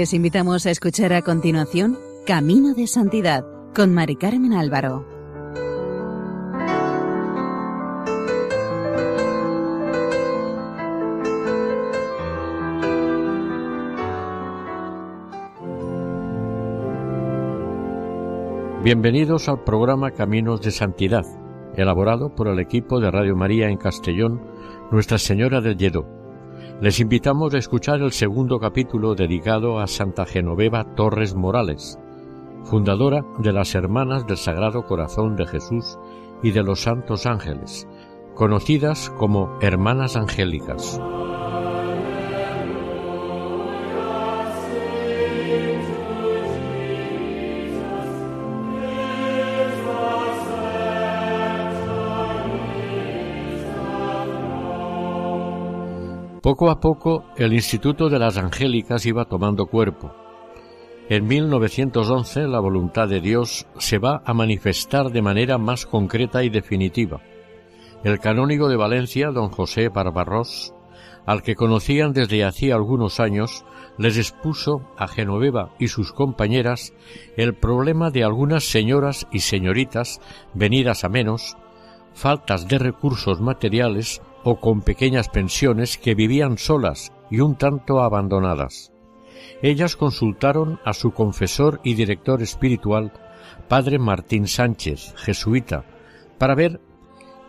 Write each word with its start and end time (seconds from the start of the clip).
Les 0.00 0.14
invitamos 0.14 0.64
a 0.64 0.70
escuchar 0.70 1.12
a 1.12 1.20
continuación 1.20 1.98
Camino 2.26 2.72
de 2.72 2.86
Santidad 2.86 3.44
con 3.74 3.92
Mari 3.92 4.16
Carmen 4.16 4.54
Álvaro. 4.54 5.04
Bienvenidos 18.82 19.50
al 19.50 19.62
programa 19.64 20.12
Caminos 20.12 20.62
de 20.62 20.70
Santidad, 20.70 21.26
elaborado 21.76 22.34
por 22.34 22.48
el 22.48 22.58
equipo 22.58 23.00
de 23.00 23.10
Radio 23.10 23.36
María 23.36 23.68
en 23.68 23.76
Castellón, 23.76 24.40
Nuestra 24.90 25.18
Señora 25.18 25.60
del 25.60 25.76
Lledó 25.76 26.19
les 26.80 26.98
invitamos 26.98 27.52
a 27.52 27.58
escuchar 27.58 28.00
el 28.00 28.12
segundo 28.12 28.58
capítulo 28.58 29.14
dedicado 29.14 29.80
a 29.80 29.86
Santa 29.86 30.24
Genoveva 30.24 30.94
Torres 30.94 31.34
Morales, 31.34 31.98
fundadora 32.64 33.22
de 33.38 33.52
las 33.52 33.74
Hermanas 33.74 34.26
del 34.26 34.38
Sagrado 34.38 34.86
Corazón 34.86 35.36
de 35.36 35.46
Jesús 35.46 35.98
y 36.42 36.52
de 36.52 36.62
los 36.62 36.80
Santos 36.80 37.26
Ángeles, 37.26 37.86
conocidas 38.34 39.10
como 39.18 39.58
Hermanas 39.60 40.16
Angélicas. 40.16 40.98
Poco 56.42 56.70
a 56.70 56.80
poco 56.80 57.26
el 57.36 57.52
Instituto 57.52 58.08
de 58.08 58.18
las 58.18 58.38
Angélicas 58.38 59.04
iba 59.04 59.26
tomando 59.26 59.66
cuerpo. 59.66 60.14
En 61.10 61.26
1911 61.26 62.48
la 62.48 62.60
voluntad 62.60 63.08
de 63.08 63.20
Dios 63.20 63.66
se 63.76 63.98
va 63.98 64.22
a 64.24 64.32
manifestar 64.32 65.10
de 65.10 65.20
manera 65.20 65.58
más 65.58 65.84
concreta 65.84 66.42
y 66.42 66.48
definitiva. 66.48 67.20
El 68.04 68.20
canónigo 68.20 68.70
de 68.70 68.76
Valencia, 68.76 69.30
don 69.30 69.50
José 69.50 69.90
Barbarrós, 69.90 70.72
al 71.26 71.42
que 71.42 71.54
conocían 71.54 72.14
desde 72.14 72.42
hacía 72.42 72.74
algunos 72.74 73.20
años, 73.20 73.66
les 73.98 74.16
expuso 74.16 74.88
a 74.96 75.08
Genoveva 75.08 75.74
y 75.78 75.88
sus 75.88 76.10
compañeras 76.14 76.94
el 77.36 77.52
problema 77.52 78.10
de 78.10 78.24
algunas 78.24 78.64
señoras 78.64 79.26
y 79.30 79.40
señoritas 79.40 80.22
venidas 80.54 81.04
a 81.04 81.10
menos, 81.10 81.58
faltas 82.14 82.66
de 82.66 82.78
recursos 82.78 83.42
materiales 83.42 84.22
o 84.44 84.60
con 84.60 84.82
pequeñas 84.82 85.28
pensiones 85.28 85.98
que 85.98 86.14
vivían 86.14 86.58
solas 86.58 87.12
y 87.30 87.40
un 87.40 87.56
tanto 87.56 88.00
abandonadas. 88.00 88.92
Ellas 89.62 89.96
consultaron 89.96 90.80
a 90.84 90.92
su 90.92 91.12
confesor 91.12 91.80
y 91.84 91.94
director 91.94 92.42
espiritual, 92.42 93.12
padre 93.68 93.98
Martín 93.98 94.46
Sánchez, 94.46 95.14
jesuita, 95.16 95.84
para 96.38 96.54
ver 96.54 96.80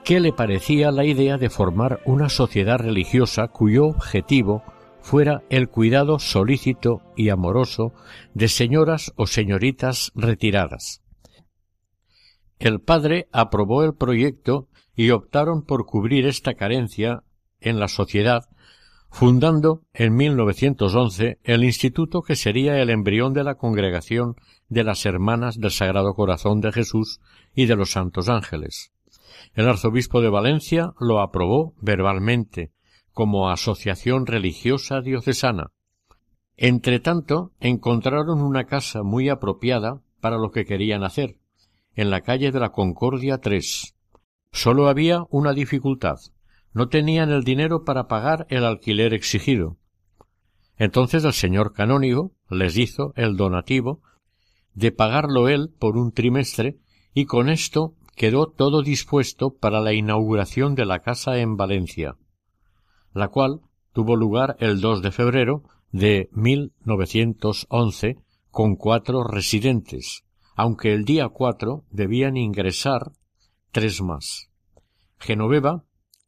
qué 0.04 0.20
le 0.20 0.34
parecía 0.34 0.92
la 0.92 1.06
idea 1.06 1.38
de 1.38 1.50
formar 1.50 2.02
una 2.06 2.30
sociedad 2.30 2.80
religiosa 2.80 3.48
cuyo 3.48 3.86
objetivo 3.86 4.64
fuera 5.02 5.44
el 5.50 5.70
cuidado 5.70 6.20
solícito 6.20 7.02
y 7.16 7.30
amoroso 7.30 7.94
de 8.34 8.48
señoras 8.48 9.14
o 9.16 9.28
señoritas 9.28 10.12
retiradas. 10.16 11.02
El 12.60 12.80
padre 12.80 13.28
aprobó 13.32 13.84
el 13.84 13.96
proyecto 13.96 14.68
y 14.96 15.12
optaron 15.12 15.64
por 15.64 15.86
cubrir 15.86 16.26
esta 16.26 16.54
carencia 16.54 17.24
en 17.60 17.80
la 17.80 17.88
sociedad, 17.88 18.46
fundando 19.10 19.84
en 19.94 20.16
1911 20.16 21.40
el 21.44 21.64
instituto 21.64 22.22
que 22.22 22.36
sería 22.36 22.82
el 22.82 22.90
embrión 22.90 23.34
de 23.34 23.44
la 23.44 23.56
congregación 23.56 24.36
de 24.70 24.84
las 24.84 25.06
Hermanas 25.06 25.60
del 25.60 25.72
Sagrado 25.72 26.14
Corazón 26.14 26.62
de 26.62 26.72
Jesús 26.72 27.20
y 27.54 27.66
de 27.66 27.76
los 27.76 27.92
Santos 27.92 28.30
Ángeles. 28.30 28.92
El 29.54 29.68
arzobispo 29.68 30.22
de 30.22 30.30
Valencia 30.30 30.94
lo 31.00 31.20
aprobó 31.20 31.74
verbalmente 31.82 32.72
como 33.12 33.50
asociación 33.50 34.26
religiosa 34.26 35.02
diocesana. 35.02 35.72
Entretanto, 36.56 37.52
encontraron 37.60 38.42
una 38.42 38.66
casa 38.66 39.04
muy 39.04 39.30
apropiada 39.30 40.02
para 40.22 40.38
lo 40.38 40.52
que 40.52 40.66
querían 40.66 41.04
hacer, 41.04 41.38
en 41.96 42.10
la 42.10 42.22
calle 42.22 42.52
de 42.52 42.60
la 42.60 42.72
Concordia 42.72 43.40
3, 43.40 43.96
Sólo 44.52 44.88
había 44.88 45.26
una 45.30 45.54
dificultad. 45.54 46.20
No 46.74 46.88
tenían 46.90 47.32
el 47.32 47.44
dinero 47.44 47.84
para 47.84 48.08
pagar 48.08 48.46
el 48.50 48.66
alquiler 48.66 49.14
exigido. 49.14 49.78
Entonces 50.78 51.24
el 51.24 51.34
señor 51.34 51.74
canónigo 51.74 52.34
les 52.50 52.78
hizo 52.78 53.14
el 53.16 53.38
donativo 53.38 54.02
de 54.74 54.92
pagarlo 54.92 55.50
él 55.50 55.74
por 55.78 55.98
un 55.98 56.12
trimestre 56.12 56.80
y 57.14 57.26
con 57.26 57.50
esto 57.50 57.96
quedó 58.16 58.48
todo 58.48 58.82
dispuesto 58.82 59.56
para 59.56 59.82
la 59.82 59.94
inauguración 59.94 60.76
de 60.76 60.86
la 60.86 61.00
casa 61.00 61.40
en 61.40 61.58
Valencia, 61.58 62.18
la 63.14 63.30
cual 63.30 63.62
tuvo 63.94 64.16
lugar 64.16 64.56
el 64.60 64.80
2 64.82 65.02
de 65.02 65.12
febrero 65.12 65.64
de 65.92 66.30
1911 66.32 68.18
con 68.50 68.76
cuatro 68.76 69.24
residentes, 69.24 70.24
aunque 70.56 70.94
el 70.94 71.06
día 71.06 71.30
cuatro 71.30 71.86
debían 71.90 72.38
ingresar 72.38 73.12
tres 73.72 74.02
más. 74.02 74.50
Genoveva, 75.18 75.84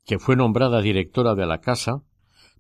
que 0.06 0.20
fue 0.20 0.36
nombrada 0.36 0.82
directora 0.82 1.36
de 1.36 1.46
la 1.46 1.60
casa, 1.60 2.04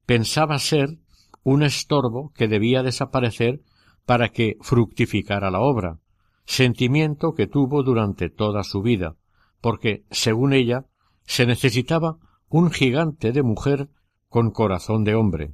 pensaba 0.05 0.59
ser 0.59 0.99
un 1.44 1.63
estorbo 1.63 2.31
que 2.33 2.47
debía 2.47 2.83
desaparecer 2.83 3.61
para 4.05 4.29
que 4.29 4.57
fructificara 4.61 5.51
la 5.51 5.59
obra, 5.59 5.99
sentimiento 6.45 7.33
que 7.33 7.47
tuvo 7.47 7.83
durante 7.83 8.29
toda 8.29 8.63
su 8.63 8.81
vida, 8.81 9.16
porque, 9.61 10.05
según 10.11 10.53
ella, 10.53 10.85
se 11.25 11.45
necesitaba 11.45 12.17
un 12.49 12.72
gigante 12.72 13.31
de 13.31 13.43
mujer 13.43 13.89
con 14.27 14.51
corazón 14.51 15.03
de 15.03 15.16
hombre. 15.16 15.53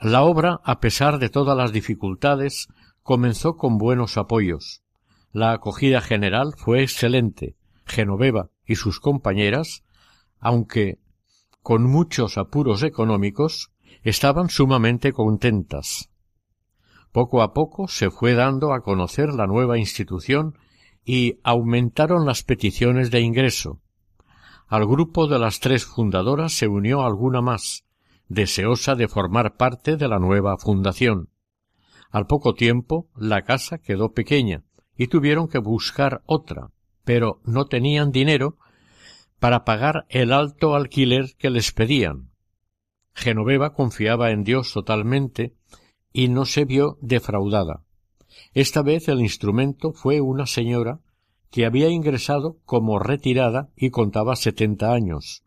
La 0.00 0.22
obra, 0.22 0.60
a 0.64 0.80
pesar 0.80 1.18
de 1.18 1.30
todas 1.30 1.56
las 1.56 1.72
dificultades, 1.72 2.68
comenzó 3.02 3.56
con 3.56 3.78
buenos 3.78 4.16
apoyos. 4.16 4.82
La 5.32 5.52
acogida 5.52 6.00
general 6.00 6.54
fue 6.56 6.82
excelente, 6.82 7.56
Genoveva 7.86 8.50
y 8.66 8.76
sus 8.76 9.00
compañeras, 9.00 9.84
aunque 10.38 10.98
con 11.62 11.84
muchos 11.84 12.36
apuros 12.36 12.82
económicos, 12.82 13.72
estaban 14.02 14.50
sumamente 14.50 15.12
contentas. 15.12 16.10
Poco 17.12 17.42
a 17.42 17.54
poco 17.54 17.88
se 17.88 18.10
fue 18.10 18.34
dando 18.34 18.74
a 18.74 18.82
conocer 18.82 19.32
la 19.32 19.46
nueva 19.46 19.78
institución 19.78 20.58
y 21.04 21.38
aumentaron 21.44 22.26
las 22.26 22.42
peticiones 22.42 23.10
de 23.10 23.20
ingreso. 23.20 23.80
Al 24.68 24.86
grupo 24.86 25.28
de 25.28 25.38
las 25.38 25.60
tres 25.60 25.86
fundadoras 25.86 26.52
se 26.52 26.68
unió 26.68 27.02
alguna 27.02 27.40
más, 27.40 27.84
deseosa 28.28 28.96
de 28.96 29.08
formar 29.08 29.56
parte 29.56 29.96
de 29.96 30.08
la 30.08 30.18
nueva 30.18 30.58
fundación. 30.58 31.30
Al 32.10 32.26
poco 32.26 32.54
tiempo 32.54 33.08
la 33.16 33.42
casa 33.42 33.78
quedó 33.78 34.12
pequeña 34.12 34.64
y 34.96 35.06
tuvieron 35.06 35.48
que 35.48 35.58
buscar 35.58 36.22
otra, 36.26 36.70
pero 37.06 37.40
no 37.44 37.66
tenían 37.66 38.10
dinero 38.10 38.58
para 39.38 39.64
pagar 39.64 40.06
el 40.08 40.32
alto 40.32 40.74
alquiler 40.74 41.36
que 41.38 41.50
les 41.50 41.70
pedían. 41.70 42.32
Genoveva 43.14 43.74
confiaba 43.74 44.32
en 44.32 44.42
Dios 44.42 44.72
totalmente 44.72 45.54
y 46.12 46.26
no 46.26 46.44
se 46.46 46.64
vio 46.64 46.98
defraudada. 47.00 47.84
Esta 48.54 48.82
vez 48.82 49.06
el 49.06 49.20
instrumento 49.20 49.92
fue 49.92 50.20
una 50.20 50.46
señora 50.46 50.98
que 51.52 51.64
había 51.64 51.90
ingresado 51.90 52.58
como 52.64 52.98
retirada 52.98 53.70
y 53.76 53.90
contaba 53.90 54.34
setenta 54.34 54.92
años. 54.92 55.44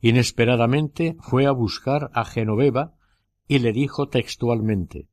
Inesperadamente 0.00 1.16
fue 1.18 1.46
a 1.46 1.50
buscar 1.50 2.12
a 2.14 2.24
Genoveva 2.24 2.94
y 3.48 3.58
le 3.58 3.72
dijo 3.72 4.08
textualmente 4.08 5.08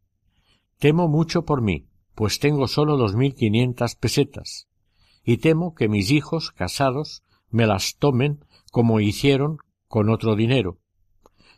Temo 0.77 1.07
mucho 1.07 1.44
por 1.44 1.63
mí, 1.63 1.88
pues 2.13 2.38
tengo 2.38 2.67
sólo 2.67 2.97
dos 2.97 3.15
mil 3.15 3.33
quinientas 3.33 3.95
pesetas 3.95 4.67
y 5.23 5.38
temo 5.38 5.75
que 5.75 5.88
mis 5.88 6.12
hijos 6.12 6.51
casados 6.51 7.23
me 7.50 7.68
las 7.68 7.97
tomen 7.97 8.45
como 8.71 9.00
hicieron 9.00 9.57
con 9.88 10.09
otro 10.09 10.35
dinero. 10.35 10.79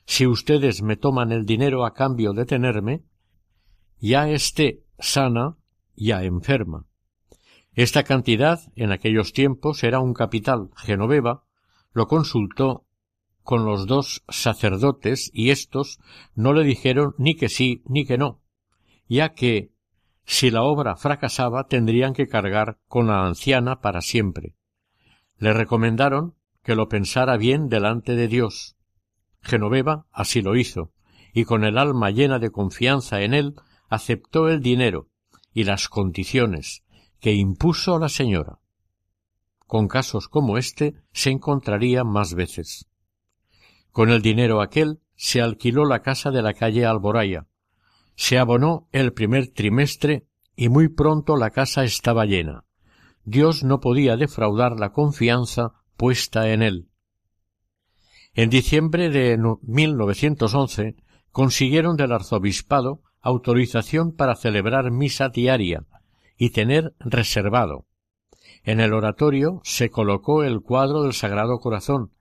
Si 0.06 0.28
ustedes 0.28 0.82
me 0.82 0.98
toman 0.98 1.32
el 1.32 1.46
dinero 1.46 1.86
a 1.86 1.94
cambio 1.94 2.34
de 2.34 2.46
tenerme, 2.46 3.04
ya 4.00 4.30
esté 4.30 4.84
sana, 5.00 5.58
ya 5.96 6.24
enferma. 6.24 6.86
Esta 7.74 8.04
cantidad 8.04 8.60
en 8.76 8.92
aquellos 8.92 9.34
tiempos 9.34 9.84
era 9.84 10.00
un 10.00 10.14
capital. 10.14 10.70
Genoveva 10.76 11.46
lo 11.94 12.08
consultó 12.08 12.86
con 13.44 13.66
los 13.66 13.88
dos 13.88 14.24
sacerdotes 14.30 15.30
y 15.34 15.50
éstos 15.50 16.00
no 16.34 16.54
le 16.54 16.64
dijeron 16.64 17.14
ni 17.18 17.36
que 17.36 17.50
sí 17.50 17.84
ni 17.86 18.06
que 18.06 18.18
no, 18.18 18.42
ya 19.08 19.34
que 19.34 19.73
si 20.26 20.52
la 20.52 20.64
obra 20.64 20.96
fracasaba 20.96 21.68
tendrían 21.68 22.14
que 22.14 22.28
cargar 22.28 22.80
con 22.88 23.08
la 23.08 23.26
anciana 23.26 23.82
para 23.82 24.02
siempre. 24.02 24.56
Le 25.38 25.54
recomendaron 25.54 26.36
que 26.64 26.76
lo 26.76 26.88
pensara 26.88 27.38
bien 27.38 27.68
delante 27.68 28.16
de 28.16 28.28
Dios. 28.28 28.78
Genoveva 29.42 30.06
así 30.12 30.42
lo 30.42 30.56
hizo, 30.56 30.92
y 31.34 31.44
con 31.44 31.64
el 31.64 31.78
alma 31.78 32.12
llena 32.12 32.40
de 32.40 32.52
confianza 32.52 33.22
en 33.22 33.34
él, 33.34 33.56
aceptó 33.90 34.50
el 34.50 34.62
dinero 34.62 35.10
y 35.54 35.66
las 35.66 35.90
condiciones 35.90 36.84
que 37.20 37.34
impuso 37.34 38.00
la 38.00 38.10
señora. 38.10 38.60
Con 39.68 39.88
casos 39.88 40.28
como 40.28 40.58
este 40.58 40.96
se 41.12 41.32
encontraría 41.32 42.04
más 42.04 42.34
veces. 42.34 42.88
Con 43.92 44.10
el 44.10 44.22
dinero 44.22 44.62
aquel 44.62 45.02
se 45.16 45.42
alquiló 45.42 45.86
la 45.86 46.02
casa 46.02 46.32
de 46.32 46.42
la 46.42 46.54
calle 46.54 46.86
Alboraya, 46.86 47.48
se 48.16 48.38
abonó 48.38 48.88
el 48.92 49.14
primer 49.14 49.48
trimestre 49.48 50.28
y 50.56 50.70
muy 50.70 50.88
pronto 50.88 51.36
la 51.36 51.50
casa 51.52 51.84
estaba 51.84 52.26
llena. 52.26 52.66
Dios 53.26 53.64
no 53.64 53.80
podía 53.80 54.18
defraudar 54.18 54.80
la 54.80 54.92
confianza 54.92 55.74
puesta 55.98 56.52
en 56.52 56.62
él. 56.62 56.90
En 58.34 58.50
diciembre 58.50 59.10
de 59.10 59.38
1911 59.62 60.96
consiguieron 61.32 61.96
del 61.96 62.12
arzobispado 62.12 63.02
autorización 63.22 64.12
para 64.12 64.36
celebrar 64.36 64.92
misa 64.92 65.30
diaria 65.30 65.86
y 66.38 66.50
tener 66.50 66.94
reservado. 67.00 67.86
En 68.64 68.80
el 68.80 68.94
oratorio 68.94 69.62
se 69.64 69.90
colocó 69.90 70.44
el 70.44 70.62
cuadro 70.62 71.04
del 71.04 71.14
Sagrado 71.14 71.60
Corazón 71.60 72.12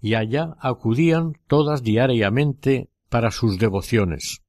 y 0.00 0.14
allá 0.14 0.56
acudían 0.60 1.32
todas 1.46 1.82
diariamente 1.82 2.90
para 3.08 3.30
sus 3.30 3.58
devociones. 3.58 4.41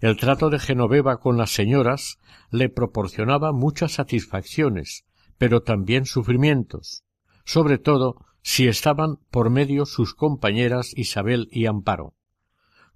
El 0.00 0.16
trato 0.16 0.50
de 0.50 0.58
Genoveva 0.58 1.18
con 1.18 1.36
las 1.36 1.50
señoras 1.50 2.18
le 2.50 2.68
proporcionaba 2.68 3.52
muchas 3.52 3.92
satisfacciones, 3.92 5.04
pero 5.38 5.62
también 5.62 6.06
sufrimientos, 6.06 7.04
sobre 7.44 7.78
todo 7.78 8.16
si 8.42 8.66
estaban 8.66 9.18
por 9.30 9.50
medio 9.50 9.86
sus 9.86 10.14
compañeras 10.14 10.92
Isabel 10.96 11.48
y 11.50 11.66
Amparo, 11.66 12.14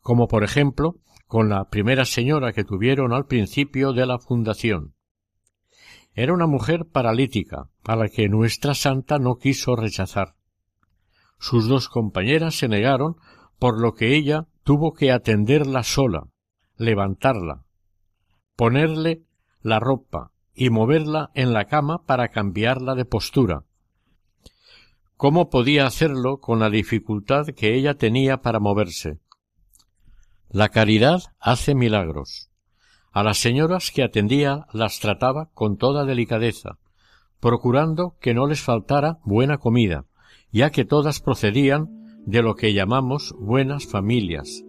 como 0.00 0.28
por 0.28 0.44
ejemplo 0.44 0.96
con 1.26 1.48
la 1.48 1.68
primera 1.68 2.04
señora 2.04 2.52
que 2.52 2.64
tuvieron 2.64 3.12
al 3.12 3.26
principio 3.26 3.92
de 3.92 4.06
la 4.06 4.18
fundación. 4.18 4.94
Era 6.14 6.32
una 6.32 6.46
mujer 6.46 6.86
paralítica, 6.86 7.68
a 7.84 7.96
la 7.96 8.08
que 8.08 8.28
nuestra 8.28 8.74
santa 8.74 9.18
no 9.18 9.36
quiso 9.36 9.76
rechazar. 9.76 10.34
Sus 11.38 11.68
dos 11.68 11.88
compañeras 11.88 12.54
se 12.54 12.68
negaron, 12.68 13.16
por 13.58 13.80
lo 13.80 13.94
que 13.94 14.16
ella 14.16 14.46
tuvo 14.64 14.94
que 14.94 15.12
atenderla 15.12 15.82
sola, 15.82 16.28
levantarla, 16.76 17.64
ponerle 18.56 19.22
la 19.62 19.80
ropa 19.80 20.32
y 20.54 20.70
moverla 20.70 21.30
en 21.34 21.52
la 21.52 21.66
cama 21.66 22.04
para 22.04 22.28
cambiarla 22.28 22.94
de 22.94 23.04
postura. 23.04 23.64
¿Cómo 25.16 25.48
podía 25.48 25.86
hacerlo 25.86 26.40
con 26.40 26.58
la 26.58 26.70
dificultad 26.70 27.46
que 27.48 27.74
ella 27.74 27.94
tenía 27.94 28.42
para 28.42 28.60
moverse? 28.60 29.18
La 30.48 30.68
caridad 30.68 31.22
hace 31.40 31.74
milagros. 31.74 32.50
A 33.12 33.22
las 33.22 33.38
señoras 33.38 33.90
que 33.90 34.02
atendía 34.02 34.66
las 34.72 35.00
trataba 35.00 35.50
con 35.54 35.78
toda 35.78 36.04
delicadeza, 36.04 36.78
procurando 37.40 38.16
que 38.20 38.34
no 38.34 38.46
les 38.46 38.60
faltara 38.60 39.18
buena 39.24 39.58
comida, 39.58 40.04
ya 40.52 40.70
que 40.70 40.84
todas 40.84 41.20
procedían 41.20 41.88
de 42.26 42.42
lo 42.42 42.54
que 42.54 42.74
llamamos 42.74 43.34
buenas 43.38 43.86
familias, 43.86 44.65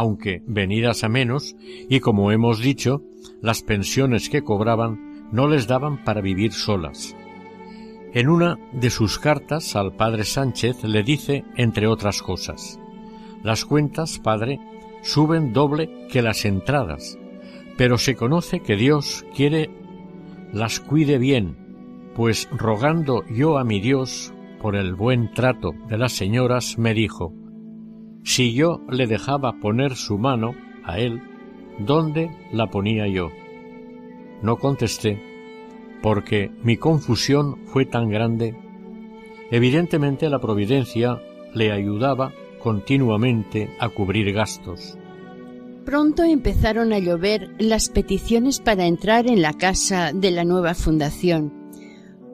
aunque 0.00 0.42
venidas 0.46 1.04
a 1.04 1.10
menos, 1.10 1.54
y 1.90 2.00
como 2.00 2.32
hemos 2.32 2.58
dicho, 2.58 3.02
las 3.42 3.60
pensiones 3.60 4.30
que 4.30 4.42
cobraban 4.42 5.28
no 5.30 5.46
les 5.46 5.66
daban 5.66 6.04
para 6.04 6.22
vivir 6.22 6.52
solas. 6.54 7.14
En 8.14 8.30
una 8.30 8.58
de 8.72 8.88
sus 8.88 9.18
cartas 9.18 9.76
al 9.76 9.94
padre 9.96 10.24
Sánchez 10.24 10.84
le 10.84 11.02
dice, 11.02 11.44
entre 11.54 11.86
otras 11.86 12.22
cosas, 12.22 12.80
Las 13.42 13.66
cuentas, 13.66 14.18
padre, 14.18 14.58
suben 15.02 15.52
doble 15.52 16.06
que 16.10 16.22
las 16.22 16.46
entradas, 16.46 17.18
pero 17.76 17.98
se 17.98 18.16
conoce 18.16 18.60
que 18.60 18.76
Dios 18.76 19.26
quiere 19.36 19.68
las 20.50 20.80
cuide 20.80 21.18
bien, 21.18 21.58
pues 22.16 22.48
rogando 22.52 23.22
yo 23.26 23.58
a 23.58 23.64
mi 23.64 23.80
Dios 23.80 24.32
por 24.62 24.76
el 24.76 24.94
buen 24.94 25.32
trato 25.34 25.72
de 25.88 25.98
las 25.98 26.12
señoras, 26.12 26.78
me 26.78 26.94
dijo, 26.94 27.34
si 28.22 28.52
yo 28.52 28.80
le 28.88 29.06
dejaba 29.06 29.58
poner 29.60 29.96
su 29.96 30.18
mano 30.18 30.54
a 30.84 30.98
él, 30.98 31.22
¿dónde 31.78 32.30
la 32.52 32.68
ponía 32.68 33.06
yo? 33.06 33.30
No 34.42 34.56
contesté, 34.56 35.22
porque 36.02 36.50
mi 36.62 36.76
confusión 36.76 37.58
fue 37.66 37.84
tan 37.84 38.10
grande. 38.10 38.56
Evidentemente 39.50 40.28
la 40.28 40.38
providencia 40.38 41.20
le 41.54 41.72
ayudaba 41.72 42.32
continuamente 42.62 43.70
a 43.78 43.88
cubrir 43.88 44.32
gastos. 44.32 44.96
Pronto 45.84 46.22
empezaron 46.22 46.92
a 46.92 46.98
llover 46.98 47.54
las 47.58 47.88
peticiones 47.88 48.60
para 48.60 48.86
entrar 48.86 49.26
en 49.26 49.42
la 49.42 49.54
casa 49.54 50.12
de 50.14 50.30
la 50.30 50.44
nueva 50.44 50.74
fundación, 50.74 51.52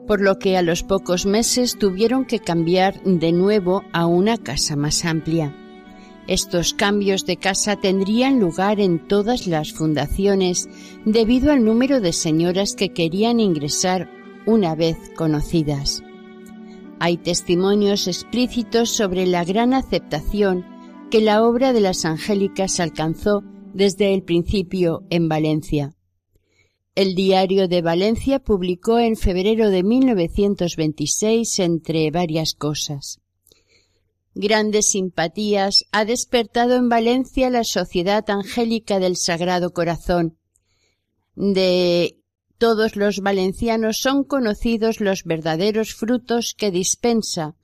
por 0.05 0.21
lo 0.21 0.37
que 0.37 0.57
a 0.57 0.61
los 0.61 0.83
pocos 0.83 1.25
meses 1.25 1.77
tuvieron 1.77 2.25
que 2.25 2.39
cambiar 2.39 3.01
de 3.03 3.31
nuevo 3.31 3.83
a 3.93 4.05
una 4.05 4.37
casa 4.37 4.75
más 4.75 5.05
amplia. 5.05 5.55
Estos 6.27 6.73
cambios 6.73 7.25
de 7.25 7.37
casa 7.37 7.77
tendrían 7.77 8.41
lugar 8.41 8.81
en 8.81 9.07
todas 9.07 9.47
las 9.47 9.71
fundaciones 9.71 10.67
debido 11.05 11.53
al 11.53 11.63
número 11.63 12.01
de 12.01 12.11
señoras 12.11 12.75
que 12.75 12.89
querían 12.89 13.39
ingresar 13.39 14.09
una 14.45 14.75
vez 14.75 14.97
conocidas. 15.15 16.03
Hay 16.99 17.15
testimonios 17.15 18.07
explícitos 18.07 18.89
sobre 18.89 19.25
la 19.25 19.45
gran 19.45 19.73
aceptación 19.73 20.65
que 21.09 21.21
la 21.21 21.43
obra 21.43 21.71
de 21.71 21.79
las 21.79 22.03
angélicas 22.03 22.81
alcanzó 22.81 23.43
desde 23.73 24.13
el 24.13 24.23
principio 24.23 25.03
en 25.09 25.29
Valencia. 25.29 25.93
El 26.93 27.15
diario 27.15 27.69
de 27.69 27.81
Valencia 27.81 28.39
publicó 28.39 28.99
en 28.99 29.15
febrero 29.15 29.69
de 29.69 29.83
1926 29.83 31.59
entre 31.59 32.11
varias 32.11 32.53
cosas 32.53 33.21
grandes 34.37 34.91
simpatías 34.91 35.85
ha 35.91 36.05
despertado 36.05 36.75
en 36.75 36.89
Valencia 36.89 37.49
la 37.49 37.63
Sociedad 37.63 38.23
Angélica 38.29 38.99
del 38.99 39.17
Sagrado 39.17 39.73
Corazón. 39.73 40.37
De 41.35 42.17
todos 42.57 42.95
los 42.95 43.19
valencianos 43.19 43.99
son 43.99 44.23
conocidos 44.23 44.99
los 44.99 45.23
verdaderos 45.23 45.93
frutos 45.93 46.55
que 46.57 46.71
dispensa, 46.71 47.55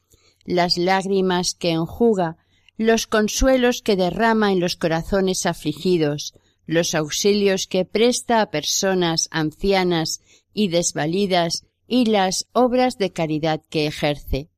las 0.46 0.78
lágrimas 0.78 1.56
que 1.56 1.72
enjuga, 1.72 2.38
los 2.78 3.08
consuelos 3.08 3.82
que 3.82 3.96
derrama 3.96 4.52
en 4.52 4.60
los 4.60 4.76
corazones 4.76 5.46
afligidos, 5.46 6.34
los 6.66 6.96
auxilios 6.96 7.68
que 7.68 7.86
presta 7.86 8.42
a 8.42 8.50
personas 8.50 9.28
ancianas 9.32 10.22
y 10.54 10.70
desvalidas 10.70 11.66
y 11.88 12.06
las 12.06 12.48
obras 12.54 12.98
de 12.98 13.12
caridad 13.12 13.62
que 13.70 13.88
ejerce. 13.88 14.50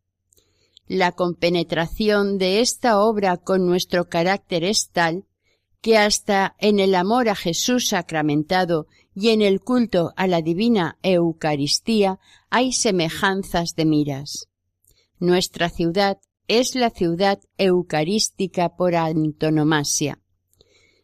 La 0.88 1.14
compenetración 1.14 2.38
de 2.38 2.62
esta 2.62 3.00
obra 3.00 3.38
con 3.38 3.66
nuestro 3.66 4.08
carácter 4.08 4.64
es 4.64 4.90
tal 4.90 5.26
que 5.82 5.98
hasta 5.98 6.56
en 6.60 6.80
el 6.80 6.96
amor 6.96 7.30
a 7.30 7.36
Jesús 7.36 7.90
sacramentado 7.90 8.88
y 9.16 9.30
en 9.30 9.42
el 9.42 9.62
culto 9.62 10.14
a 10.16 10.28
la 10.28 10.42
divina 10.42 10.98
Eucaristía 11.02 12.20
hay 12.50 12.72
semejanzas 12.72 13.76
de 13.76 13.86
miras. 13.86 14.48
Nuestra 15.20 15.70
ciudad 15.70 16.20
es 16.48 16.76
la 16.76 16.92
ciudad 16.92 17.40
eucarística 17.58 18.76
por 18.76 18.96
antonomasia. 18.96 20.20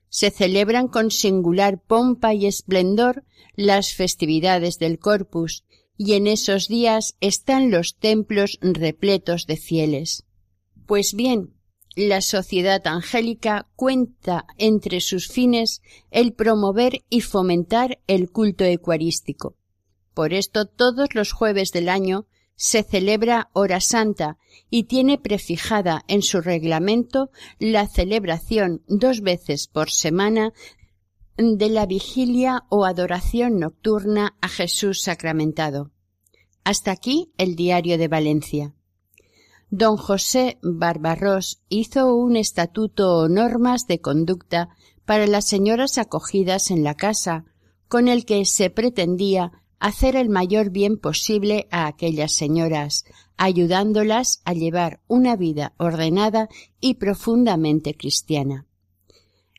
Se 0.09 0.29
celebran 0.29 0.87
con 0.87 1.09
singular 1.09 1.81
pompa 1.81 2.33
y 2.33 2.45
esplendor 2.45 3.23
las 3.55 3.93
festividades 3.93 4.77
del 4.77 4.99
Corpus 4.99 5.63
y 6.03 6.15
en 6.15 6.25
esos 6.25 6.67
días 6.67 7.15
están 7.21 7.69
los 7.69 7.95
templos 7.95 8.57
repletos 8.59 9.45
de 9.45 9.55
fieles. 9.55 10.25
Pues 10.87 11.13
bien, 11.13 11.53
la 11.95 12.21
sociedad 12.21 12.81
angélica 12.87 13.69
cuenta 13.75 14.47
entre 14.57 14.99
sus 14.99 15.27
fines 15.27 15.83
el 16.09 16.33
promover 16.33 17.03
y 17.07 17.21
fomentar 17.21 17.99
el 18.07 18.31
culto 18.31 18.63
ecuarístico. 18.63 19.57
Por 20.15 20.33
esto 20.33 20.65
todos 20.65 21.13
los 21.13 21.33
jueves 21.33 21.71
del 21.71 21.87
año 21.87 22.25
se 22.55 22.81
celebra 22.81 23.51
hora 23.53 23.79
santa 23.79 24.39
y 24.71 24.85
tiene 24.85 25.19
prefijada 25.19 26.03
en 26.07 26.23
su 26.23 26.41
reglamento 26.41 27.29
la 27.59 27.87
celebración 27.87 28.81
dos 28.87 29.21
veces 29.21 29.67
por 29.67 29.91
semana 29.91 30.51
de 31.37 31.69
la 31.69 31.85
vigilia 31.85 32.65
o 32.69 32.85
adoración 32.85 33.59
nocturna 33.59 34.35
a 34.41 34.47
Jesús 34.47 35.01
sacramentado. 35.01 35.91
Hasta 36.63 36.91
aquí 36.91 37.31
el 37.37 37.55
diario 37.55 37.97
de 37.97 38.07
Valencia. 38.07 38.75
Don 39.69 39.95
José 39.97 40.59
Barbarrós 40.61 41.61
hizo 41.69 42.13
un 42.13 42.35
estatuto 42.35 43.17
o 43.17 43.29
normas 43.29 43.87
de 43.87 44.01
conducta 44.01 44.69
para 45.05 45.27
las 45.27 45.47
señoras 45.47 45.97
acogidas 45.97 46.71
en 46.71 46.83
la 46.83 46.95
casa, 46.95 47.45
con 47.87 48.07
el 48.07 48.25
que 48.25 48.45
se 48.45 48.69
pretendía 48.69 49.51
hacer 49.79 50.15
el 50.15 50.29
mayor 50.29 50.69
bien 50.69 50.97
posible 50.97 51.67
a 51.71 51.87
aquellas 51.87 52.33
señoras, 52.33 53.05
ayudándolas 53.37 54.41
a 54.45 54.53
llevar 54.53 54.99
una 55.07 55.35
vida 55.35 55.73
ordenada 55.77 56.49
y 56.79 56.95
profundamente 56.95 57.95
cristiana. 57.95 58.67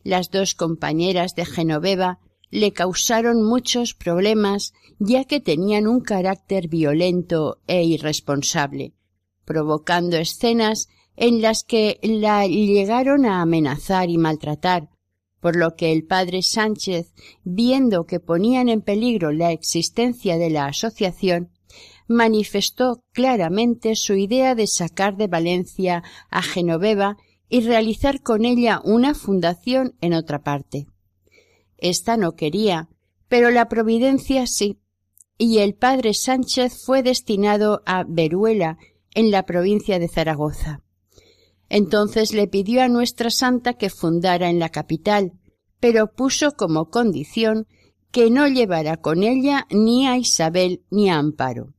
Las 0.05 0.31
dos 0.31 0.55
compañeras 0.55 1.35
de 1.35 1.45
Genoveva 1.45 2.19
le 2.51 2.73
causaron 2.73 3.43
muchos 3.43 3.95
problemas 3.95 4.75
ya 4.99 5.25
que 5.25 5.41
tenían 5.41 5.87
un 5.87 6.01
carácter 6.01 6.69
violento 6.69 7.61
e 7.67 7.83
irresponsable, 7.83 8.95
provocando 9.45 10.17
escenas 10.17 10.89
en 11.17 11.41
las 11.41 11.65
que 11.65 11.99
la 12.03 12.47
llegaron 12.47 13.27
a 13.27 13.41
amenazar 13.41 14.11
y 14.11 14.19
maltratar, 14.19 14.91
por 15.41 15.57
lo 15.57 15.77
que 15.77 15.93
el 15.93 16.05
padre 16.05 16.43
Sánchez, 16.43 17.13
viendo 17.43 18.07
que 18.07 18.21
ponían 18.21 18.69
en 18.69 18.83
peligro 18.83 19.33
la 19.33 19.51
existencia 19.51 20.37
de 20.37 20.51
la 20.51 20.67
asociación, 20.67 21.51
manifestó 22.07 23.03
claramente 23.13 23.97
su 23.97 24.15
idea 24.15 24.55
de 24.55 24.67
sacar 24.67 25.17
de 25.17 25.27
Valencia 25.27 26.03
a 26.31 26.43
Genoveva 26.43 27.17
y 27.53 27.61
realizar 27.61 28.23
con 28.23 28.47
ella 28.47 28.81
una 28.83 29.13
fundación 29.15 29.95
en 30.01 30.15
otra 30.15 30.43
parte. 30.43 30.87
Esta 31.77 32.17
no 32.17 32.33
quería, 32.33 32.89
pero 33.29 33.51
la 33.51 33.69
providencia 33.69 34.47
sí, 34.47 34.79
y 35.37 35.59
el 35.59 35.75
padre 35.75 36.15
Sánchez 36.15 36.83
fue 36.83 37.03
destinado 37.03 37.83
a 37.85 38.05
Veruela, 38.09 38.79
en 39.15 39.31
la 39.31 39.43
provincia 39.43 39.99
de 39.99 40.09
Zaragoza. 40.09 40.81
Entonces 41.69 42.33
le 42.33 42.49
pidió 42.49 42.81
a 42.81 42.89
nuestra 42.89 43.29
santa 43.29 43.75
que 43.75 43.91
fundara 43.91 44.49
en 44.49 44.59
la 44.59 44.71
capital, 44.71 45.33
pero 45.79 46.11
puso 46.11 46.53
como 46.53 46.89
condición 46.89 47.67
que 48.13 48.31
no 48.31 48.49
llevara 48.49 48.97
con 48.97 49.23
ella 49.23 49.67
ni 49.69 50.07
a 50.07 50.17
Isabel 50.17 50.85
ni 50.91 51.11
a 51.11 51.19
Amparo. 51.19 51.75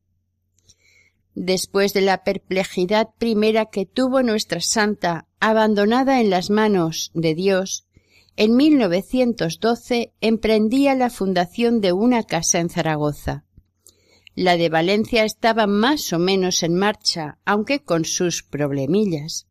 Después 1.34 1.94
de 1.94 2.02
la 2.02 2.24
perplejidad 2.24 3.10
primera 3.18 3.66
que 3.66 3.88
tuvo 3.88 4.22
nuestra 4.22 4.62
santa 4.62 5.28
abandonada 5.50 6.22
en 6.22 6.30
las 6.30 6.50
manos 6.50 7.12
de 7.14 7.36
Dios, 7.36 7.86
en 8.38 8.56
1912 8.56 10.14
emprendía 10.22 10.96
la 10.96 11.10
fundación 11.10 11.82
de 11.82 11.92
una 11.92 12.24
casa 12.24 12.62
en 12.62 12.70
Zaragoza. 12.70 13.44
La 14.36 14.56
de 14.56 14.70
Valencia 14.70 15.26
estaba 15.26 15.68
más 15.68 16.14
o 16.14 16.18
menos 16.18 16.64
en 16.64 16.76
marcha, 16.76 17.40
aunque 17.44 17.84
con 17.84 18.06
sus 18.06 18.42
problemillas. 18.42 19.48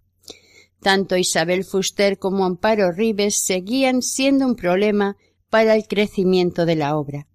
Tanto 0.81 1.19
Isabel 1.19 1.63
Fuster 1.63 2.19
como 2.19 2.47
Amparo 2.47 2.91
Ribes 2.91 3.45
seguían 3.45 4.01
siendo 4.01 4.47
un 4.47 4.57
problema 4.57 5.19
para 5.51 5.75
el 5.75 5.87
crecimiento 5.87 6.65
de 6.65 6.77
la 6.77 6.97
obra, 6.97 7.29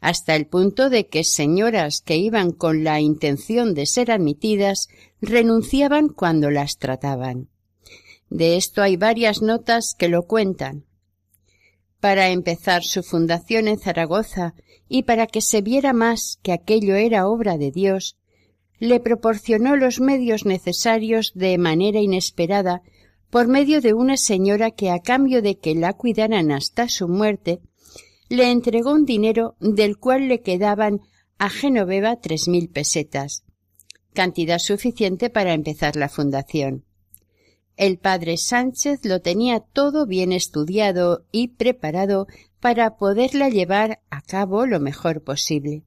hasta 0.00 0.36
el 0.36 0.46
punto 0.46 0.90
de 0.90 1.08
que 1.08 1.24
señoras 1.24 2.02
que 2.02 2.18
iban 2.18 2.52
con 2.52 2.84
la 2.84 3.00
intención 3.00 3.72
de 3.72 3.86
ser 3.86 4.10
admitidas 4.10 4.88
renunciaban 5.22 6.08
cuando 6.10 6.50
las 6.50 6.76
trataban. 6.76 7.48
De 8.30 8.56
esto 8.56 8.82
hay 8.82 8.96
varias 8.96 9.42
notas 9.42 9.94
que 9.96 10.08
lo 10.08 10.26
cuentan. 10.26 10.84
Para 12.00 12.28
empezar 12.30 12.82
su 12.82 13.02
fundación 13.02 13.68
en 13.68 13.78
Zaragoza 13.78 14.54
y 14.88 15.02
para 15.02 15.26
que 15.26 15.40
se 15.40 15.62
viera 15.62 15.92
más 15.92 16.38
que 16.42 16.52
aquello 16.52 16.94
era 16.94 17.28
obra 17.28 17.56
de 17.56 17.70
Dios, 17.70 18.16
le 18.78 19.00
proporcionó 19.00 19.76
los 19.76 20.00
medios 20.00 20.44
necesarios 20.44 21.32
de 21.34 21.56
manera 21.58 22.00
inesperada 22.00 22.82
por 23.30 23.48
medio 23.48 23.80
de 23.80 23.92
una 23.92 24.16
señora 24.16 24.70
que 24.70 24.90
a 24.90 25.00
cambio 25.00 25.42
de 25.42 25.58
que 25.58 25.74
la 25.74 25.92
cuidaran 25.92 26.52
hasta 26.52 26.88
su 26.88 27.08
muerte, 27.08 27.60
le 28.28 28.50
entregó 28.50 28.92
un 28.92 29.04
dinero 29.04 29.56
del 29.60 29.98
cual 29.98 30.28
le 30.28 30.40
quedaban 30.40 31.00
a 31.38 31.50
Genoveva 31.50 32.16
tres 32.16 32.48
mil 32.48 32.70
pesetas, 32.70 33.44
cantidad 34.14 34.58
suficiente 34.58 35.28
para 35.28 35.52
empezar 35.52 35.96
la 35.96 36.08
fundación. 36.08 36.85
El 37.76 37.98
padre 37.98 38.38
Sánchez 38.38 39.04
lo 39.04 39.20
tenía 39.20 39.60
todo 39.60 40.06
bien 40.06 40.32
estudiado 40.32 41.26
y 41.30 41.48
preparado 41.48 42.26
para 42.58 42.96
poderla 42.96 43.50
llevar 43.50 44.00
a 44.08 44.22
cabo 44.22 44.64
lo 44.64 44.80
mejor 44.80 45.22
posible. 45.22 45.82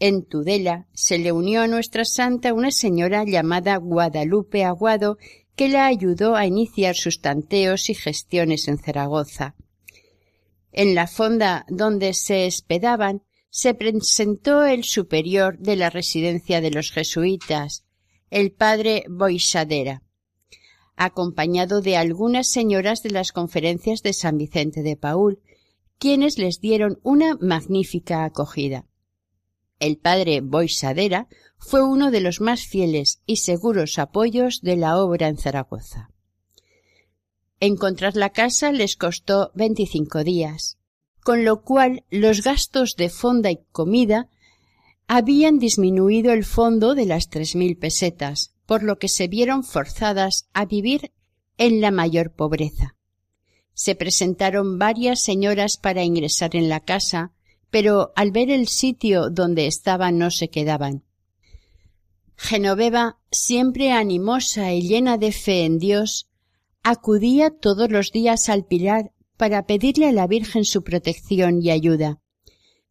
En 0.00 0.24
Tudela 0.24 0.88
se 0.92 1.18
le 1.18 1.30
unió 1.30 1.62
a 1.62 1.68
nuestra 1.68 2.04
santa 2.04 2.52
una 2.52 2.72
señora 2.72 3.24
llamada 3.24 3.76
Guadalupe 3.76 4.64
Aguado 4.64 5.16
que 5.54 5.68
la 5.68 5.86
ayudó 5.86 6.34
a 6.34 6.44
iniciar 6.44 6.96
sus 6.96 7.20
tanteos 7.20 7.88
y 7.88 7.94
gestiones 7.94 8.66
en 8.66 8.78
Zaragoza. 8.78 9.54
En 10.72 10.96
la 10.96 11.06
fonda 11.06 11.64
donde 11.68 12.14
se 12.14 12.46
hospedaban 12.46 13.22
se 13.48 13.74
presentó 13.74 14.64
el 14.64 14.82
superior 14.82 15.56
de 15.58 15.76
la 15.76 15.88
residencia 15.88 16.60
de 16.60 16.72
los 16.72 16.90
jesuitas, 16.90 17.84
el 18.28 18.50
padre 18.50 19.04
Boisadera 19.08 20.02
acompañado 20.96 21.80
de 21.80 21.96
algunas 21.96 22.48
señoras 22.48 23.02
de 23.02 23.10
las 23.10 23.32
conferencias 23.32 24.02
de 24.02 24.12
San 24.12 24.38
Vicente 24.38 24.82
de 24.82 24.96
Paul, 24.96 25.40
quienes 25.98 26.38
les 26.38 26.60
dieron 26.60 26.98
una 27.02 27.36
magnífica 27.40 28.24
acogida. 28.24 28.86
El 29.78 29.98
padre 29.98 30.40
Boisadera 30.40 31.28
fue 31.58 31.82
uno 31.82 32.10
de 32.10 32.20
los 32.20 32.40
más 32.40 32.66
fieles 32.66 33.20
y 33.26 33.36
seguros 33.36 33.98
apoyos 33.98 34.62
de 34.62 34.76
la 34.76 34.98
obra 34.98 35.28
en 35.28 35.36
Zaragoza. 35.36 36.10
Encontrar 37.60 38.16
la 38.16 38.30
casa 38.30 38.72
les 38.72 38.96
costó 38.96 39.50
veinticinco 39.54 40.24
días, 40.24 40.78
con 41.22 41.44
lo 41.44 41.62
cual 41.62 42.04
los 42.10 42.42
gastos 42.42 42.96
de 42.96 43.10
fonda 43.10 43.50
y 43.50 43.58
comida 43.72 44.28
habían 45.08 45.58
disminuido 45.58 46.32
el 46.32 46.44
fondo 46.44 46.94
de 46.94 47.06
las 47.06 47.28
tres 47.28 47.54
mil 47.54 47.76
pesetas, 47.76 48.54
por 48.66 48.82
lo 48.82 48.98
que 48.98 49.08
se 49.08 49.28
vieron 49.28 49.64
forzadas 49.64 50.48
a 50.52 50.66
vivir 50.66 51.12
en 51.56 51.80
la 51.80 51.90
mayor 51.90 52.32
pobreza. 52.32 52.96
Se 53.72 53.94
presentaron 53.94 54.78
varias 54.78 55.22
señoras 55.22 55.76
para 55.76 56.02
ingresar 56.02 56.56
en 56.56 56.68
la 56.68 56.80
casa, 56.80 57.32
pero 57.70 58.12
al 58.16 58.32
ver 58.32 58.50
el 58.50 58.68
sitio 58.68 59.30
donde 59.30 59.66
estaban 59.66 60.18
no 60.18 60.30
se 60.30 60.48
quedaban. 60.48 61.04
Genoveva, 62.36 63.18
siempre 63.30 63.92
animosa 63.92 64.72
y 64.72 64.82
llena 64.82 65.16
de 65.16 65.32
fe 65.32 65.64
en 65.64 65.78
Dios, 65.78 66.28
acudía 66.82 67.50
todos 67.50 67.90
los 67.90 68.12
días 68.12 68.48
al 68.48 68.66
pilar 68.66 69.12
para 69.36 69.66
pedirle 69.66 70.06
a 70.08 70.12
la 70.12 70.26
Virgen 70.26 70.64
su 70.64 70.82
protección 70.82 71.62
y 71.62 71.70
ayuda. 71.70 72.20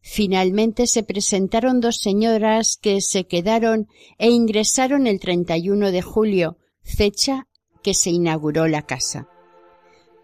Finalmente 0.08 0.86
se 0.86 1.02
presentaron 1.02 1.80
dos 1.80 1.96
señoras 1.96 2.78
que 2.80 3.00
se 3.00 3.26
quedaron 3.26 3.88
e 4.18 4.30
ingresaron 4.30 5.08
el 5.08 5.18
31 5.18 5.90
de 5.90 6.00
julio, 6.00 6.58
fecha 6.80 7.48
que 7.82 7.92
se 7.92 8.10
inauguró 8.10 8.68
la 8.68 8.82
casa. 8.82 9.28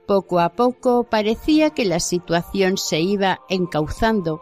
Poco 0.07 0.39
a 0.39 0.51
poco 0.51 1.09
parecía 1.11 1.71
que 1.71 1.85
la 1.85 1.99
situación 1.99 2.79
se 2.79 3.01
iba 3.01 3.41
encauzando, 3.49 4.41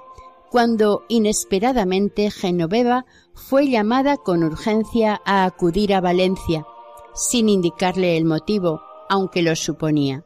cuando 0.51 1.05
inesperadamente 1.09 2.31
Genoveva 2.31 3.07
fue 3.33 3.67
llamada 3.67 4.19
con 4.19 4.45
urgencia 4.45 5.23
a 5.25 5.47
acudir 5.47 5.95
a 5.95 6.03
Valencia, 6.03 6.67
sin 7.15 7.49
indicarle 7.49 8.19
el 8.19 8.27
motivo, 8.27 8.83
aunque 9.09 9.41
lo 9.41 9.57
suponía. 9.57 10.23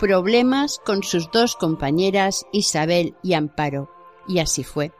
Problemas 0.00 0.80
con 0.84 1.04
sus 1.04 1.30
dos 1.30 1.54
compañeras 1.54 2.44
Isabel 2.50 3.14
y 3.22 3.34
Amparo 3.34 4.01
y 4.26 4.38
así 4.38 4.64
fue. 4.64 4.92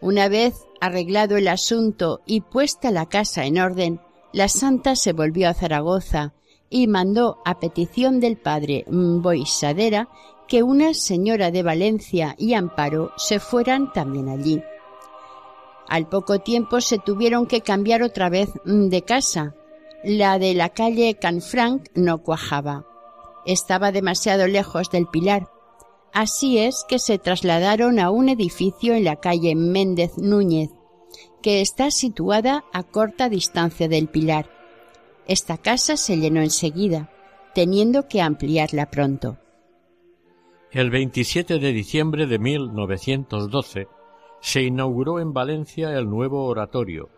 Una 0.00 0.28
vez 0.28 0.66
arreglado 0.80 1.36
el 1.36 1.46
asunto 1.46 2.22
y 2.26 2.40
puesta 2.40 2.90
la 2.90 3.06
casa 3.06 3.44
en 3.44 3.60
orden, 3.60 4.00
la 4.32 4.48
santa 4.48 4.96
se 4.96 5.12
volvió 5.12 5.48
a 5.48 5.54
Zaragoza 5.54 6.32
y 6.68 6.88
mandó 6.88 7.38
a 7.44 7.60
petición 7.60 8.18
del 8.18 8.36
padre 8.36 8.84
Boisadera 8.88 10.08
que 10.48 10.62
una 10.62 10.92
señora 10.94 11.50
de 11.50 11.62
Valencia 11.62 12.34
y 12.38 12.54
Amparo 12.54 13.12
se 13.16 13.38
fueran 13.38 13.92
también 13.92 14.28
allí. 14.28 14.62
Al 15.88 16.08
poco 16.08 16.40
tiempo 16.40 16.80
se 16.80 16.98
tuvieron 16.98 17.46
que 17.46 17.60
cambiar 17.60 18.02
otra 18.02 18.28
vez 18.28 18.50
de 18.64 19.02
casa. 19.02 19.54
La 20.02 20.38
de 20.38 20.54
la 20.54 20.70
calle 20.70 21.14
Canfranc 21.14 21.88
no 21.94 22.22
cuajaba. 22.22 22.86
Estaba 23.44 23.92
demasiado 23.92 24.46
lejos 24.46 24.90
del 24.90 25.06
Pilar 25.06 25.51
Así 26.12 26.58
es 26.58 26.84
que 26.88 26.98
se 26.98 27.18
trasladaron 27.18 27.98
a 27.98 28.10
un 28.10 28.28
edificio 28.28 28.94
en 28.94 29.04
la 29.04 29.16
calle 29.16 29.54
Méndez 29.54 30.18
Núñez, 30.18 30.70
que 31.42 31.60
está 31.60 31.90
situada 31.90 32.64
a 32.72 32.82
corta 32.82 33.28
distancia 33.28 33.88
del 33.88 34.08
Pilar. 34.08 34.50
Esta 35.26 35.56
casa 35.56 35.96
se 35.96 36.18
llenó 36.18 36.40
enseguida, 36.40 37.10
teniendo 37.54 38.08
que 38.08 38.20
ampliarla 38.20 38.90
pronto. 38.90 39.38
El 40.70 40.90
27 40.90 41.58
de 41.58 41.72
diciembre 41.72 42.26
de 42.26 42.38
1912 42.38 43.88
se 44.40 44.62
inauguró 44.62 45.20
en 45.20 45.32
Valencia 45.32 45.96
el 45.96 46.08
nuevo 46.08 46.46
oratorio 46.46 47.08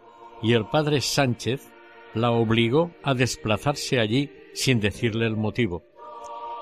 y 0.42 0.52
el 0.52 0.66
padre 0.66 1.00
Sánchez 1.00 1.72
la 2.14 2.30
obligó 2.30 2.90
a 3.02 3.14
desplazarse 3.14 3.98
allí 3.98 4.30
sin 4.54 4.80
decirle 4.80 5.26
el 5.26 5.36
motivo. 5.36 5.82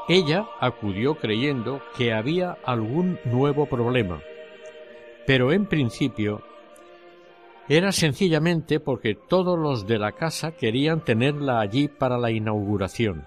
Ella 0.08 0.48
acudió 0.60 1.14
creyendo 1.14 1.80
que 1.96 2.12
había 2.12 2.58
algún 2.64 3.18
nuevo 3.24 3.66
problema, 3.66 4.20
pero 5.26 5.52
en 5.52 5.66
principio 5.66 6.42
era 7.68 7.92
sencillamente 7.92 8.80
porque 8.80 9.14
todos 9.14 9.58
los 9.58 9.86
de 9.86 9.98
la 9.98 10.12
casa 10.12 10.52
querían 10.52 11.04
tenerla 11.04 11.60
allí 11.60 11.86
para 11.88 12.18
la 12.18 12.30
inauguración. 12.30 13.26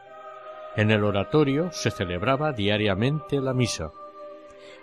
En 0.75 0.91
el 0.91 1.05
oratorio 1.05 1.71
se 1.71 1.89
celebraba 1.89 2.51
diariamente 2.51 3.39
la 3.39 3.53
misa. 3.53 3.91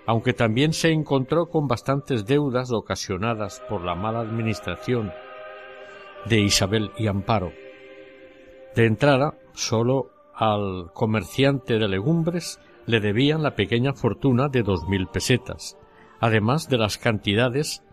aunque 0.07 0.33
también 0.33 0.73
se 0.73 0.91
encontró 0.91 1.47
con 1.47 1.69
bastantes 1.69 2.27
deudas 2.27 2.73
ocasionadas 2.73 3.63
por 3.69 3.85
la 3.85 3.95
mala 3.95 4.21
administración 4.21 5.13
de 6.25 6.41
Isabel 6.41 6.91
y 6.97 7.07
Amparo. 7.07 7.53
De 8.75 8.87
entrada, 8.87 9.35
solo 9.53 10.11
al 10.43 10.91
comerciante 10.93 11.79
de 11.79 11.87
legumbres 11.87 12.59
le 12.87 12.99
debían 12.99 13.45
la 13.45 13.55
pequeña 13.55 13.93
fortuna 13.93 14.49
de 14.49 14.65
dos 14.65 14.89
mil 14.89 15.07
pesetas, 15.07 15.79
además 16.19 16.69
de 16.69 16.79
las 16.79 16.99
cantidades 16.99 17.85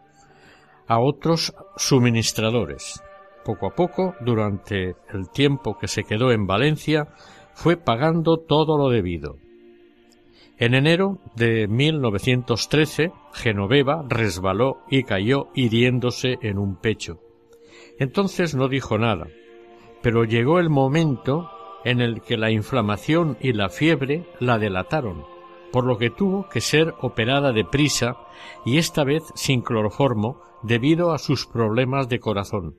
a 0.88 1.00
otros 1.00 1.54
suministradores. 1.78 3.04
Poco 3.46 3.68
a 3.68 3.76
poco, 3.76 4.16
durante 4.22 4.96
el 5.14 5.30
tiempo 5.32 5.78
que 5.78 5.88
se 5.88 6.04
quedó 6.04 6.32
en 6.32 6.48
Valencia, 6.48 7.10
fue 7.54 7.78
pagando 7.78 8.38
todo 8.38 8.80
lo 8.80 8.90
debido. 8.90 9.38
En 10.58 10.74
enero 10.74 11.20
de 11.36 11.68
1913, 11.68 13.12
Genoveva 13.32 14.04
resbaló 14.10 14.80
y 14.90 15.04
cayó 15.04 15.50
hiriéndose 15.54 16.40
en 16.42 16.58
un 16.58 16.78
pecho. 16.78 17.20
Entonces 18.00 18.56
no 18.56 18.68
dijo 18.70 18.98
nada, 18.98 19.28
pero 20.02 20.24
llegó 20.24 20.60
el 20.60 20.72
momento 20.72 21.52
en 21.84 22.02
el 22.02 22.22
que 22.22 22.38
la 22.38 22.52
inflamación 22.52 23.38
y 23.42 23.54
la 23.54 23.70
fiebre 23.70 24.26
la 24.40 24.58
delataron, 24.58 25.26
por 25.72 25.86
lo 25.86 25.98
que 25.98 26.10
tuvo 26.10 26.50
que 26.50 26.62
ser 26.62 26.94
operada 27.02 27.52
deprisa 27.52 28.18
y 28.66 28.78
esta 28.78 29.04
vez 29.04 29.24
sin 29.36 29.62
cloroformo 29.62 30.42
debido 30.64 31.12
a 31.12 31.20
sus 31.20 31.46
problemas 31.46 32.10
de 32.10 32.20
corazón. 32.20 32.76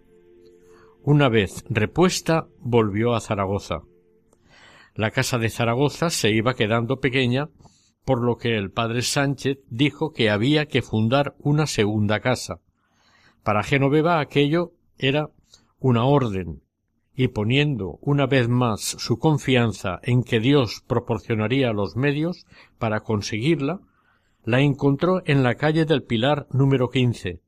Una 1.03 1.29
vez 1.29 1.65
repuesta, 1.69 2.49
volvió 2.59 3.15
a 3.15 3.21
Zaragoza. 3.21 3.83
La 4.95 5.11
casa 5.11 5.39
de 5.39 5.49
Zaragoza 5.49 6.11
se 6.11 6.31
iba 6.31 6.55
quedando 6.55 7.01
pequeña, 7.01 7.49
por 8.05 8.23
lo 8.23 8.37
que 8.37 8.57
el 8.57 8.71
padre 8.71 9.03
Sánchez 9.03 9.59
dijo 9.69 10.13
que 10.13 10.31
había 10.31 10.67
que 10.67 10.83
fundar 10.83 11.35
una 11.39 11.67
segunda 11.67 12.21
casa. 12.21 12.61
Para 13.43 13.63
Genoveva 13.63 14.21
aquello 14.21 14.73
era 14.99 15.31
una 15.79 16.05
orden, 16.05 16.63
y 17.23 17.29
poniendo 17.29 17.99
una 18.01 18.27
vez 18.27 18.49
más 18.49 18.81
su 18.81 19.19
confianza 19.19 20.01
en 20.05 20.23
que 20.23 20.41
Dios 20.41 20.83
proporcionaría 20.87 21.71
los 21.75 21.95
medios 21.95 22.47
para 22.79 23.01
conseguirla, 23.01 23.81
la 24.43 24.61
encontró 24.61 25.21
en 25.27 25.43
la 25.43 25.57
calle 25.57 25.85
del 25.85 26.03
Pilar 26.03 26.47
número 26.51 26.89
quince. 26.89 27.43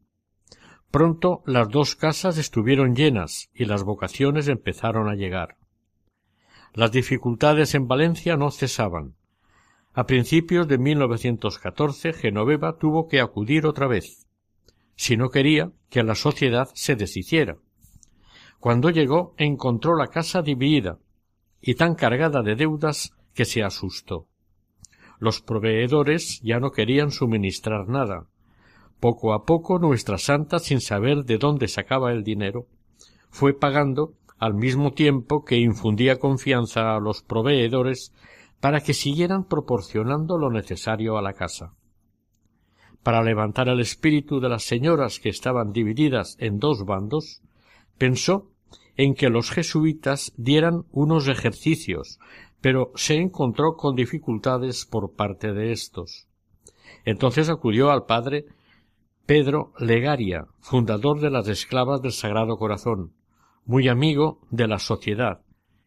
Pronto 0.90 1.42
las 1.46 1.70
dos 1.70 1.96
casas 1.96 2.36
estuvieron 2.36 2.94
llenas 2.94 3.48
y 3.54 3.64
las 3.64 3.82
vocaciones 3.82 4.46
empezaron 4.48 5.08
a 5.08 5.14
llegar. 5.14 5.56
Las 6.74 6.92
dificultades 6.92 7.74
en 7.74 7.88
Valencia 7.88 8.36
no 8.36 8.50
cesaban. 8.50 9.14
A 9.94 10.04
principios 10.04 10.68
de 10.68 10.76
1914 10.76 12.12
Genoveva 12.12 12.76
tuvo 12.76 13.08
que 13.08 13.20
acudir 13.20 13.64
otra 13.64 13.86
vez, 13.86 14.26
si 14.96 15.16
no 15.16 15.30
quería 15.30 15.72
que 15.88 16.02
la 16.02 16.14
sociedad 16.14 16.68
se 16.74 16.94
deshiciera. 16.94 17.56
Cuando 18.62 18.90
llegó 18.90 19.34
encontró 19.38 19.96
la 19.96 20.06
casa 20.06 20.40
dividida 20.40 21.00
y 21.60 21.74
tan 21.74 21.96
cargada 21.96 22.42
de 22.42 22.54
deudas 22.54 23.12
que 23.34 23.44
se 23.44 23.64
asustó. 23.64 24.28
Los 25.18 25.42
proveedores 25.42 26.40
ya 26.44 26.60
no 26.60 26.70
querían 26.70 27.10
suministrar 27.10 27.88
nada. 27.88 28.28
Poco 29.00 29.32
a 29.32 29.44
poco 29.46 29.80
nuestra 29.80 30.16
santa, 30.16 30.60
sin 30.60 30.80
saber 30.80 31.24
de 31.24 31.38
dónde 31.38 31.66
sacaba 31.66 32.12
el 32.12 32.22
dinero, 32.22 32.68
fue 33.30 33.52
pagando 33.52 34.14
al 34.38 34.54
mismo 34.54 34.92
tiempo 34.92 35.44
que 35.44 35.56
infundía 35.56 36.20
confianza 36.20 36.94
a 36.94 37.00
los 37.00 37.24
proveedores 37.24 38.12
para 38.60 38.80
que 38.80 38.94
siguieran 38.94 39.42
proporcionando 39.42 40.38
lo 40.38 40.50
necesario 40.50 41.18
a 41.18 41.22
la 41.22 41.32
casa. 41.32 41.74
Para 43.02 43.24
levantar 43.24 43.68
el 43.68 43.80
espíritu 43.80 44.38
de 44.38 44.50
las 44.50 44.62
señoras 44.62 45.18
que 45.18 45.30
estaban 45.30 45.72
divididas 45.72 46.36
en 46.38 46.60
dos 46.60 46.84
bandos, 46.84 47.42
pensó 47.98 48.51
en 48.96 49.14
que 49.14 49.28
los 49.28 49.50
jesuitas 49.50 50.32
dieran 50.36 50.84
unos 50.90 51.28
ejercicios, 51.28 52.18
pero 52.60 52.92
se 52.94 53.16
encontró 53.16 53.76
con 53.76 53.96
dificultades 53.96 54.86
por 54.86 55.14
parte 55.14 55.52
de 55.52 55.72
estos. 55.72 56.28
Entonces 57.04 57.48
acudió 57.48 57.90
al 57.90 58.04
padre 58.04 58.46
Pedro 59.26 59.72
Legaria, 59.78 60.46
fundador 60.60 61.20
de 61.20 61.30
las 61.30 61.48
esclavas 61.48 62.02
del 62.02 62.12
Sagrado 62.12 62.56
Corazón, 62.56 63.12
muy 63.64 63.88
amigo 63.88 64.40
de 64.50 64.68
la 64.68 64.78
sociedad, 64.78 65.42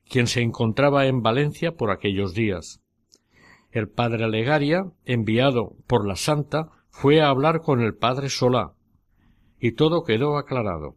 quien 0.10 0.28
se 0.28 0.42
encontraba 0.42 1.06
en 1.06 1.22
Valencia 1.22 1.76
por 1.76 1.92
aquellos 1.92 2.34
días. 2.34 2.82
El 3.72 3.90
padre 3.90 4.30
Legaria, 4.30 4.92
enviado 5.04 5.76
por 5.88 6.08
la 6.08 6.16
Santa, 6.16 6.72
fue 6.90 7.22
a 7.22 7.30
hablar 7.30 7.62
con 7.62 7.82
el 7.82 7.94
padre 7.94 8.30
Solá, 8.30 8.74
y 9.60 9.74
todo 9.74 10.04
quedó 10.04 10.38
aclarado. 10.38 10.96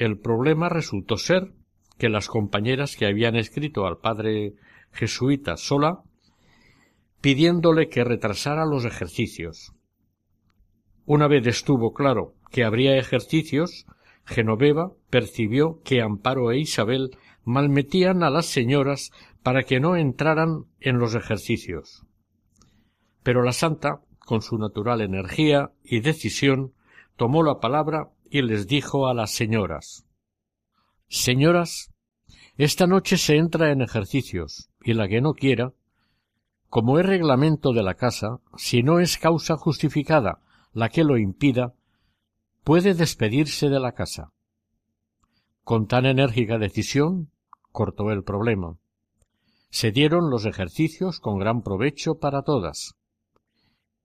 El 0.00 0.18
problema 0.18 0.70
resultó 0.70 1.18
ser 1.18 1.52
que 1.98 2.08
las 2.08 2.26
compañeras 2.26 2.96
que 2.96 3.04
habían 3.04 3.36
escrito 3.36 3.84
al 3.84 3.98
padre 3.98 4.54
jesuita 4.92 5.58
sola 5.58 6.04
pidiéndole 7.20 7.90
que 7.90 8.02
retrasara 8.02 8.64
los 8.64 8.86
ejercicios. 8.86 9.74
Una 11.04 11.28
vez 11.28 11.46
estuvo 11.46 11.92
claro 11.92 12.32
que 12.50 12.64
habría 12.64 12.96
ejercicios, 12.96 13.84
Genoveva 14.24 14.94
percibió 15.10 15.82
que 15.84 16.00
Amparo 16.00 16.50
e 16.50 16.60
Isabel 16.60 17.10
malmetían 17.44 18.22
a 18.22 18.30
las 18.30 18.46
señoras 18.46 19.10
para 19.42 19.64
que 19.64 19.80
no 19.80 19.96
entraran 19.96 20.64
en 20.80 20.98
los 20.98 21.14
ejercicios. 21.14 22.06
Pero 23.22 23.42
la 23.42 23.52
santa, 23.52 24.00
con 24.18 24.40
su 24.40 24.56
natural 24.56 25.02
energía 25.02 25.72
y 25.84 26.00
decisión, 26.00 26.72
tomó 27.16 27.42
la 27.42 27.60
palabra 27.60 28.08
y 28.30 28.42
les 28.42 28.68
dijo 28.68 29.08
a 29.08 29.14
las 29.14 29.32
señoras 29.32 30.06
Señoras, 31.08 31.92
esta 32.56 32.86
noche 32.86 33.16
se 33.16 33.36
entra 33.36 33.72
en 33.72 33.82
ejercicios, 33.82 34.70
y 34.84 34.94
la 34.94 35.08
que 35.08 35.20
no 35.20 35.34
quiera, 35.34 35.72
como 36.68 37.00
es 37.00 37.06
reglamento 37.06 37.72
de 37.72 37.82
la 37.82 37.94
casa, 37.94 38.38
si 38.56 38.84
no 38.84 39.00
es 39.00 39.18
causa 39.18 39.56
justificada 39.56 40.40
la 40.72 40.88
que 40.88 41.02
lo 41.02 41.18
impida, 41.18 41.74
puede 42.62 42.94
despedirse 42.94 43.68
de 43.68 43.80
la 43.80 43.92
casa. 43.92 44.32
Con 45.64 45.88
tan 45.88 46.06
enérgica 46.06 46.58
decisión 46.58 47.32
cortó 47.72 48.12
el 48.12 48.22
problema. 48.22 48.78
Se 49.70 49.90
dieron 49.90 50.30
los 50.30 50.46
ejercicios 50.46 51.18
con 51.18 51.40
gran 51.40 51.62
provecho 51.62 52.20
para 52.20 52.42
todas, 52.42 52.94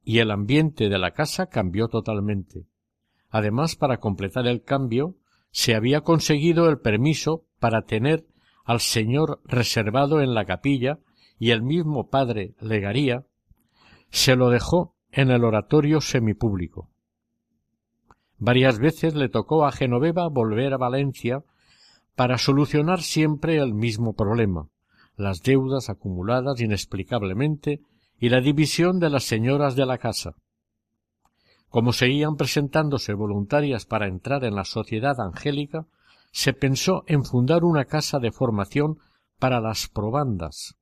y 0.04 0.20
el 0.20 0.32
ambiente 0.32 0.90
de 0.90 0.98
la 0.98 1.12
casa 1.12 1.48
cambió 1.48 1.88
totalmente. 1.88 2.66
Además, 3.36 3.76
para 3.76 3.98
completar 3.98 4.48
el 4.48 4.63
cambio, 4.63 5.17
se 5.52 5.76
había 5.76 6.00
conseguido 6.00 6.69
el 6.69 6.80
permiso 6.80 7.43
para 7.60 7.82
tener 7.82 8.26
al 8.63 8.80
señor 8.80 9.41
reservado 9.43 10.21
en 10.21 10.34
la 10.34 10.45
capilla 10.45 11.00
y 11.38 11.52
el 11.52 11.62
mismo 11.62 12.08
padre 12.08 12.56
Legaría 12.62 13.26
se 14.10 14.38
lo 14.38 14.50
dejó 14.50 14.95
en 15.12 15.32
el 15.32 15.43
oratorio 15.43 16.00
semipúblico. 16.00 16.89
Varias 18.38 18.80
veces 18.80 19.15
le 19.15 19.28
tocó 19.28 19.65
a 19.65 19.74
Genoveva 19.74 20.30
volver 20.30 20.74
a 20.74 20.78
Valencia 20.78 21.43
para 22.15 22.38
solucionar 22.38 23.02
siempre 23.02 23.58
el 23.58 23.74
mismo 23.74 24.13
problema, 24.13 24.69
las 25.17 25.41
deudas 25.41 25.89
acumuladas 25.89 26.62
inexplicablemente 26.62 27.82
y 28.17 28.30
la 28.30 28.39
división 28.39 28.98
de 29.02 29.10
las 29.10 29.26
señoras 29.26 29.76
de 29.76 29.86
la 29.86 29.98
casa. 29.98 30.36
Como 31.76 31.92
seguían 31.92 32.38
presentándose 32.38 33.14
voluntarias 33.14 33.86
para 33.86 34.08
entrar 34.08 34.46
en 34.46 34.56
la 34.56 34.64
sociedad 34.64 35.20
angélica, 35.20 35.88
se 36.32 36.54
pensó 36.54 37.04
en 37.06 37.26
fundar 37.26 37.66
una 37.66 37.84
casa 37.84 38.20
de 38.20 38.32
formación 38.32 39.00
para 39.40 39.60
las 39.60 39.90
probandas. 39.90 40.78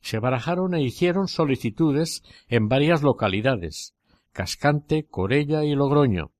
Se 0.00 0.18
barajaron 0.18 0.74
e 0.74 0.82
hicieron 0.82 1.28
solicitudes 1.28 2.24
en 2.48 2.66
varias 2.66 3.00
localidades 3.00 3.94
Cascante, 4.32 5.06
Corella 5.08 5.62
y 5.62 5.76
Logroño. 5.76 6.32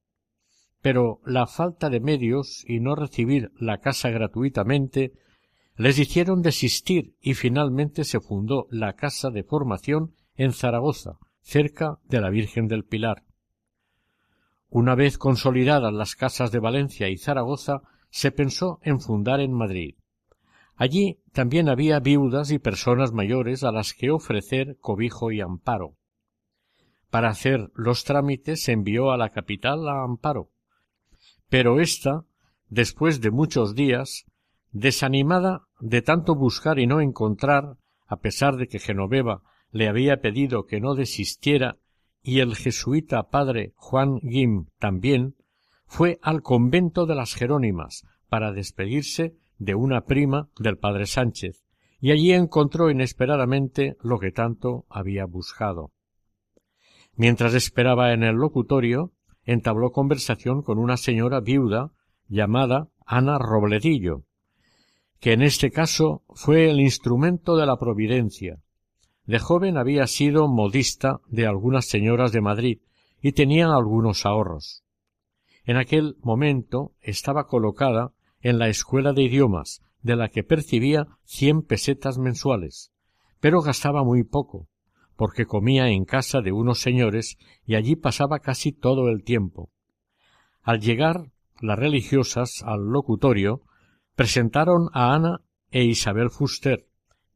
Pero 0.83 1.21
la 1.25 1.47
falta 1.47 1.89
de 1.89 2.01
medios 2.01 2.65
y 2.67 2.81
no 2.81 2.97
recibir 2.97 3.53
la 3.61 3.79
casa 3.79 4.11
gratuitamente 4.11 5.13
les 5.77 6.01
hicieron 6.01 6.43
desistir 6.43 7.15
y 7.21 7.35
finalmente 7.35 8.03
se 8.03 8.19
fundó 8.19 8.67
la 8.71 8.95
casa 8.95 9.31
de 9.31 9.45
formación 9.45 10.17
en 10.35 10.53
Zaragoza, 10.53 11.19
cerca 11.43 12.01
de 12.09 12.21
la 12.21 12.31
Virgen 12.31 12.67
del 12.67 12.85
Pilar. 12.85 13.23
Una 14.75 14.97
vez 14.97 15.19
consolidadas 15.19 15.93
las 15.93 16.17
casas 16.17 16.51
de 16.51 16.59
Valencia 16.59 17.09
y 17.09 17.17
Zaragoza, 17.17 17.83
se 18.11 18.33
pensó 18.33 18.81
en 18.83 19.01
fundar 19.01 19.39
en 19.39 19.53
Madrid. 19.53 19.95
Allí 20.75 21.21
también 21.33 21.69
había 21.69 22.01
viudas 22.01 22.51
y 22.51 22.59
personas 22.59 23.13
mayores 23.13 23.63
a 23.63 23.71
las 23.71 23.95
que 23.95 24.11
ofrecer 24.11 24.77
cobijo 24.81 25.31
y 25.31 25.41
amparo. 25.41 25.95
Para 27.09 27.29
hacer 27.29 27.71
los 27.77 28.03
trámites 28.03 28.65
se 28.65 28.73
envió 28.73 29.13
a 29.13 29.17
la 29.17 29.31
capital 29.31 29.89
a 29.89 30.03
Amparo. 30.03 30.51
Pero 31.49 31.79
ésta, 31.79 32.25
después 32.69 33.21
de 33.21 33.31
muchos 33.31 33.77
días, 33.77 34.25
desanimada 34.73 35.69
de 35.79 36.03
tanto 36.03 36.35
buscar 36.35 36.81
y 36.81 36.89
no 36.89 37.01
encontrar, 37.01 37.77
a 38.09 38.17
pesar 38.17 38.57
de 38.57 38.67
que 38.67 38.81
Genoveva 38.81 39.43
le 39.71 39.87
había 39.87 40.21
pedido 40.21 40.67
que 40.67 40.81
no 40.81 40.97
desistiera 40.97 41.79
y 42.25 42.41
el 42.41 42.57
jesuita 42.57 43.29
padre 43.29 43.75
Juan 43.77 44.19
Guim 44.23 44.67
también, 44.79 45.37
fue 45.87 46.19
al 46.23 46.43
convento 46.43 47.05
de 47.07 47.15
las 47.15 47.35
Jerónimas 47.35 48.05
para 48.29 48.51
despedirse 48.51 49.37
de 49.59 49.75
una 49.75 50.07
prima 50.07 50.49
del 50.59 50.79
padre 50.79 51.07
Sánchez, 51.07 51.65
y 52.01 52.11
allí 52.11 52.33
encontró 52.33 52.91
inesperadamente 52.91 53.97
lo 54.03 54.19
que 54.19 54.33
tanto 54.33 54.87
había 54.89 55.27
buscado. 55.27 55.93
Mientras 57.15 57.55
esperaba 57.55 58.13
en 58.13 58.25
el 58.25 58.37
locutorio, 58.37 59.13
entabló 59.45 59.93
conversación 59.93 60.63
con 60.63 60.79
una 60.79 60.97
señora 60.97 61.41
viuda 61.41 61.93
llamada 62.27 62.89
Ana 63.07 63.39
Robledillo, 63.39 64.25
que 65.21 65.33
en 65.33 65.43
este 65.43 65.71
caso 65.71 66.23
fue 66.31 66.71
el 66.71 66.81
instrumento 66.81 67.57
de 67.57 67.67
la 67.67 67.79
providencia. 67.79 68.61
De 69.27 69.39
joven 69.39 69.79
había 69.79 70.07
sido 70.07 70.49
modista 70.49 71.21
de 71.29 71.47
algunas 71.47 71.87
señoras 71.87 72.33
de 72.33 72.43
Madrid 72.43 72.79
y 73.23 73.33
tenía 73.33 73.67
algunos 73.67 74.27
ahorros. 74.27 74.85
En 75.65 75.79
aquel 75.79 76.17
momento 76.21 76.93
estaba 77.01 77.47
colocada 77.47 78.13
en 78.43 78.59
la 78.59 78.69
escuela 78.69 79.15
de 79.15 79.23
idiomas, 79.23 79.81
de 80.03 80.17
la 80.17 80.29
que 80.29 80.45
percibía 80.45 81.07
cien 81.25 81.63
pesetas 81.63 82.19
mensuales, 82.19 82.93
pero 83.41 83.63
gastaba 83.63 84.05
muy 84.05 84.25
poco, 84.25 84.69
porque 85.17 85.47
comía 85.47 85.89
en 85.89 86.05
casa 86.05 86.43
de 86.43 86.53
unos 86.53 86.81
señores 86.81 87.39
y 87.65 87.77
allí 87.77 87.97
pasaba 87.97 88.41
casi 88.41 88.73
todo 88.73 89.09
el 89.09 89.25
tiempo. 89.25 89.71
Al 90.63 90.81
llegar 90.81 91.31
las 91.63 91.79
religiosas 91.79 92.63
al 92.63 92.85
locutorio, 92.85 93.63
presentaron 94.15 94.91
a 94.93 95.15
Ana 95.15 95.41
e 95.71 95.85
Isabel 95.85 96.29
Fuster, 96.29 96.87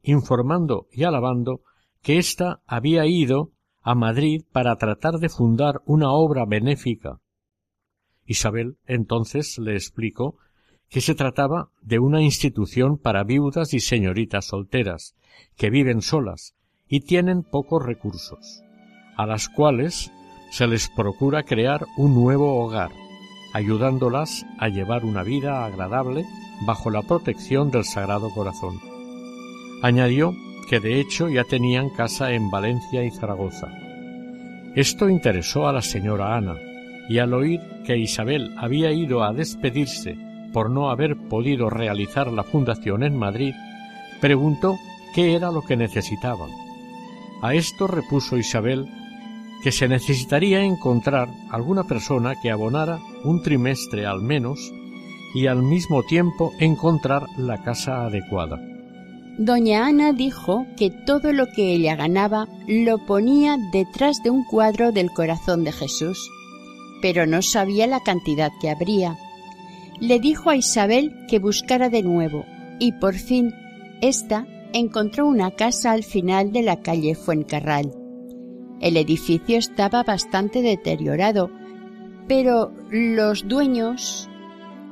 informando 0.03 0.87
y 0.93 1.05
alabando 1.05 1.63
que 2.03 2.19
ésta 2.19 2.61
había 2.67 3.07
ido 3.07 3.53
a 3.83 3.95
Madrid 3.95 4.43
para 4.53 4.77
tratar 4.77 5.15
de 5.15 5.29
fundar 5.29 5.81
una 5.87 6.13
obra 6.13 6.45
benéfica. 6.45 7.21
Isabel 8.27 8.77
entonces 8.87 9.59
le 9.59 9.75
explicó 9.75 10.37
que 10.89 11.01
se 11.01 11.15
trataba 11.15 11.71
de 11.83 11.99
una 11.99 12.23
institución 12.23 12.99
para 12.99 13.25
viudas 13.25 13.75
y 13.75 13.81
señoritas 13.81 14.47
solteras, 14.47 15.15
que 15.57 15.71
viven 15.71 16.03
solas 16.03 16.55
y 16.89 17.01
tienen 17.01 17.43
pocos 17.43 17.85
recursos, 17.85 18.63
a 19.17 19.27
las 19.27 19.49
cuales 19.49 20.11
se 20.51 20.67
les 20.67 20.89
procura 20.89 21.45
crear 21.45 21.87
un 21.97 22.15
nuevo 22.15 22.63
hogar, 22.65 22.91
ayudándolas 23.53 24.47
a 24.59 24.69
llevar 24.69 25.05
una 25.05 25.23
vida 25.23 25.65
agradable 25.65 26.25
bajo 26.67 26.91
la 26.91 27.03
protección 27.03 27.71
del 27.71 27.85
Sagrado 27.85 28.31
Corazón. 28.31 28.81
Añadió 29.83 30.35
que 30.69 30.81
de 30.81 31.01
hecho 31.01 31.29
ya 31.29 31.45
tenían 31.45 31.91
casa 31.91 32.33
en 32.33 32.51
Valencia 32.51 33.05
y 33.05 33.11
Zaragoza. 33.11 33.69
Esto 34.75 35.09
interesó 35.09 35.67
a 35.67 35.73
la 35.73 35.83
señora 35.83 36.37
Ana, 36.37 36.57
y 37.09 37.19
al 37.19 37.33
oír 37.33 37.61
que 37.85 37.97
Isabel 37.97 38.55
había 38.59 38.93
ido 38.93 39.25
a 39.25 39.33
despedirse 39.33 40.17
por 40.53 40.71
no 40.71 40.91
haber 40.91 41.17
podido 41.17 41.71
realizar 41.71 42.31
la 42.33 42.45
fundación 42.45 43.03
en 43.03 43.17
Madrid, 43.17 43.55
preguntó 44.21 44.77
qué 45.15 45.35
era 45.35 45.51
lo 45.51 45.63
que 45.63 45.77
necesitaban. 45.77 46.51
A 47.43 47.55
esto 47.55 47.87
repuso 47.87 48.37
Isabel 48.37 48.87
que 49.63 49.73
se 49.73 49.89
necesitaría 49.89 50.63
encontrar 50.63 51.29
alguna 51.51 51.85
persona 51.85 52.35
que 52.41 52.51
abonara 52.51 53.01
un 53.25 53.43
trimestre 53.43 54.07
al 54.07 54.23
menos 54.23 54.73
y 55.35 55.47
al 55.47 55.63
mismo 55.63 56.03
tiempo 56.05 56.53
encontrar 56.59 57.27
la 57.37 57.63
casa 57.63 58.05
adecuada. 58.07 58.68
Doña 59.39 59.87
Ana 59.87 60.13
dijo 60.13 60.67
que 60.77 60.91
todo 60.91 61.33
lo 61.33 61.47
que 61.47 61.73
ella 61.73 61.95
ganaba 61.95 62.49
lo 62.67 62.99
ponía 63.07 63.57
detrás 63.73 64.21
de 64.25 64.31
un 64.31 64.45
cuadro 64.45 64.91
del 64.91 65.13
corazón 65.13 65.63
de 65.63 65.71
Jesús, 65.71 66.29
pero 67.01 67.25
no 67.25 67.41
sabía 67.41 67.87
la 67.87 68.01
cantidad 68.01 68.51
que 68.61 68.69
habría. 68.69 69.17
Le 70.01 70.19
dijo 70.19 70.51
a 70.51 70.57
Isabel 70.57 71.15
que 71.29 71.39
buscara 71.39 71.89
de 71.89 72.03
nuevo, 72.03 72.45
y 72.81 72.91
por 72.93 73.15
fin 73.15 73.55
ésta 74.01 74.45
encontró 74.73 75.27
una 75.29 75.53
casa 75.53 75.93
al 75.93 76.03
final 76.03 76.51
de 76.51 76.63
la 76.63 76.81
calle 76.83 77.15
Fuencarral. 77.15 77.93
El 78.81 78.97
edificio 78.97 79.57
estaba 79.57 80.03
bastante 80.03 80.63
deteriorado, 80.63 81.49
pero 82.27 82.73
los 82.91 83.47
dueños, 83.47 84.28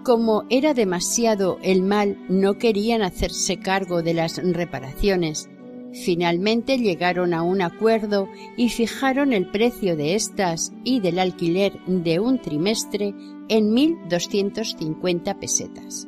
como 0.07 0.45
era 0.51 0.73
demasiado 0.73 1.59
el 1.65 1.83
mal, 1.83 2.17
no 2.29 2.59
querían 2.59 3.03
hacerse 3.03 3.57
cargo 3.57 4.05
de 4.05 4.15
las 4.15 4.37
reparaciones. 4.37 5.51
Finalmente 5.93 6.79
llegaron 6.79 7.35
a 7.35 7.43
un 7.43 7.61
acuerdo 7.61 8.29
y 8.57 8.69
fijaron 8.69 9.33
el 9.33 9.51
precio 9.51 9.97
de 9.97 10.15
estas 10.15 10.73
y 10.85 11.01
del 11.01 11.19
alquiler 11.19 11.73
de 11.89 12.21
un 12.21 12.41
trimestre 12.41 13.17
en 13.49 13.75
1.250 13.75 15.41
pesetas. 15.41 16.07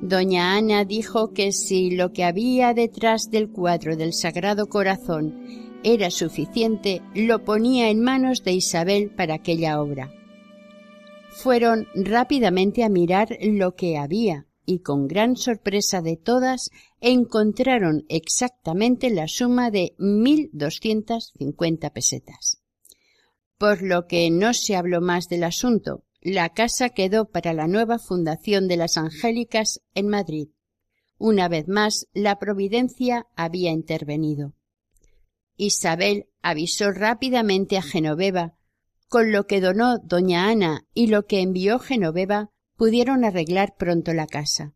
Doña 0.00 0.56
Ana 0.56 0.84
dijo 0.84 1.32
que 1.32 1.52
si 1.52 1.92
lo 1.92 2.12
que 2.12 2.24
había 2.24 2.74
detrás 2.74 3.30
del 3.30 3.48
cuadro 3.48 3.94
del 3.94 4.12
Sagrado 4.12 4.66
Corazón 4.66 5.70
era 5.84 6.10
suficiente, 6.10 7.00
lo 7.14 7.44
ponía 7.44 7.90
en 7.90 8.00
manos 8.00 8.42
de 8.42 8.54
Isabel 8.54 9.10
para 9.10 9.34
aquella 9.34 9.80
obra. 9.80 10.10
Fueron 11.34 11.88
rápidamente 11.94 12.84
a 12.84 12.88
mirar 12.88 13.36
lo 13.40 13.74
que 13.74 13.96
había 13.96 14.46
y 14.64 14.80
con 14.80 15.08
gran 15.08 15.36
sorpresa 15.36 16.02
de 16.02 16.16
todas 16.16 16.70
encontraron 17.00 18.04
exactamente 18.08 19.10
la 19.10 19.26
suma 19.26 19.70
de 19.70 19.94
mil 19.98 20.50
doscientas 20.52 21.32
cincuenta 21.36 21.90
pesetas. 21.90 22.62
Por 23.58 23.82
lo 23.82 24.06
que 24.06 24.30
no 24.30 24.54
se 24.54 24.76
habló 24.76 25.00
más 25.00 25.28
del 25.28 25.44
asunto, 25.44 26.04
la 26.20 26.50
casa 26.50 26.90
quedó 26.90 27.30
para 27.30 27.52
la 27.52 27.66
nueva 27.66 27.98
fundación 27.98 28.68
de 28.68 28.76
las 28.76 28.96
Angélicas 28.96 29.80
en 29.94 30.08
Madrid. 30.08 30.48
Una 31.18 31.48
vez 31.48 31.66
más, 31.66 32.06
la 32.12 32.38
providencia 32.38 33.26
había 33.34 33.70
intervenido. 33.70 34.54
Isabel 35.56 36.28
avisó 36.42 36.92
rápidamente 36.92 37.76
a 37.76 37.82
Genoveva, 37.82 38.54
con 39.12 39.30
lo 39.30 39.46
que 39.46 39.60
donó 39.60 39.98
doña 39.98 40.48
Ana 40.48 40.86
y 40.94 41.08
lo 41.08 41.26
que 41.26 41.42
envió 41.42 41.78
Genoveva 41.78 42.48
pudieron 42.78 43.26
arreglar 43.26 43.74
pronto 43.76 44.14
la 44.14 44.26
casa. 44.26 44.72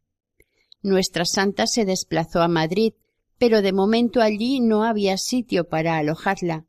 Nuestra 0.83 1.25
santa 1.25 1.67
se 1.67 1.87
desplazó 1.87 2.43
a 2.43 2.49
Madrid, 2.49 2.93
pero 3.39 3.63
de 3.63 3.73
momento 3.73 4.21
allí 4.21 4.61
no 4.61 4.85
había 4.85 5.17
sitio 5.17 5.71
para 5.71 5.97
alojarla, 5.97 6.67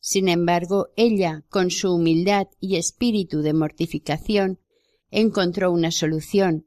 sin 0.00 0.30
embargo, 0.30 0.88
ella, 0.96 1.44
con 1.50 1.70
su 1.70 1.92
humildad 1.92 2.46
y 2.58 2.76
espíritu 2.76 3.42
de 3.42 3.52
mortificación, 3.52 4.58
encontró 5.10 5.72
una 5.72 5.90
solución. 5.90 6.64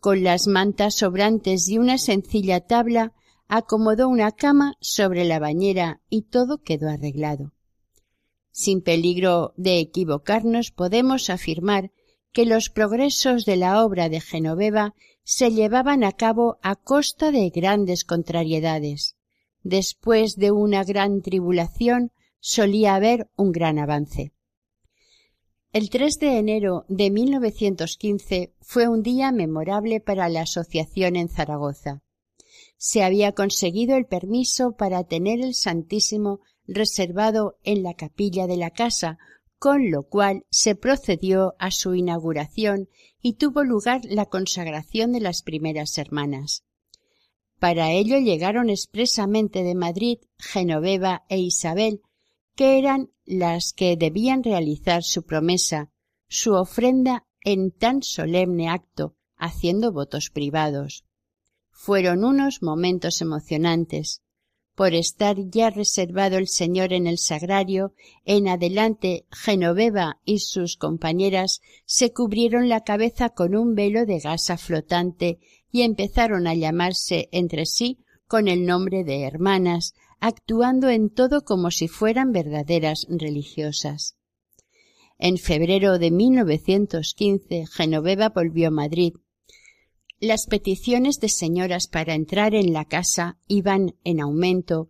Con 0.00 0.22
las 0.24 0.46
mantas 0.46 0.96
sobrantes 0.96 1.68
y 1.68 1.76
una 1.76 1.98
sencilla 1.98 2.60
tabla, 2.60 3.12
acomodó 3.46 4.08
una 4.08 4.32
cama 4.32 4.72
sobre 4.80 5.26
la 5.26 5.38
bañera 5.38 6.00
y 6.08 6.22
todo 6.22 6.62
quedó 6.62 6.88
arreglado. 6.88 7.52
Sin 8.52 8.82
peligro 8.82 9.54
de 9.56 9.80
equivocarnos, 9.80 10.70
podemos 10.70 11.30
afirmar 11.30 11.90
que 12.32 12.46
los 12.46 12.70
progresos 12.70 13.44
de 13.44 13.56
la 13.56 13.84
obra 13.84 14.08
de 14.08 14.20
Genoveva 14.20 14.94
se 15.24 15.50
llevaban 15.50 16.04
a 16.04 16.12
cabo 16.12 16.58
a 16.62 16.76
costa 16.76 17.32
de 17.32 17.48
grandes 17.50 18.04
contrariedades. 18.04 19.16
Después 19.62 20.36
de 20.36 20.50
una 20.50 20.84
gran 20.84 21.22
tribulación, 21.22 22.12
solía 22.40 22.94
haber 22.94 23.30
un 23.36 23.52
gran 23.52 23.78
avance. 23.78 24.32
El 25.72 25.88
3 25.88 26.18
de 26.18 26.38
enero 26.38 26.84
de 26.88 27.10
1915 27.10 28.52
fue 28.60 28.88
un 28.88 29.02
día 29.02 29.32
memorable 29.32 30.00
para 30.00 30.28
la 30.28 30.42
asociación 30.42 31.16
en 31.16 31.30
Zaragoza. 31.30 32.02
Se 32.76 33.02
había 33.02 33.32
conseguido 33.32 33.96
el 33.96 34.04
permiso 34.04 34.72
para 34.76 35.04
tener 35.04 35.40
el 35.40 35.54
Santísimo 35.54 36.40
reservado 36.66 37.58
en 37.64 37.82
la 37.82 37.94
capilla 37.94 38.46
de 38.46 38.56
la 38.56 38.70
casa, 38.70 39.18
con 39.58 39.90
lo 39.90 40.04
cual 40.04 40.44
se 40.50 40.74
procedió 40.74 41.54
a 41.58 41.70
su 41.70 41.94
inauguración 41.94 42.88
y 43.20 43.34
tuvo 43.34 43.62
lugar 43.62 44.00
la 44.04 44.26
consagración 44.26 45.12
de 45.12 45.20
las 45.20 45.42
primeras 45.42 45.96
hermanas. 45.98 46.64
Para 47.58 47.92
ello 47.92 48.18
llegaron 48.18 48.70
expresamente 48.70 49.62
de 49.62 49.76
Madrid 49.76 50.18
Genoveva 50.36 51.22
e 51.28 51.38
Isabel, 51.38 52.00
que 52.56 52.78
eran 52.78 53.10
las 53.24 53.72
que 53.72 53.96
debían 53.96 54.42
realizar 54.42 55.04
su 55.04 55.24
promesa, 55.24 55.92
su 56.26 56.54
ofrenda 56.54 57.24
en 57.44 57.70
tan 57.70 58.02
solemne 58.02 58.68
acto, 58.68 59.14
haciendo 59.36 59.92
votos 59.92 60.30
privados. 60.30 61.04
Fueron 61.70 62.24
unos 62.24 62.62
momentos 62.62 63.20
emocionantes. 63.20 64.22
Por 64.74 64.94
estar 64.94 65.36
ya 65.50 65.68
reservado 65.68 66.38
el 66.38 66.48
Señor 66.48 66.94
en 66.94 67.06
el 67.06 67.18
sagrario, 67.18 67.92
en 68.24 68.48
adelante 68.48 69.26
Genoveva 69.30 70.18
y 70.24 70.38
sus 70.38 70.76
compañeras 70.76 71.60
se 71.84 72.12
cubrieron 72.12 72.70
la 72.70 72.80
cabeza 72.80 73.28
con 73.30 73.54
un 73.54 73.74
velo 73.74 74.06
de 74.06 74.18
gasa 74.18 74.56
flotante 74.56 75.38
y 75.70 75.82
empezaron 75.82 76.46
a 76.46 76.54
llamarse 76.54 77.28
entre 77.32 77.66
sí 77.66 77.98
con 78.26 78.48
el 78.48 78.64
nombre 78.64 79.04
de 79.04 79.24
hermanas, 79.24 79.94
actuando 80.20 80.88
en 80.88 81.10
todo 81.10 81.44
como 81.44 81.70
si 81.70 81.86
fueran 81.86 82.32
verdaderas 82.32 83.06
religiosas. 83.10 84.16
En 85.18 85.36
febrero 85.36 85.98
de 85.98 86.10
1915, 86.10 87.66
Genoveva 87.66 88.30
volvió 88.30 88.68
a 88.68 88.70
Madrid. 88.70 89.12
Las 90.22 90.46
peticiones 90.46 91.18
de 91.18 91.28
señoras 91.28 91.88
para 91.88 92.14
entrar 92.14 92.54
en 92.54 92.72
la 92.72 92.84
casa 92.84 93.40
iban 93.48 93.96
en 94.04 94.20
aumento 94.20 94.88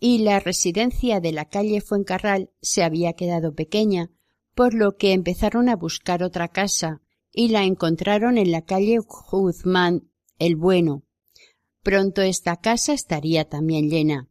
y 0.00 0.20
la 0.20 0.40
residencia 0.40 1.20
de 1.20 1.30
la 1.30 1.44
calle 1.44 1.82
Fuencarral 1.82 2.48
se 2.62 2.82
había 2.82 3.12
quedado 3.12 3.54
pequeña, 3.54 4.10
por 4.54 4.72
lo 4.72 4.96
que 4.96 5.12
empezaron 5.12 5.68
a 5.68 5.76
buscar 5.76 6.22
otra 6.22 6.48
casa 6.48 7.02
y 7.34 7.48
la 7.48 7.64
encontraron 7.64 8.38
en 8.38 8.50
la 8.50 8.62
calle 8.62 8.98
Guzmán 9.30 10.08
el 10.38 10.56
Bueno. 10.56 11.02
Pronto 11.82 12.22
esta 12.22 12.56
casa 12.56 12.94
estaría 12.94 13.46
también 13.50 13.90
llena. 13.90 14.30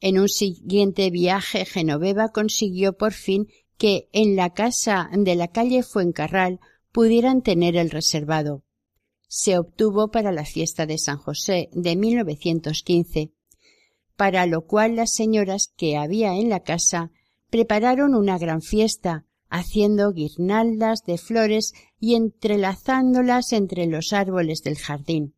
En 0.00 0.18
un 0.18 0.28
siguiente 0.28 1.08
viaje 1.10 1.64
Genoveva 1.66 2.30
consiguió 2.30 2.96
por 2.96 3.12
fin 3.12 3.46
que 3.78 4.08
en 4.10 4.34
la 4.34 4.52
casa 4.54 5.08
de 5.16 5.36
la 5.36 5.46
calle 5.46 5.84
Fuencarral 5.84 6.58
pudieran 6.90 7.42
tener 7.42 7.76
el 7.76 7.90
reservado. 7.90 8.65
Se 9.28 9.58
obtuvo 9.58 10.10
para 10.10 10.32
la 10.32 10.44
fiesta 10.44 10.86
de 10.86 10.98
San 10.98 11.18
José 11.18 11.68
de 11.72 11.96
1915 11.96 13.32
para 14.16 14.46
lo 14.46 14.66
cual 14.66 14.96
las 14.96 15.14
señoras 15.14 15.72
que 15.76 15.96
había 15.96 16.34
en 16.34 16.48
la 16.48 16.60
casa 16.60 17.12
prepararon 17.50 18.14
una 18.14 18.38
gran 18.38 18.62
fiesta, 18.62 19.26
haciendo 19.48 20.12
guirnaldas 20.12 21.04
de 21.04 21.18
flores 21.18 21.74
y 22.00 22.14
entrelazándolas 22.14 23.52
entre 23.52 23.86
los 23.86 24.12
árboles 24.12 24.62
del 24.62 24.76
jardín. 24.76 25.34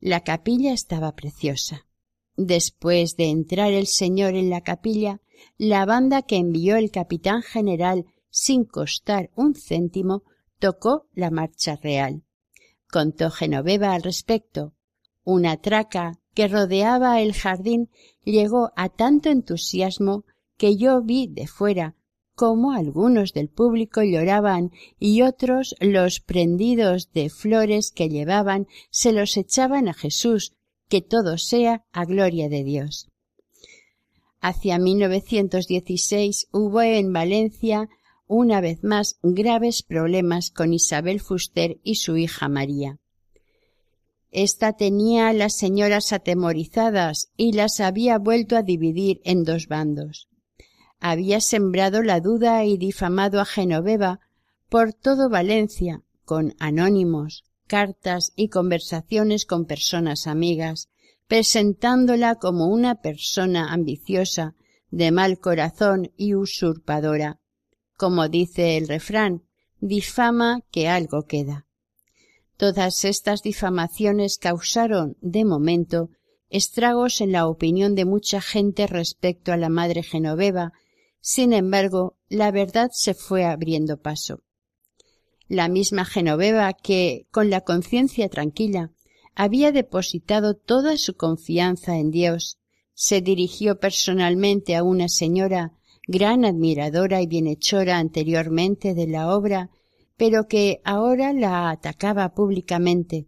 La 0.00 0.20
capilla 0.20 0.72
estaba 0.72 1.14
preciosa. 1.14 1.86
Después 2.36 3.16
de 3.16 3.26
entrar 3.26 3.72
el 3.72 3.86
señor 3.86 4.34
en 4.34 4.50
la 4.50 4.62
capilla, 4.62 5.20
la 5.58 5.84
banda 5.84 6.22
que 6.22 6.36
envió 6.36 6.76
el 6.76 6.90
capitán 6.90 7.42
general 7.42 8.06
sin 8.30 8.64
costar 8.64 9.30
un 9.36 9.54
céntimo 9.54 10.24
tocó 10.58 11.06
la 11.12 11.30
marcha 11.30 11.76
real. 11.76 12.24
Contó 12.92 13.30
Genoveva 13.30 13.94
al 13.94 14.02
respecto. 14.02 14.74
Una 15.24 15.56
traca 15.56 16.20
que 16.34 16.46
rodeaba 16.46 17.22
el 17.22 17.32
jardín 17.32 17.88
llegó 18.22 18.70
a 18.76 18.90
tanto 18.90 19.30
entusiasmo 19.30 20.26
que 20.58 20.76
yo 20.76 21.00
vi 21.00 21.26
de 21.26 21.46
fuera 21.46 21.96
cómo 22.34 22.72
algunos 22.72 23.32
del 23.32 23.48
público 23.48 24.02
lloraban 24.02 24.72
y 24.98 25.22
otros 25.22 25.74
los 25.80 26.20
prendidos 26.20 27.10
de 27.14 27.30
flores 27.30 27.92
que 27.92 28.10
llevaban 28.10 28.66
se 28.90 29.12
los 29.12 29.38
echaban 29.38 29.88
a 29.88 29.94
Jesús, 29.94 30.52
que 30.90 31.00
todo 31.00 31.38
sea 31.38 31.86
a 31.92 32.04
gloria 32.04 32.50
de 32.50 32.62
Dios. 32.62 33.08
Hacia 34.42 34.78
1916 34.78 36.48
hubo 36.52 36.82
en 36.82 37.10
Valencia 37.10 37.88
una 38.32 38.62
vez 38.62 38.82
más 38.82 39.18
graves 39.22 39.82
problemas 39.82 40.50
con 40.50 40.72
Isabel 40.72 41.20
Fuster 41.20 41.78
y 41.82 41.96
su 41.96 42.16
hija 42.16 42.48
María. 42.48 42.98
Esta 44.30 44.72
tenía 44.72 45.28
a 45.28 45.34
las 45.34 45.54
señoras 45.54 46.14
atemorizadas 46.14 47.30
y 47.36 47.52
las 47.52 47.80
había 47.80 48.18
vuelto 48.18 48.56
a 48.56 48.62
dividir 48.62 49.20
en 49.24 49.44
dos 49.44 49.68
bandos. 49.68 50.30
Había 50.98 51.42
sembrado 51.42 52.02
la 52.02 52.20
duda 52.20 52.64
y 52.64 52.78
difamado 52.78 53.38
a 53.38 53.44
Genoveva 53.44 54.20
por 54.70 54.94
todo 54.94 55.28
Valencia, 55.28 56.02
con 56.24 56.54
anónimos, 56.58 57.44
cartas 57.66 58.32
y 58.34 58.48
conversaciones 58.48 59.44
con 59.44 59.66
personas 59.66 60.26
amigas, 60.26 60.88
presentándola 61.28 62.36
como 62.36 62.68
una 62.68 63.02
persona 63.02 63.74
ambiciosa, 63.74 64.54
de 64.90 65.10
mal 65.10 65.38
corazón 65.38 66.12
y 66.16 66.34
usurpadora. 66.34 67.41
Como 68.02 68.28
dice 68.28 68.76
el 68.78 68.88
refrán, 68.88 69.44
difama 69.78 70.62
que 70.72 70.88
algo 70.88 71.22
queda. 71.28 71.68
Todas 72.56 73.04
estas 73.04 73.44
difamaciones 73.44 74.38
causaron, 74.38 75.16
de 75.20 75.44
momento, 75.44 76.10
estragos 76.50 77.20
en 77.20 77.30
la 77.30 77.46
opinión 77.46 77.94
de 77.94 78.04
mucha 78.04 78.40
gente 78.40 78.88
respecto 78.88 79.52
a 79.52 79.56
la 79.56 79.68
madre 79.68 80.02
Genoveva. 80.02 80.72
Sin 81.20 81.52
embargo, 81.52 82.16
la 82.28 82.50
verdad 82.50 82.90
se 82.92 83.14
fue 83.14 83.44
abriendo 83.44 83.98
paso. 83.98 84.42
La 85.46 85.68
misma 85.68 86.04
Genoveva 86.04 86.72
que, 86.72 87.28
con 87.30 87.50
la 87.50 87.60
conciencia 87.60 88.28
tranquila, 88.28 88.90
había 89.36 89.70
depositado 89.70 90.54
toda 90.54 90.96
su 90.96 91.14
confianza 91.14 91.98
en 91.98 92.10
Dios, 92.10 92.58
se 92.94 93.20
dirigió 93.20 93.78
personalmente 93.78 94.74
a 94.74 94.82
una 94.82 95.08
señora 95.08 95.78
gran 96.06 96.44
admiradora 96.44 97.22
y 97.22 97.26
bienhechora 97.26 97.98
anteriormente 97.98 98.94
de 98.94 99.06
la 99.06 99.34
obra 99.34 99.70
pero 100.22 100.46
que 100.46 100.80
ahora 100.84 101.32
la 101.32 101.70
atacaba 101.70 102.32
públicamente. 102.32 103.26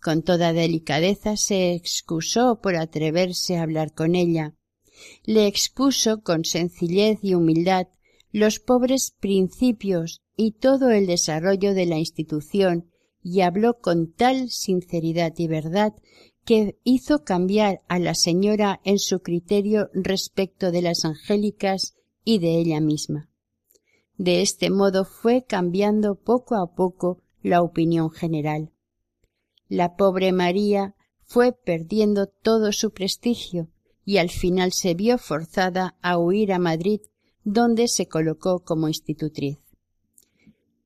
Con 0.00 0.22
toda 0.22 0.52
delicadeza 0.52 1.36
se 1.36 1.72
excusó 1.74 2.60
por 2.60 2.76
atreverse 2.76 3.56
a 3.56 3.62
hablar 3.62 3.92
con 3.92 4.14
ella. 4.14 4.54
Le 5.24 5.48
expuso 5.48 6.22
con 6.22 6.44
sencillez 6.44 7.18
y 7.22 7.34
humildad 7.34 7.88
los 8.30 8.60
pobres 8.60 9.16
principios 9.18 10.22
y 10.36 10.52
todo 10.52 10.90
el 10.90 11.08
desarrollo 11.08 11.74
de 11.74 11.86
la 11.86 11.98
institución 11.98 12.88
y 13.20 13.40
habló 13.40 13.80
con 13.80 14.12
tal 14.12 14.48
sinceridad 14.50 15.32
y 15.38 15.48
verdad 15.48 15.92
que 16.44 16.78
hizo 16.84 17.24
cambiar 17.24 17.82
a 17.88 17.98
la 17.98 18.14
señora 18.14 18.80
en 18.84 18.98
su 18.98 19.20
criterio 19.20 19.88
respecto 19.94 20.70
de 20.72 20.82
las 20.82 21.04
angélicas 21.04 21.94
y 22.24 22.38
de 22.38 22.58
ella 22.58 22.80
misma. 22.80 23.30
De 24.16 24.42
este 24.42 24.70
modo 24.70 25.04
fue 25.04 25.44
cambiando 25.44 26.16
poco 26.16 26.56
a 26.56 26.74
poco 26.74 27.22
la 27.42 27.62
opinión 27.62 28.10
general. 28.10 28.72
La 29.68 29.96
pobre 29.96 30.32
María 30.32 30.94
fue 31.24 31.52
perdiendo 31.52 32.26
todo 32.26 32.72
su 32.72 32.92
prestigio 32.92 33.68
y 34.04 34.18
al 34.18 34.30
final 34.30 34.72
se 34.72 34.94
vio 34.94 35.18
forzada 35.18 35.96
a 36.02 36.18
huir 36.18 36.52
a 36.52 36.58
Madrid, 36.58 37.00
donde 37.44 37.88
se 37.88 38.06
colocó 38.06 38.60
como 38.60 38.88
institutriz. 38.88 39.58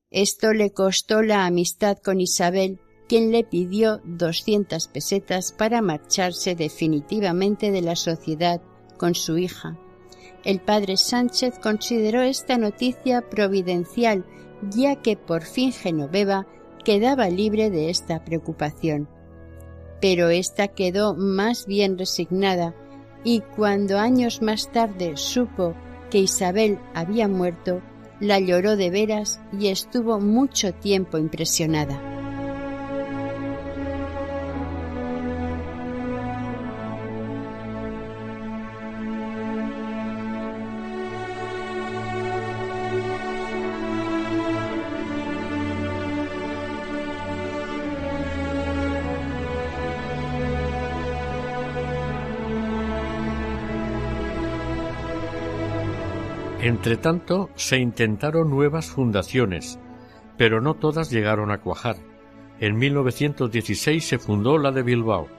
Esto 0.09 0.53
le 0.53 0.71
costó 0.71 1.21
la 1.21 1.45
amistad 1.45 1.97
con 1.97 2.21
Isabel, 2.21 2.79
quien 3.07 3.31
le 3.31 3.43
pidió 3.43 4.01
doscientas 4.03 4.87
pesetas 4.87 5.51
para 5.51 5.81
marcharse 5.81 6.55
definitivamente 6.55 7.71
de 7.71 7.81
la 7.81 7.95
sociedad 7.95 8.61
con 8.97 9.15
su 9.15 9.37
hija, 9.37 9.77
el 10.43 10.61
padre 10.61 10.95
Sánchez 10.95 11.59
consideró 11.59 12.21
esta 12.21 12.57
noticia 12.57 13.21
providencial, 13.21 14.25
ya 14.69 14.95
que 14.95 15.17
por 15.17 15.43
fin 15.43 15.73
Genoveva 15.73 16.47
quedaba 16.85 17.29
libre 17.29 17.69
de 17.69 17.89
esta 17.89 18.23
preocupación. 18.23 19.09
Pero 19.99 20.29
ésta 20.29 20.69
quedó 20.69 21.15
más 21.15 21.65
bien 21.65 21.97
resignada, 21.97 22.73
y 23.23 23.41
cuando 23.41 23.97
años 23.97 24.41
más 24.41 24.71
tarde 24.71 25.17
supo 25.17 25.73
que 26.09 26.19
Isabel 26.19 26.79
había 26.93 27.27
muerto, 27.27 27.81
la 28.21 28.39
lloró 28.39 28.77
de 28.77 28.89
veras 28.89 29.41
y 29.59 29.67
estuvo 29.67 30.19
mucho 30.19 30.73
tiempo 30.73 31.17
impresionada. 31.17 32.26
Entretanto, 56.67 57.49
se 57.55 57.77
intentaron 57.77 58.49
nuevas 58.49 58.87
fundaciones, 58.87 59.79
pero 60.35 60.59
no 60.59 60.73
todas 60.73 61.09
llegaron 61.09 61.49
a 61.49 61.59
cuajar. 61.59 61.95
En 62.59 62.77
1916 62.77 64.05
se 64.05 64.19
fundó 64.19 64.57
la 64.57 64.73
de 64.73 64.83
Bilbao. 64.83 65.29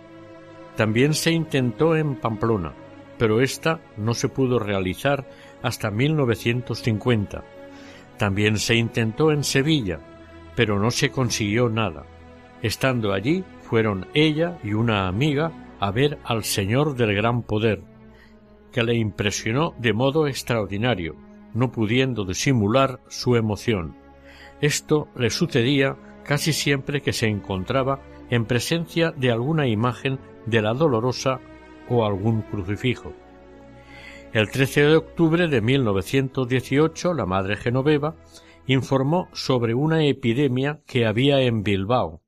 También 0.75 1.13
se 1.13 1.31
intentó 1.31 1.97
en 1.97 2.15
Pamplona, 2.15 2.73
pero 3.19 3.43
esta 3.43 3.79
no 3.99 4.15
se 4.15 4.31
pudo 4.31 4.59
realizar 4.59 5.29
hasta 5.63 5.91
1950. 5.91 7.45
También 8.17 8.57
se 8.57 8.77
intentó 8.77 9.31
en 9.31 9.45
Sevilla, 9.45 10.01
pero 10.57 10.79
no 10.79 10.91
se 10.91 11.11
consiguió 11.11 11.69
nada. 11.69 12.07
Estando 12.63 13.13
allí, 13.13 13.45
fueron 13.61 14.07
ella 14.15 14.57
y 14.65 14.73
una 14.73 15.09
amiga 15.09 15.53
a 15.79 15.91
ver 15.91 16.19
al 16.25 16.45
Señor 16.45 16.97
del 16.97 17.15
Gran 17.15 17.43
Poder, 17.43 17.83
que 18.79 18.85
le 18.85 18.95
impresionó 18.95 19.75
de 19.81 19.93
modo 19.93 20.29
extraordinario, 20.29 21.17
no 21.53 21.73
pudiendo 21.73 22.25
disimular 22.25 23.01
su 23.09 23.35
emoción. 23.35 23.97
Esto 24.61 25.09
le 25.17 25.31
sucedía 25.31 25.97
casi 26.23 26.53
siempre 26.53 27.03
que 27.03 27.13
se 27.13 27.27
encontraba 27.27 28.01
en 28.31 28.45
presencia 28.45 29.11
de 29.11 29.33
alguna 29.33 29.67
imagen 29.67 30.21
de 30.47 30.63
la 30.63 30.75
dolorosa 30.75 31.41
o 31.89 32.07
algún 32.07 32.43
crucifijo. 32.43 33.13
El 34.33 34.49
13 34.49 34.83
de 34.83 34.97
octubre 34.97 35.49
de 35.49 35.61
1918, 35.61 37.15
la 37.15 37.27
madre 37.27 37.57
Genoveva 37.57 38.15
informó 38.69 39.29
sobre 39.33 39.75
una 39.75 40.05
epidemia 40.05 40.83
que 40.87 41.05
había 41.05 41.41
en 41.41 41.65
Bilbao, 41.65 42.23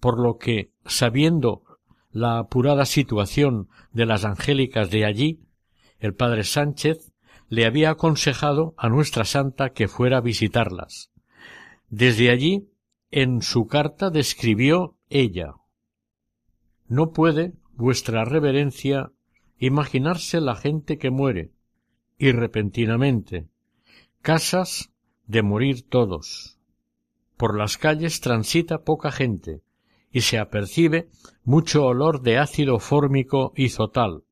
por 0.00 0.18
lo 0.18 0.38
que, 0.38 0.70
sabiendo 0.86 1.64
la 2.12 2.38
apurada 2.38 2.86
situación 2.86 3.68
de 3.92 4.06
las 4.06 4.24
angélicas 4.24 4.90
de 4.90 5.04
allí, 5.04 5.45
el 5.98 6.14
padre 6.14 6.44
Sánchez 6.44 7.12
le 7.48 7.64
había 7.64 7.90
aconsejado 7.90 8.74
a 8.76 8.88
nuestra 8.88 9.24
santa 9.24 9.70
que 9.70 9.88
fuera 9.88 10.18
a 10.18 10.20
visitarlas. 10.20 11.10
Desde 11.88 12.30
allí, 12.30 12.68
en 13.10 13.42
su 13.42 13.66
carta 13.66 14.10
describió 14.10 14.96
ella 15.08 15.54
No 16.88 17.12
puede 17.12 17.54
vuestra 17.74 18.24
reverencia 18.24 19.12
imaginarse 19.58 20.40
la 20.40 20.56
gente 20.56 20.98
que 20.98 21.10
muere, 21.10 21.52
y 22.18 22.32
repentinamente, 22.32 23.46
casas 24.22 24.90
de 25.26 25.42
morir 25.42 25.88
todos. 25.88 26.58
Por 27.36 27.56
las 27.56 27.78
calles 27.78 28.20
transita 28.20 28.82
poca 28.82 29.12
gente, 29.12 29.62
y 30.10 30.22
se 30.22 30.38
apercibe 30.38 31.08
mucho 31.44 31.84
olor 31.84 32.22
de 32.22 32.38
ácido 32.38 32.78
fórmico 32.78 33.52
y 33.54 33.68
zotal. 33.68 34.25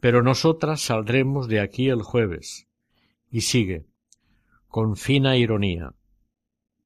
Pero 0.00 0.22
nosotras 0.22 0.80
saldremos 0.80 1.48
de 1.48 1.60
aquí 1.60 1.88
el 1.88 2.02
jueves. 2.02 2.68
Y 3.30 3.42
sigue, 3.42 3.86
con 4.68 4.96
fina 4.96 5.36
ironía. 5.36 5.94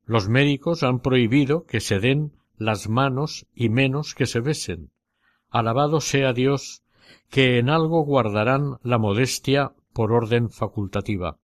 Los 0.05 0.29
médicos 0.29 0.83
han 0.83 1.01
prohibido 1.01 1.65
que 1.65 1.81
se 1.81 2.01
den 2.01 2.33
las 2.57 2.89
manos 2.89 3.47
y 3.55 3.69
menos 3.69 4.15
que 4.15 4.27
se 4.27 4.41
besen. 4.41 4.91
Alabado 5.51 6.01
sea 6.01 6.33
Dios, 6.33 6.83
que 7.31 7.59
en 7.59 7.69
algo 7.69 8.05
guardarán 8.05 8.79
la 8.83 8.99
modestia 8.99 9.73
por 9.93 10.13
orden 10.13 10.51
facultativa. 10.51 11.39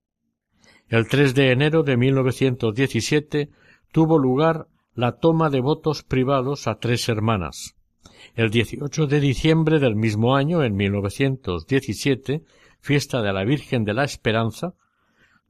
El 0.88 1.08
3 1.08 1.34
de 1.34 1.50
enero 1.50 1.82
de 1.82 1.96
1917 1.96 3.50
tuvo 3.92 4.18
lugar 4.18 4.68
la 4.94 5.18
toma 5.18 5.50
de 5.50 5.60
votos 5.60 6.02
privados 6.02 6.68
a 6.68 6.78
tres 6.78 7.08
hermanas. 7.08 7.75
El 8.34 8.50
18 8.50 9.06
de 9.06 9.20
diciembre 9.20 9.78
del 9.78 9.96
mismo 9.96 10.36
año, 10.36 10.62
en 10.62 10.76
1917, 10.76 12.44
fiesta 12.80 13.22
de 13.22 13.32
la 13.32 13.44
Virgen 13.44 13.84
de 13.84 13.94
la 13.94 14.04
Esperanza, 14.04 14.74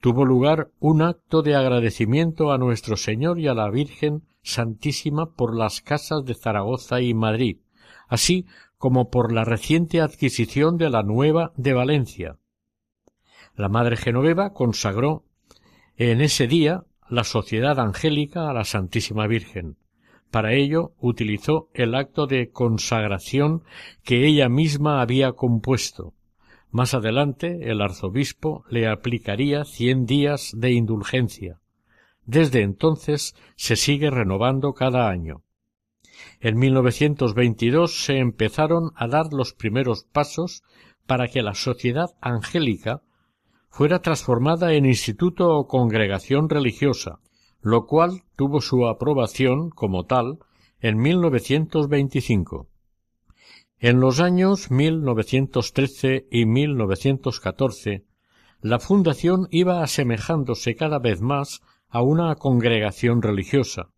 tuvo 0.00 0.24
lugar 0.24 0.70
un 0.78 1.02
acto 1.02 1.42
de 1.42 1.54
agradecimiento 1.54 2.52
a 2.52 2.58
nuestro 2.58 2.96
Señor 2.96 3.38
y 3.38 3.48
a 3.48 3.54
la 3.54 3.70
Virgen 3.70 4.22
Santísima 4.42 5.34
por 5.34 5.56
las 5.56 5.80
casas 5.80 6.24
de 6.24 6.34
Zaragoza 6.34 7.00
y 7.00 7.14
Madrid, 7.14 7.58
así 8.08 8.46
como 8.78 9.10
por 9.10 9.32
la 9.32 9.44
reciente 9.44 10.00
adquisición 10.00 10.76
de 10.76 10.90
la 10.90 11.02
nueva 11.02 11.52
de 11.56 11.72
Valencia. 11.72 12.38
La 13.56 13.68
Madre 13.68 13.96
Genoveva 13.96 14.52
consagró 14.52 15.24
en 15.96 16.20
ese 16.20 16.46
día 16.46 16.84
la 17.08 17.24
Sociedad 17.24 17.80
Angélica 17.80 18.50
a 18.50 18.52
la 18.52 18.64
Santísima 18.64 19.26
Virgen. 19.26 19.76
Para 20.30 20.54
ello 20.54 20.92
utilizó 21.00 21.68
el 21.72 21.94
acto 21.94 22.26
de 22.26 22.50
consagración 22.50 23.62
que 24.02 24.26
ella 24.26 24.48
misma 24.48 25.00
había 25.00 25.32
compuesto. 25.32 26.14
Más 26.70 26.94
adelante 26.94 27.70
el 27.70 27.80
arzobispo 27.80 28.64
le 28.68 28.88
aplicaría 28.88 29.64
cien 29.64 30.04
días 30.04 30.52
de 30.56 30.72
indulgencia. 30.72 31.60
Desde 32.24 32.62
entonces 32.62 33.34
se 33.54 33.76
sigue 33.76 34.10
renovando 34.10 34.74
cada 34.74 35.08
año. 35.08 35.42
En 36.40 36.58
1922 36.58 38.04
se 38.04 38.18
empezaron 38.18 38.90
a 38.96 39.06
dar 39.06 39.32
los 39.32 39.52
primeros 39.52 40.04
pasos 40.04 40.62
para 41.06 41.28
que 41.28 41.42
la 41.42 41.54
Sociedad 41.54 42.10
Angélica 42.20 43.02
fuera 43.70 44.00
transformada 44.00 44.72
en 44.72 44.86
instituto 44.86 45.50
o 45.56 45.66
congregación 45.66 46.48
religiosa, 46.48 47.20
lo 47.66 47.84
cual 47.86 48.22
tuvo 48.36 48.60
su 48.60 48.86
aprobación 48.86 49.70
como 49.70 50.04
tal 50.06 50.38
en 50.78 50.98
1925. 50.98 52.68
En 53.80 53.98
los 53.98 54.20
años 54.20 54.70
1913 54.70 56.28
y 56.30 56.46
1914, 56.46 58.04
la 58.60 58.78
fundación 58.78 59.48
iba 59.50 59.82
asemejándose 59.82 60.76
cada 60.76 61.00
vez 61.00 61.20
más 61.20 61.60
a 61.88 62.02
una 62.02 62.36
congregación 62.36 63.20
religiosa. 63.20 63.90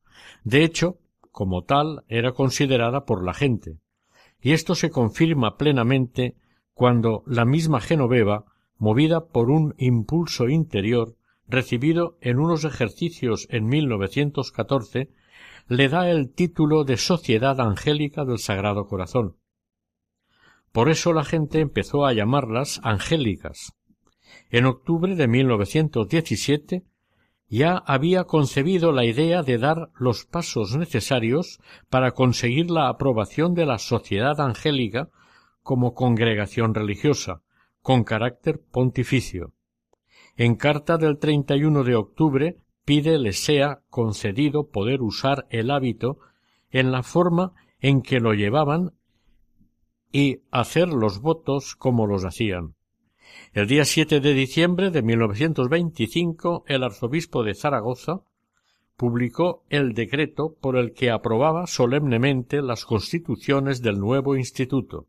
De 0.44 0.64
hecho, 0.64 0.96
como 1.31 1.64
tal, 1.64 2.04
era 2.09 2.33
considerada 2.33 3.04
por 3.04 3.22
la 3.22 3.35
gente. 3.35 3.76
Y 4.40 4.52
esto 4.52 4.76
se 4.76 4.88
confirma 4.88 5.59
plenamente 5.59 6.37
cuando 6.72 7.22
la 7.26 7.44
misma 7.44 7.83
Genoveva 7.83 8.46
movida 8.78 9.26
por 9.26 9.50
un 9.50 9.74
impulso 9.76 10.48
interior 10.48 11.17
recibido 11.48 12.18
en 12.20 12.38
unos 12.38 12.64
ejercicios 12.64 13.46
en 13.50 13.66
1914, 13.66 15.11
le 15.68 15.88
da 15.88 16.11
el 16.11 16.32
título 16.32 16.84
de 16.84 16.96
Sociedad 16.96 17.61
Angélica 17.61 18.24
del 18.24 18.38
Sagrado 18.38 18.87
Corazón. 18.87 19.37
Por 20.72 20.88
eso 20.88 21.12
la 21.12 21.24
gente 21.24 21.61
empezó 21.61 22.06
a 22.06 22.12
llamarlas 22.12 22.80
angélicas. 22.84 23.72
En 24.50 24.66
octubre 24.66 25.14
de 25.14 25.26
1917 25.26 26.84
ya 27.48 27.76
había 27.78 28.24
concebido 28.24 28.92
la 28.92 29.06
idea 29.06 29.42
de 29.42 29.56
dar 29.56 29.90
los 29.98 30.26
pasos 30.26 30.76
necesarios 30.76 31.61
para 31.88 32.12
conseguir 32.12 32.70
la 32.70 32.88
aprobación 32.88 33.54
de 33.54 33.64
la 33.64 33.78
Sociedad 33.78 34.38
Angélica 34.40 35.08
como 35.62 35.94
congregación 35.94 36.74
religiosa, 36.74 37.42
con 37.80 38.04
carácter 38.04 38.61
pontificio. 38.70 39.54
En 40.38 40.55
carta 40.55 40.98
del 40.98 41.18
31 41.18 41.83
de 41.83 41.96
octubre 41.96 42.59
pide 42.85 43.18
le 43.18 43.33
sea 43.33 43.81
concedido 43.90 44.68
poder 44.68 45.03
usar 45.03 45.48
el 45.51 45.68
hábito 45.68 46.20
en 46.70 46.92
la 46.92 47.03
forma 47.03 47.55
en 47.81 48.03
que 48.03 48.20
lo 48.20 48.35
llevaban 48.35 48.92
y 50.12 50.42
hacer 50.53 50.90
los 50.90 51.20
votos 51.20 51.74
como 51.74 52.07
los 52.07 52.24
hacían. 52.24 52.77
El 53.53 53.66
día 53.66 53.85
7 53.85 54.20
de 54.20 54.33
diciembre 54.33 54.92
de 54.92 55.03
1925 55.03 56.62
el 56.68 56.85
arzobispo 56.85 57.42
de 57.42 57.55
Zaragoza 57.55 58.20
publicó 58.96 59.64
el 59.70 59.92
decreto 59.92 60.55
por 60.61 60.77
el 60.77 60.92
que 60.92 61.11
aprobaba 61.11 61.66
solemnemente 61.66 62.62
las 62.62 62.85
constituciones 62.85 63.83
del 63.83 63.98
nuevo 63.98 64.37
instituto. 64.37 65.09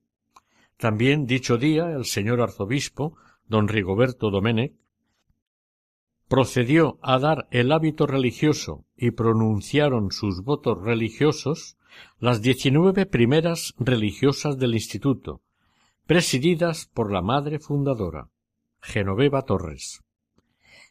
También 0.77 1.27
dicho 1.27 1.59
día 1.59 1.91
el 1.91 2.05
señor 2.05 2.41
arzobispo, 2.41 3.15
don 3.47 3.67
Rigoberto 3.67 4.31
Domenech, 4.31 4.73
procedió 6.29 6.99
a 7.01 7.17
dar 7.17 7.47
el 7.49 7.71
hábito 7.71 8.05
religioso 8.05 8.85
y 8.95 9.11
pronunciaron 9.11 10.11
sus 10.11 10.43
votos 10.43 10.79
religiosos 10.79 11.75
las 12.19 12.43
diecinueve 12.43 13.07
primeras 13.07 13.73
religiosas 13.79 14.59
del 14.59 14.75
instituto, 14.75 15.41
presididas 16.05 16.85
por 16.93 17.11
la 17.11 17.23
madre 17.23 17.57
fundadora, 17.59 18.29
Genoveva 18.79 19.41
Torres. 19.41 20.03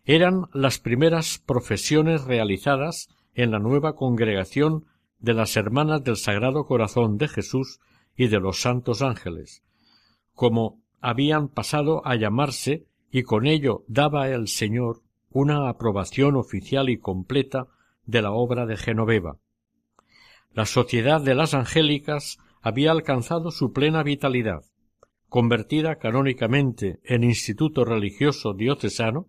Eran 0.04 0.46
las 0.52 0.80
primeras 0.80 1.38
profesiones 1.38 2.24
realizadas 2.24 3.08
en 3.34 3.52
la 3.52 3.60
nueva 3.60 3.94
congregación 3.94 4.86
de 5.20 5.34
las 5.34 5.56
Hermanas 5.56 6.02
del 6.02 6.16
Sagrado 6.16 6.66
Corazón 6.66 7.16
de 7.16 7.28
Jesús 7.28 7.78
y 8.16 8.26
de 8.26 8.40
los 8.40 8.60
Santos 8.60 9.02
Ángeles, 9.02 9.62
como 10.34 10.82
habían 11.00 11.48
pasado 11.48 12.04
a 12.04 12.16
llamarse 12.16 12.86
y 13.12 13.22
con 13.22 13.46
ello 13.46 13.84
daba 13.86 14.28
el 14.28 14.48
Señor 14.48 15.02
una 15.30 15.68
aprobación 15.68 16.36
oficial 16.36 16.88
y 16.88 16.98
completa 16.98 17.66
de 18.04 18.22
la 18.22 18.32
obra 18.32 18.66
de 18.66 18.76
Genoveva. 18.76 19.38
La 20.52 20.66
Sociedad 20.66 21.20
de 21.20 21.34
las 21.34 21.54
Angélicas 21.54 22.38
había 22.62 22.90
alcanzado 22.90 23.50
su 23.50 23.72
plena 23.72 24.02
vitalidad. 24.02 24.64
Convertida 25.28 25.96
canónicamente 25.96 27.00
en 27.04 27.22
instituto 27.22 27.84
religioso 27.84 28.54
diocesano, 28.54 29.28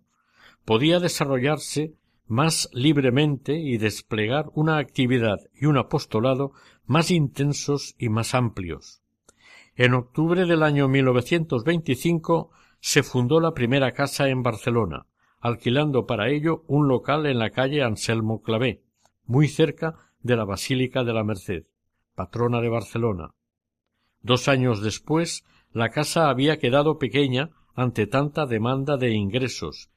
podía 0.64 0.98
desarrollarse 0.98 1.94
más 2.26 2.70
libremente 2.72 3.58
y 3.58 3.76
desplegar 3.76 4.46
una 4.54 4.78
actividad 4.78 5.38
y 5.52 5.66
un 5.66 5.76
apostolado 5.76 6.52
más 6.86 7.10
intensos 7.10 7.94
y 7.98 8.08
más 8.08 8.34
amplios. 8.34 9.02
En 9.74 9.94
octubre 9.94 10.46
del 10.46 10.62
año 10.62 10.88
1925 10.88 12.50
se 12.80 13.02
fundó 13.02 13.40
la 13.40 13.52
primera 13.52 13.92
casa 13.92 14.28
en 14.28 14.42
Barcelona, 14.42 15.06
alquilando 15.40 16.06
para 16.06 16.28
ello 16.28 16.64
un 16.66 16.88
local 16.88 17.26
en 17.26 17.38
la 17.38 17.50
calle 17.50 17.82
Anselmo 17.82 18.42
Clavé, 18.42 18.82
muy 19.24 19.48
cerca 19.48 19.96
de 20.22 20.36
la 20.36 20.44
Basílica 20.44 21.02
de 21.02 21.12
la 21.12 21.24
Merced, 21.24 21.64
patrona 22.14 22.60
de 22.60 22.68
Barcelona. 22.68 23.30
Dos 24.22 24.48
años 24.48 24.82
después, 24.82 25.44
la 25.72 25.88
casa 25.88 26.28
había 26.28 26.58
quedado 26.58 26.98
pequeña 26.98 27.50
ante 27.74 28.06
tanta 28.06 28.46
demanda 28.46 28.96
de 28.96 29.12
ingresos. 29.12 29.90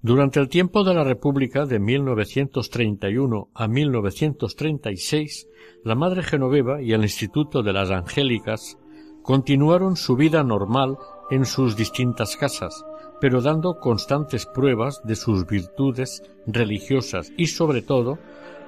Durante 0.00 0.38
el 0.38 0.48
tiempo 0.48 0.84
de 0.84 0.94
la 0.94 1.02
República 1.02 1.66
de 1.66 1.80
1931 1.80 3.50
a 3.54 3.66
1936, 3.66 5.48
la 5.82 5.94
Madre 5.94 6.22
Genoveva 6.22 6.82
y 6.82 6.92
el 6.92 7.02
Instituto 7.02 7.62
de 7.62 7.72
las 7.72 7.90
Angélicas 7.90 8.78
continuaron 9.22 9.96
su 9.96 10.14
vida 10.14 10.44
normal 10.44 10.98
en 11.30 11.46
sus 11.46 11.76
distintas 11.76 12.36
casas, 12.36 12.84
pero 13.20 13.40
dando 13.40 13.78
constantes 13.78 14.46
pruebas 14.46 15.00
de 15.04 15.16
sus 15.16 15.46
virtudes 15.46 16.22
religiosas 16.46 17.32
y 17.36 17.46
sobre 17.46 17.82
todo, 17.82 18.18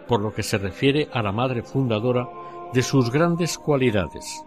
por 0.09 0.21
lo 0.21 0.33
que 0.33 0.43
se 0.43 0.59
refiere 0.59 1.09
a 1.13 1.23
la 1.23 1.33
madre 1.33 1.63
fundadora, 1.63 2.29
de 2.73 2.83
sus 2.83 3.11
grandes 3.11 3.59
cualidades. 3.59 4.45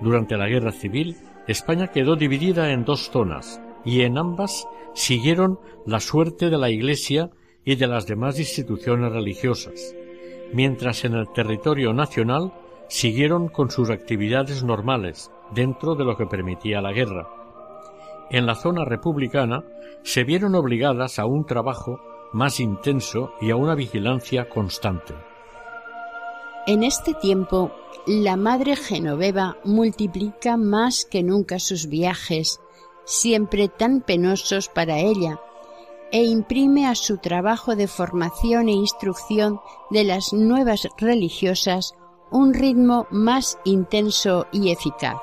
Durante 0.00 0.36
la 0.36 0.48
Guerra 0.48 0.72
Civil, 0.72 1.16
España 1.46 1.88
quedó 1.88 2.16
dividida 2.16 2.72
en 2.72 2.84
dos 2.84 3.10
zonas, 3.10 3.60
y 3.84 4.02
en 4.02 4.18
ambas 4.18 4.66
siguieron 4.94 5.60
la 5.86 6.00
suerte 6.00 6.50
de 6.50 6.58
la 6.58 6.70
Iglesia 6.70 7.30
y 7.64 7.76
de 7.76 7.86
las 7.86 8.06
demás 8.06 8.38
instituciones 8.38 9.12
religiosas, 9.12 9.94
mientras 10.52 11.04
en 11.04 11.14
el 11.14 11.28
territorio 11.32 11.92
nacional 11.92 12.52
siguieron 12.88 13.48
con 13.48 13.70
sus 13.70 13.90
actividades 13.90 14.64
normales, 14.64 15.30
dentro 15.54 15.94
de 15.94 16.04
lo 16.04 16.16
que 16.16 16.26
permitía 16.26 16.80
la 16.80 16.92
guerra. 16.92 17.45
En 18.30 18.46
la 18.46 18.54
zona 18.54 18.84
republicana 18.84 19.64
se 20.02 20.24
vieron 20.24 20.54
obligadas 20.54 21.18
a 21.18 21.26
un 21.26 21.46
trabajo 21.46 22.00
más 22.32 22.60
intenso 22.60 23.32
y 23.40 23.50
a 23.50 23.56
una 23.56 23.74
vigilancia 23.74 24.48
constante. 24.48 25.14
En 26.66 26.82
este 26.82 27.14
tiempo, 27.14 27.70
la 28.06 28.36
madre 28.36 28.74
Genoveva 28.74 29.56
multiplica 29.64 30.56
más 30.56 31.04
que 31.04 31.22
nunca 31.22 31.60
sus 31.60 31.86
viajes, 31.86 32.60
siempre 33.04 33.68
tan 33.68 34.00
penosos 34.00 34.68
para 34.68 34.98
ella, 34.98 35.40
e 36.10 36.24
imprime 36.24 36.86
a 36.86 36.96
su 36.96 37.18
trabajo 37.18 37.76
de 37.76 37.86
formación 37.86 38.68
e 38.68 38.72
instrucción 38.72 39.60
de 39.90 40.04
las 40.04 40.32
nuevas 40.32 40.88
religiosas 40.98 41.94
un 42.30 42.54
ritmo 42.54 43.06
más 43.10 43.58
intenso 43.64 44.46
y 44.52 44.70
eficaz. 44.70 45.16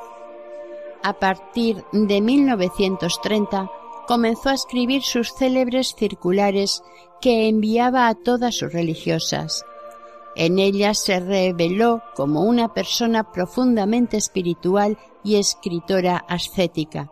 A 1.03 1.19
partir 1.19 1.83
de 1.91 2.21
1930 2.21 3.69
comenzó 4.07 4.49
a 4.49 4.53
escribir 4.53 5.01
sus 5.03 5.33
célebres 5.33 5.95
circulares 5.97 6.81
que 7.19 7.49
enviaba 7.49 8.07
a 8.07 8.15
todas 8.15 8.55
sus 8.55 8.71
religiosas. 8.71 9.65
En 10.37 10.59
ellas 10.59 10.99
se 10.99 11.19
reveló 11.19 12.01
como 12.15 12.43
una 12.43 12.73
persona 12.73 13.31
profundamente 13.33 14.15
espiritual 14.15 14.97
y 15.25 15.35
escritora 15.35 16.23
ascética. 16.29 17.11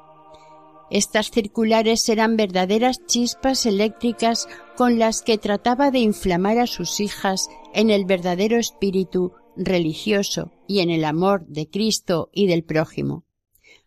Estas 0.90 1.30
circulares 1.30 2.08
eran 2.08 2.38
verdaderas 2.38 3.06
chispas 3.06 3.66
eléctricas 3.66 4.48
con 4.78 5.00
las 5.00 5.22
que 5.22 5.38
trataba 5.38 5.92
de 5.92 6.00
inflamar 6.00 6.60
a 6.60 6.68
sus 6.68 7.02
hijas 7.02 7.50
en 7.74 7.90
el 7.90 8.06
verdadero 8.06 8.58
espíritu 8.58 9.34
religioso 9.58 10.52
y 10.66 10.80
en 10.80 10.90
el 10.90 11.04
amor 11.04 11.46
de 11.48 11.70
Cristo 11.70 12.30
y 12.34 12.48
del 12.48 12.64
prójimo. 12.64 13.26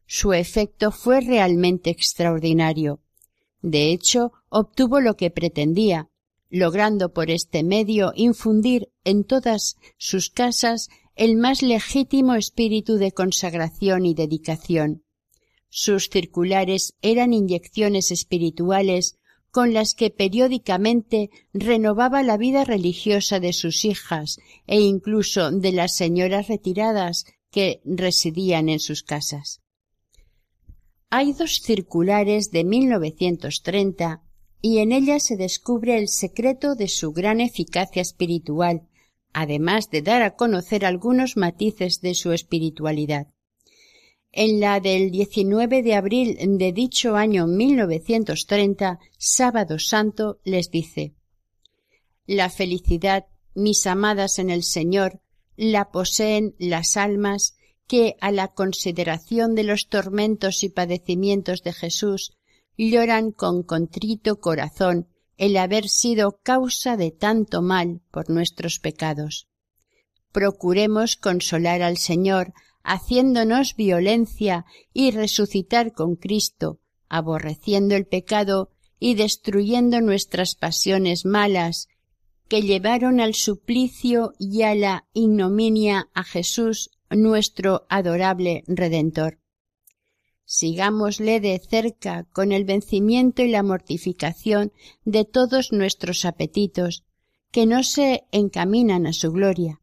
Su 0.06 0.32
efecto 0.32 0.92
fue 0.92 1.20
realmente 1.20 1.90
extraordinario. 1.90 3.00
De 3.62 3.90
hecho, 3.90 4.32
obtuvo 4.48 5.00
lo 5.00 5.16
que 5.16 5.30
pretendía, 5.30 6.10
logrando 6.50 7.12
por 7.12 7.30
este 7.30 7.62
medio 7.62 8.12
infundir 8.14 8.90
en 9.04 9.24
todas 9.24 9.76
sus 9.96 10.30
casas 10.30 10.88
el 11.16 11.36
más 11.36 11.62
legítimo 11.62 12.34
espíritu 12.34 12.96
de 12.96 13.12
consagración 13.12 14.04
y 14.04 14.14
dedicación. 14.14 15.04
Sus 15.68 16.08
circulares 16.08 16.94
eran 17.02 17.32
inyecciones 17.32 18.10
espirituales 18.10 19.16
con 19.50 19.72
las 19.72 19.94
que 19.94 20.10
periódicamente 20.10 21.30
renovaba 21.52 22.22
la 22.22 22.36
vida 22.36 22.64
religiosa 22.64 23.40
de 23.40 23.52
sus 23.52 23.84
hijas 23.84 24.38
e 24.66 24.80
incluso 24.80 25.50
de 25.50 25.72
las 25.72 25.96
señoras 25.96 26.48
retiradas 26.48 27.24
que 27.50 27.80
residían 27.84 28.68
en 28.68 28.80
sus 28.80 29.02
casas. 29.02 29.63
Hay 31.16 31.32
dos 31.32 31.60
circulares 31.60 32.50
de 32.50 32.64
1930 32.64 34.20
y 34.60 34.78
en 34.78 34.90
ellas 34.90 35.22
se 35.22 35.36
descubre 35.36 35.96
el 35.96 36.08
secreto 36.08 36.74
de 36.74 36.88
su 36.88 37.12
gran 37.12 37.40
eficacia 37.40 38.02
espiritual, 38.02 38.88
además 39.32 39.90
de 39.90 40.02
dar 40.02 40.22
a 40.22 40.34
conocer 40.34 40.84
algunos 40.84 41.36
matices 41.36 42.00
de 42.00 42.16
su 42.16 42.32
espiritualidad. 42.32 43.28
En 44.32 44.58
la 44.58 44.80
del 44.80 45.12
19 45.12 45.84
de 45.84 45.94
abril 45.94 46.36
de 46.58 46.72
dicho 46.72 47.14
año 47.14 47.46
1930, 47.46 48.98
sábado 49.16 49.78
santo, 49.78 50.40
les 50.42 50.72
dice 50.72 51.14
La 52.26 52.50
felicidad, 52.50 53.26
mis 53.54 53.86
amadas 53.86 54.40
en 54.40 54.50
el 54.50 54.64
Señor, 54.64 55.20
la 55.54 55.92
poseen 55.92 56.56
las 56.58 56.96
almas 56.96 57.54
que 57.86 58.16
a 58.20 58.30
la 58.30 58.48
consideración 58.48 59.54
de 59.54 59.64
los 59.64 59.88
tormentos 59.88 60.62
y 60.62 60.68
padecimientos 60.68 61.62
de 61.62 61.72
Jesús 61.72 62.32
lloran 62.76 63.30
con 63.32 63.62
contrito 63.62 64.40
corazón 64.40 65.08
el 65.36 65.56
haber 65.56 65.88
sido 65.88 66.38
causa 66.42 66.96
de 66.96 67.10
tanto 67.10 67.60
mal 67.62 68.00
por 68.10 68.30
nuestros 68.30 68.78
pecados. 68.78 69.48
Procuremos 70.32 71.16
consolar 71.16 71.82
al 71.82 71.96
Señor, 71.96 72.52
haciéndonos 72.82 73.76
violencia 73.76 74.64
y 74.92 75.10
resucitar 75.10 75.92
con 75.92 76.16
Cristo, 76.16 76.80
aborreciendo 77.08 77.94
el 77.94 78.06
pecado 78.06 78.70
y 78.98 79.14
destruyendo 79.14 80.00
nuestras 80.00 80.54
pasiones 80.54 81.24
malas, 81.24 81.88
que 82.48 82.62
llevaron 82.62 83.20
al 83.20 83.34
suplicio 83.34 84.32
y 84.38 84.62
a 84.62 84.74
la 84.74 85.06
ignominia 85.14 86.08
a 86.14 86.24
Jesús 86.24 86.90
nuestro 87.16 87.86
adorable 87.88 88.64
Redentor. 88.66 89.38
Sigámosle 90.44 91.40
de 91.40 91.58
cerca 91.58 92.24
con 92.32 92.52
el 92.52 92.64
vencimiento 92.64 93.42
y 93.42 93.48
la 93.48 93.62
mortificación 93.62 94.72
de 95.04 95.24
todos 95.24 95.72
nuestros 95.72 96.24
apetitos, 96.24 97.04
que 97.50 97.66
no 97.66 97.82
se 97.82 98.24
encaminan 98.32 99.06
a 99.06 99.12
su 99.12 99.32
gloria, 99.32 99.80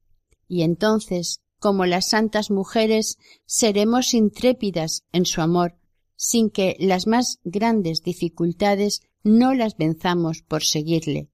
y 0.48 0.64
entonces, 0.64 1.42
como 1.58 1.86
las 1.86 2.10
santas 2.10 2.52
mujeres, 2.52 3.18
seremos 3.46 4.14
intrépidas 4.14 5.04
en 5.12 5.26
su 5.26 5.42
amor, 5.42 5.78
sin 6.16 6.50
que 6.50 6.76
las 6.80 7.08
más 7.08 7.40
grandes 7.44 8.04
dificultades 8.04 9.02
no 9.24 9.54
las 9.54 9.78
venzamos 9.78 10.42
por 10.42 10.64
seguirle. 10.64 11.30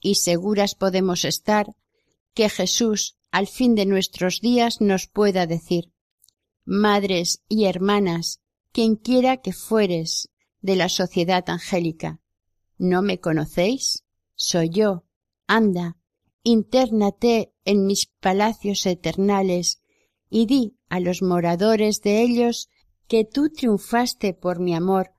Y 0.00 0.16
seguras 0.16 0.74
podemos 0.74 1.24
estar 1.24 1.74
que 2.34 2.48
Jesús, 2.48 3.16
al 3.32 3.48
fin 3.48 3.74
de 3.74 3.86
nuestros 3.86 4.40
días 4.40 4.80
nos 4.80 5.08
pueda 5.08 5.46
decir 5.46 5.90
Madres 6.64 7.42
y 7.48 7.64
hermanas, 7.64 8.40
quienquiera 8.70 9.38
que 9.38 9.52
fueres 9.52 10.28
de 10.60 10.76
la 10.76 10.88
sociedad 10.88 11.42
angélica, 11.48 12.20
¿no 12.78 13.02
me 13.02 13.18
conocéis? 13.18 14.04
Soy 14.36 14.68
yo. 14.68 15.04
Anda, 15.48 15.96
intérnate 16.44 17.52
en 17.64 17.86
mis 17.86 18.06
palacios 18.06 18.86
eternales 18.86 19.82
y 20.30 20.46
di 20.46 20.76
a 20.88 21.00
los 21.00 21.20
moradores 21.20 22.00
de 22.02 22.22
ellos 22.22 22.68
que 23.08 23.24
tú 23.24 23.50
triunfaste 23.50 24.34
por 24.34 24.60
mi 24.60 24.74
amor, 24.74 25.14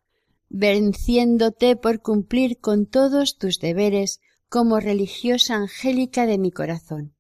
venciéndote 0.50 1.76
por 1.76 2.02
cumplir 2.02 2.60
con 2.60 2.86
todos 2.86 3.38
tus 3.38 3.60
deberes 3.60 4.22
como 4.50 4.80
religiosa 4.80 5.56
angélica 5.56 6.26
de 6.26 6.38
mi 6.38 6.52
corazón. 6.52 7.16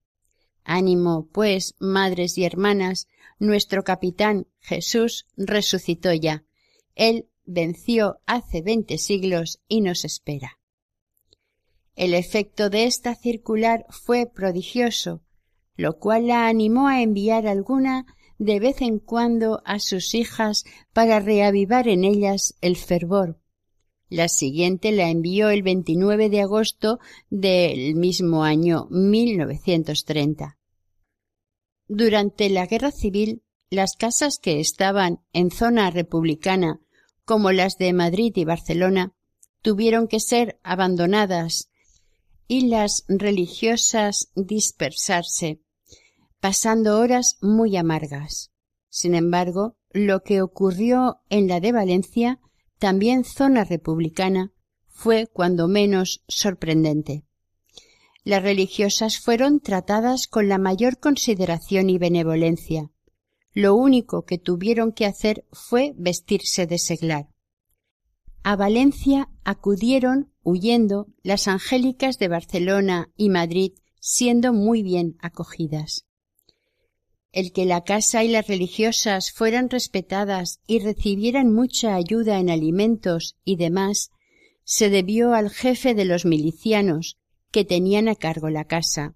Ánimo, 0.63 1.27
pues, 1.31 1.75
madres 1.79 2.37
y 2.37 2.45
hermanas, 2.45 3.07
nuestro 3.39 3.83
capitán 3.83 4.47
Jesús 4.61 5.25
resucitó 5.35 6.13
ya. 6.13 6.43
Él 6.95 7.27
venció 7.45 8.19
hace 8.25 8.61
veinte 8.61 8.97
siglos 8.97 9.59
y 9.67 9.81
nos 9.81 10.05
espera. 10.05 10.59
El 11.95 12.13
efecto 12.13 12.69
de 12.69 12.85
esta 12.85 13.15
circular 13.15 13.85
fue 13.89 14.25
prodigioso, 14.25 15.21
lo 15.75 15.99
cual 15.99 16.27
la 16.27 16.47
animó 16.47 16.87
a 16.87 17.01
enviar 17.01 17.47
alguna 17.47 18.05
de 18.39 18.59
vez 18.59 18.81
en 18.81 18.99
cuando 18.99 19.61
a 19.65 19.79
sus 19.79 20.15
hijas 20.15 20.63
para 20.91 21.19
reavivar 21.19 21.87
en 21.87 22.03
ellas 22.03 22.55
el 22.61 22.77
fervor. 22.77 23.39
La 24.13 24.27
siguiente 24.27 24.91
la 24.91 25.09
envió 25.09 25.49
el 25.49 25.63
29 25.63 26.29
de 26.29 26.41
agosto 26.41 26.99
del 27.31 27.95
mismo 27.95 28.43
año 28.43 28.85
1930. 28.91 30.59
Durante 31.87 32.51
la 32.51 32.67
Guerra 32.67 32.91
Civil, 32.91 33.41
las 33.71 33.95
casas 33.95 34.37
que 34.37 34.59
estaban 34.59 35.21
en 35.33 35.49
zona 35.49 35.89
republicana, 35.89 36.79
como 37.25 37.51
las 37.51 37.79
de 37.79 37.91
Madrid 37.91 38.31
y 38.35 38.45
Barcelona, 38.45 39.15
tuvieron 39.63 40.07
que 40.07 40.19
ser 40.19 40.59
abandonadas 40.61 41.71
y 42.47 42.67
las 42.67 43.05
religiosas 43.07 44.29
dispersarse, 44.35 45.59
pasando 46.39 46.99
horas 46.99 47.39
muy 47.41 47.77
amargas. 47.77 48.51
Sin 48.89 49.15
embargo, 49.15 49.75
lo 49.89 50.21
que 50.21 50.43
ocurrió 50.43 51.17
en 51.29 51.47
la 51.47 51.59
de 51.59 51.71
Valencia, 51.71 52.39
también 52.83 53.23
zona 53.23 53.63
republicana, 53.63 54.51
fue 54.89 55.27
cuando 55.31 55.69
menos 55.69 56.21
sorprendente. 56.27 57.23
Las 58.25 58.43
religiosas 58.43 59.19
fueron 59.19 59.61
tratadas 59.61 60.27
con 60.27 60.49
la 60.49 60.57
mayor 60.57 60.99
consideración 60.99 61.89
y 61.89 61.97
benevolencia. 61.97 62.91
lo 63.53 63.75
único 63.75 64.25
que 64.25 64.37
tuvieron 64.37 64.91
que 64.91 65.05
hacer 65.05 65.45
fue 65.53 65.93
vestirse 65.95 66.67
de 66.67 66.77
seglar. 66.77 67.29
A 68.43 68.57
Valencia 68.57 69.29
acudieron 69.45 70.33
huyendo 70.41 71.07
las 71.21 71.47
angélicas 71.47 72.17
de 72.17 72.27
Barcelona 72.27 73.13
y 73.15 73.29
Madrid 73.29 73.71
siendo 74.01 74.51
muy 74.51 74.83
bien 74.83 75.15
acogidas. 75.21 76.05
El 77.33 77.51
que 77.51 77.65
la 77.65 77.83
casa 77.83 78.23
y 78.23 78.27
las 78.27 78.47
religiosas 78.47 79.31
fueran 79.31 79.71
respetadas 79.71 80.59
y 80.67 80.79
recibieran 80.79 81.51
mucha 81.51 81.95
ayuda 81.95 82.39
en 82.39 82.51
alimentos 82.51 83.37
y 83.43 83.55
demás 83.55 84.11
se 84.63 84.91
debió 84.91 85.33
al 85.33 85.49
jefe 85.49 85.95
de 85.95 86.05
los 86.05 86.25
milicianos 86.25 87.17
que 87.51 87.65
tenían 87.65 88.07
a 88.07 88.15
cargo 88.15 88.51
la 88.51 88.65
casa. 88.65 89.15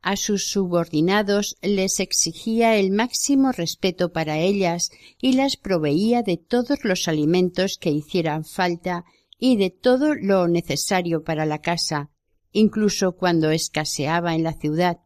A 0.00 0.16
sus 0.16 0.48
subordinados 0.48 1.56
les 1.60 2.00
exigía 2.00 2.76
el 2.76 2.90
máximo 2.90 3.52
respeto 3.52 4.12
para 4.12 4.38
ellas 4.38 4.90
y 5.20 5.34
las 5.34 5.58
proveía 5.58 6.22
de 6.22 6.38
todos 6.38 6.84
los 6.84 7.06
alimentos 7.06 7.76
que 7.76 7.90
hicieran 7.90 8.46
falta 8.46 9.04
y 9.38 9.58
de 9.58 9.68
todo 9.68 10.14
lo 10.14 10.48
necesario 10.48 11.22
para 11.22 11.44
la 11.44 11.60
casa, 11.60 12.10
incluso 12.50 13.12
cuando 13.12 13.50
escaseaba 13.50 14.34
en 14.34 14.42
la 14.42 14.54
ciudad. 14.54 15.00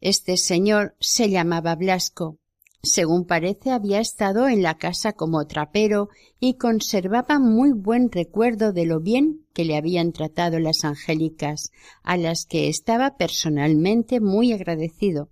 Este 0.00 0.38
señor 0.38 0.96
se 0.98 1.28
llamaba 1.28 1.76
Blasco. 1.76 2.38
Según 2.82 3.26
parece 3.26 3.70
había 3.70 4.00
estado 4.00 4.48
en 4.48 4.62
la 4.62 4.78
casa 4.78 5.12
como 5.12 5.46
trapero 5.46 6.08
y 6.38 6.54
conservaba 6.54 7.38
muy 7.38 7.72
buen 7.72 8.10
recuerdo 8.10 8.72
de 8.72 8.86
lo 8.86 9.00
bien 9.00 9.46
que 9.52 9.66
le 9.66 9.76
habían 9.76 10.12
tratado 10.12 10.58
las 10.58 10.86
angélicas, 10.86 11.70
a 12.02 12.16
las 12.16 12.46
que 12.46 12.70
estaba 12.70 13.18
personalmente 13.18 14.20
muy 14.20 14.54
agradecido. 14.54 15.28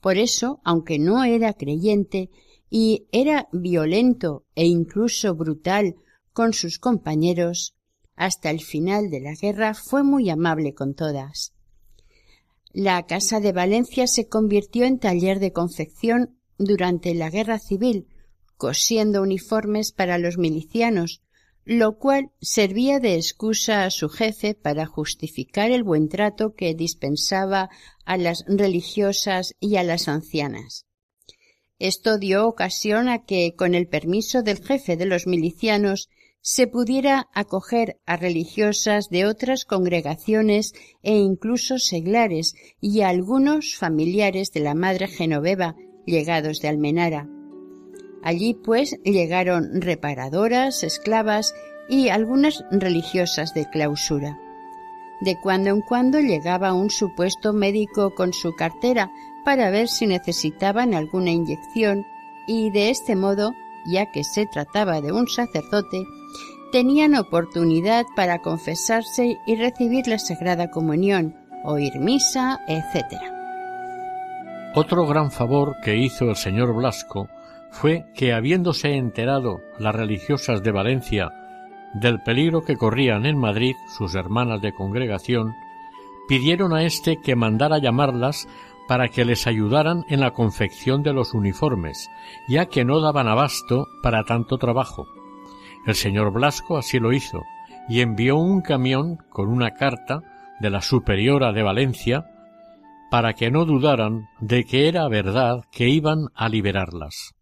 Por 0.00 0.16
eso, 0.16 0.60
aunque 0.62 1.00
no 1.00 1.24
era 1.24 1.52
creyente 1.54 2.30
y 2.70 3.08
era 3.10 3.48
violento 3.50 4.44
e 4.54 4.66
incluso 4.66 5.34
brutal 5.34 5.96
con 6.32 6.52
sus 6.52 6.78
compañeros, 6.78 7.74
hasta 8.14 8.50
el 8.50 8.60
final 8.60 9.10
de 9.10 9.20
la 9.20 9.34
guerra 9.34 9.74
fue 9.74 10.04
muy 10.04 10.30
amable 10.30 10.72
con 10.72 10.94
todas. 10.94 11.57
La 12.72 13.06
Casa 13.06 13.40
de 13.40 13.52
Valencia 13.52 14.06
se 14.06 14.28
convirtió 14.28 14.84
en 14.84 14.98
taller 14.98 15.40
de 15.40 15.52
confección 15.52 16.38
durante 16.58 17.14
la 17.14 17.30
Guerra 17.30 17.58
Civil, 17.58 18.08
cosiendo 18.56 19.22
uniformes 19.22 19.92
para 19.92 20.18
los 20.18 20.36
milicianos, 20.36 21.22
lo 21.64 21.98
cual 21.98 22.30
servía 22.40 22.98
de 22.98 23.14
excusa 23.14 23.84
a 23.84 23.90
su 23.90 24.08
jefe 24.08 24.54
para 24.54 24.86
justificar 24.86 25.70
el 25.70 25.82
buen 25.82 26.08
trato 26.08 26.54
que 26.54 26.74
dispensaba 26.74 27.68
a 28.04 28.16
las 28.16 28.44
religiosas 28.48 29.54
y 29.60 29.76
a 29.76 29.82
las 29.82 30.08
ancianas. 30.08 30.86
Esto 31.78 32.18
dio 32.18 32.48
ocasión 32.48 33.08
a 33.08 33.24
que, 33.24 33.54
con 33.54 33.74
el 33.74 33.86
permiso 33.86 34.42
del 34.42 34.64
jefe 34.64 34.96
de 34.96 35.06
los 35.06 35.26
milicianos, 35.26 36.08
se 36.50 36.66
pudiera 36.66 37.28
acoger 37.34 38.00
a 38.06 38.16
religiosas 38.16 39.10
de 39.10 39.26
otras 39.26 39.66
congregaciones 39.66 40.72
e 41.02 41.14
incluso 41.14 41.78
seglares 41.78 42.54
y 42.80 43.02
a 43.02 43.10
algunos 43.10 43.76
familiares 43.76 44.50
de 44.52 44.60
la 44.60 44.72
madre 44.72 45.08
Genoveva 45.08 45.76
llegados 46.06 46.62
de 46.62 46.68
Almenara. 46.68 47.28
Allí 48.22 48.54
pues 48.54 48.96
llegaron 49.04 49.82
reparadoras, 49.82 50.84
esclavas 50.84 51.52
y 51.86 52.08
algunas 52.08 52.64
religiosas 52.70 53.52
de 53.52 53.68
clausura. 53.68 54.38
De 55.20 55.36
cuando 55.42 55.68
en 55.68 55.82
cuando 55.82 56.18
llegaba 56.18 56.72
un 56.72 56.88
supuesto 56.88 57.52
médico 57.52 58.14
con 58.14 58.32
su 58.32 58.54
cartera 58.54 59.10
para 59.44 59.68
ver 59.68 59.86
si 59.86 60.06
necesitaban 60.06 60.94
alguna 60.94 61.30
inyección 61.30 62.06
y 62.46 62.70
de 62.70 62.88
este 62.88 63.16
modo, 63.16 63.52
ya 63.84 64.10
que 64.10 64.24
se 64.24 64.46
trataba 64.46 65.02
de 65.02 65.12
un 65.12 65.28
sacerdote, 65.28 66.06
tenían 66.70 67.14
oportunidad 67.14 68.06
para 68.14 68.40
confesarse 68.40 69.38
y 69.46 69.56
recibir 69.56 70.06
la 70.06 70.18
Sagrada 70.18 70.70
Comunión, 70.70 71.34
oír 71.64 71.98
misa, 71.98 72.60
etc. 72.68 73.16
Otro 74.74 75.06
gran 75.06 75.30
favor 75.30 75.76
que 75.82 75.96
hizo 75.96 76.26
el 76.30 76.36
señor 76.36 76.74
Blasco 76.74 77.28
fue 77.70 78.06
que, 78.14 78.32
habiéndose 78.32 78.94
enterado 78.94 79.60
las 79.78 79.94
religiosas 79.94 80.62
de 80.62 80.72
Valencia 80.72 81.30
del 81.94 82.20
peligro 82.22 82.62
que 82.62 82.76
corrían 82.76 83.24
en 83.26 83.38
Madrid 83.38 83.74
sus 83.96 84.14
hermanas 84.14 84.60
de 84.60 84.74
congregación, 84.74 85.54
pidieron 86.28 86.74
a 86.74 86.84
éste 86.84 87.18
que 87.22 87.34
mandara 87.34 87.78
llamarlas 87.78 88.46
para 88.86 89.08
que 89.08 89.24
les 89.24 89.46
ayudaran 89.46 90.04
en 90.08 90.20
la 90.20 90.32
confección 90.32 91.02
de 91.02 91.12
los 91.12 91.34
uniformes, 91.34 92.10
ya 92.48 92.66
que 92.66 92.84
no 92.84 93.00
daban 93.00 93.28
abasto 93.28 93.86
para 94.02 94.24
tanto 94.24 94.58
trabajo. 94.58 95.06
El 95.86 95.94
señor 95.94 96.32
Blasco 96.32 96.76
así 96.76 96.98
lo 96.98 97.12
hizo, 97.12 97.42
y 97.88 98.00
envió 98.00 98.36
un 98.36 98.60
camión 98.60 99.16
con 99.30 99.48
una 99.48 99.72
carta 99.74 100.22
de 100.60 100.70
la 100.70 100.82
superiora 100.82 101.52
de 101.52 101.62
Valencia 101.62 102.26
para 103.10 103.34
que 103.34 103.50
no 103.50 103.64
dudaran 103.64 104.28
de 104.40 104.64
que 104.64 104.88
era 104.88 105.08
verdad 105.08 105.64
que 105.72 105.88
iban 105.88 106.28
a 106.34 106.48
liberarlas. 106.48 107.34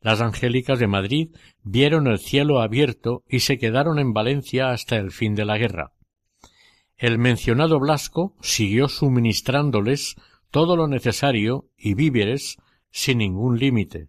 Las 0.00 0.20
angélicas 0.20 0.78
de 0.78 0.86
Madrid 0.86 1.30
vieron 1.64 2.06
el 2.06 2.18
cielo 2.18 2.60
abierto 2.60 3.24
y 3.28 3.40
se 3.40 3.58
quedaron 3.58 3.98
en 3.98 4.12
Valencia 4.12 4.70
hasta 4.70 4.96
el 4.96 5.10
fin 5.10 5.34
de 5.34 5.44
la 5.44 5.58
guerra. 5.58 5.92
El 6.96 7.18
mencionado 7.18 7.80
Blasco 7.80 8.36
siguió 8.40 8.88
suministrándoles 8.88 10.16
todo 10.50 10.76
lo 10.76 10.86
necesario 10.86 11.68
y 11.76 11.94
víveres 11.94 12.58
sin 12.90 13.18
ningún 13.18 13.58
límite, 13.58 14.08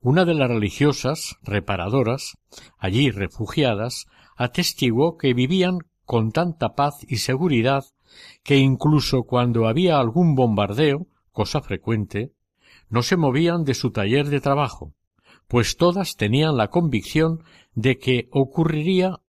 una 0.00 0.24
de 0.24 0.34
las 0.34 0.48
religiosas 0.48 1.36
reparadoras, 1.42 2.38
allí 2.78 3.10
refugiadas, 3.10 4.06
atestiguó 4.36 5.18
que 5.18 5.34
vivían 5.34 5.78
con 6.04 6.32
tanta 6.32 6.74
paz 6.74 6.94
y 7.06 7.18
seguridad 7.18 7.84
que 8.42 8.56
incluso 8.56 9.22
cuando 9.22 9.68
había 9.68 9.98
algún 9.98 10.34
bombardeo, 10.34 11.06
cosa 11.30 11.60
frecuente, 11.60 12.32
no 12.88 13.02
se 13.02 13.16
movían 13.16 13.64
de 13.64 13.74
su 13.74 13.92
taller 13.92 14.28
de 14.28 14.40
trabajo, 14.40 14.94
pues 15.46 15.76
todas 15.76 16.16
tenían 16.16 16.56
la 16.56 16.68
convicción 16.68 17.44
de 17.74 17.98
que 17.98 18.28
ocurriría 18.32 19.20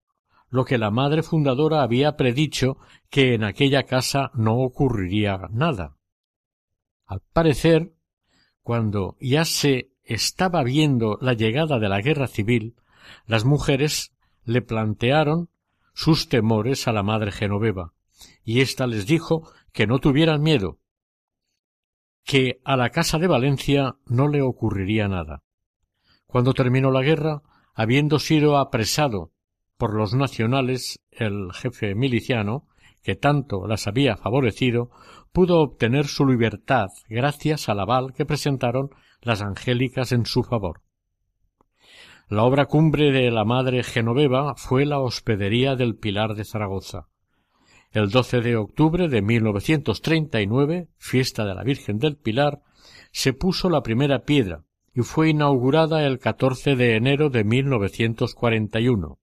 lo 0.49 0.65
que 0.65 0.78
la 0.78 0.91
madre 0.91 1.24
fundadora 1.24 1.84
había 1.84 2.15
predicho 2.15 2.78
que 3.09 3.34
en 3.36 3.43
aquella 3.43 3.84
casa 3.84 4.32
no 4.34 4.55
ocurriría 4.57 5.38
nada. 5.51 5.97
Al 7.05 7.22
parecer, 7.34 7.93
cuando 8.61 9.17
ya 9.19 9.45
se 9.45 9.90
estaba 10.14 10.64
viendo 10.64 11.18
la 11.22 11.34
llegada 11.34 11.80
de 11.80 11.89
la 11.89 12.01
guerra 12.01 12.28
civil, 12.28 12.76
las 13.26 13.45
mujeres 13.45 14.14
le 14.43 14.62
plantearon 14.62 15.49
sus 15.93 16.30
temores 16.30 16.88
a 16.88 16.93
la 16.93 17.03
madre 17.03 17.32
Genoveva, 17.32 17.93
y 18.43 18.62
ésta 18.62 18.88
les 18.88 19.05
dijo 19.05 19.51
que 19.72 19.88
no 19.88 19.99
tuvieran 19.99 20.41
miedo, 20.41 20.80
que 22.24 22.62
a 22.64 22.76
la 22.76 22.89
casa 22.89 23.18
de 23.18 23.28
Valencia 23.28 23.95
no 24.05 24.28
le 24.28 24.41
ocurriría 24.41 25.07
nada. 25.07 25.43
Cuando 26.26 26.53
terminó 26.53 26.91
la 26.91 27.01
guerra, 27.01 27.41
habiendo 27.74 28.20
sido 28.20 28.57
apresado 28.57 29.32
por 29.78 29.93
los 29.93 30.14
nacionales 30.14 31.01
el 31.12 31.51
jefe 31.53 31.95
miliciano, 31.95 32.68
que 33.03 33.16
tanto 33.16 33.68
las 33.68 33.88
había 33.88 34.16
favorecido, 34.16 34.91
pudo 35.32 35.59
obtener 35.59 36.07
su 36.07 36.26
libertad 36.26 36.89
gracias 37.09 37.68
al 37.70 37.80
aval 37.80 38.14
que 38.14 38.26
presentaron 38.26 38.91
las 39.22 39.41
angélicas 39.41 40.11
en 40.11 40.26
su 40.26 40.43
favor. 40.43 40.82
La 42.28 42.43
obra 42.43 42.65
cumbre 42.65 43.11
de 43.11 43.30
la 43.30 43.43
madre 43.43 43.84
Genoveva 43.84 44.55
fue 44.55 44.86
la 44.86 44.99
hospedería 44.99 45.76
del 45.76 45.95
Pilar 45.95 46.34
de 46.36 46.45
Zaragoza. 46.45 47.07
El 47.91 48.09
12 48.09 48.39
de 48.39 48.55
octubre 48.55 49.09
de 49.09 49.22
1939, 49.22 50.88
fiesta 50.97 51.45
de 51.45 51.53
la 51.53 51.63
Virgen 51.63 51.99
del 51.99 52.15
Pilar, 52.15 52.61
se 53.11 53.34
puso 53.34 53.69
la 53.69 53.84
primera 53.84 54.24
piedra 54.24 54.63
y 54.95 55.01
fue 55.01 55.30
inaugurada 55.30 56.05
el 56.05 56.19
14 56.19 56.76
de 56.76 56.95
enero 56.95 57.30
de 57.30 57.43
1941. 57.43 59.19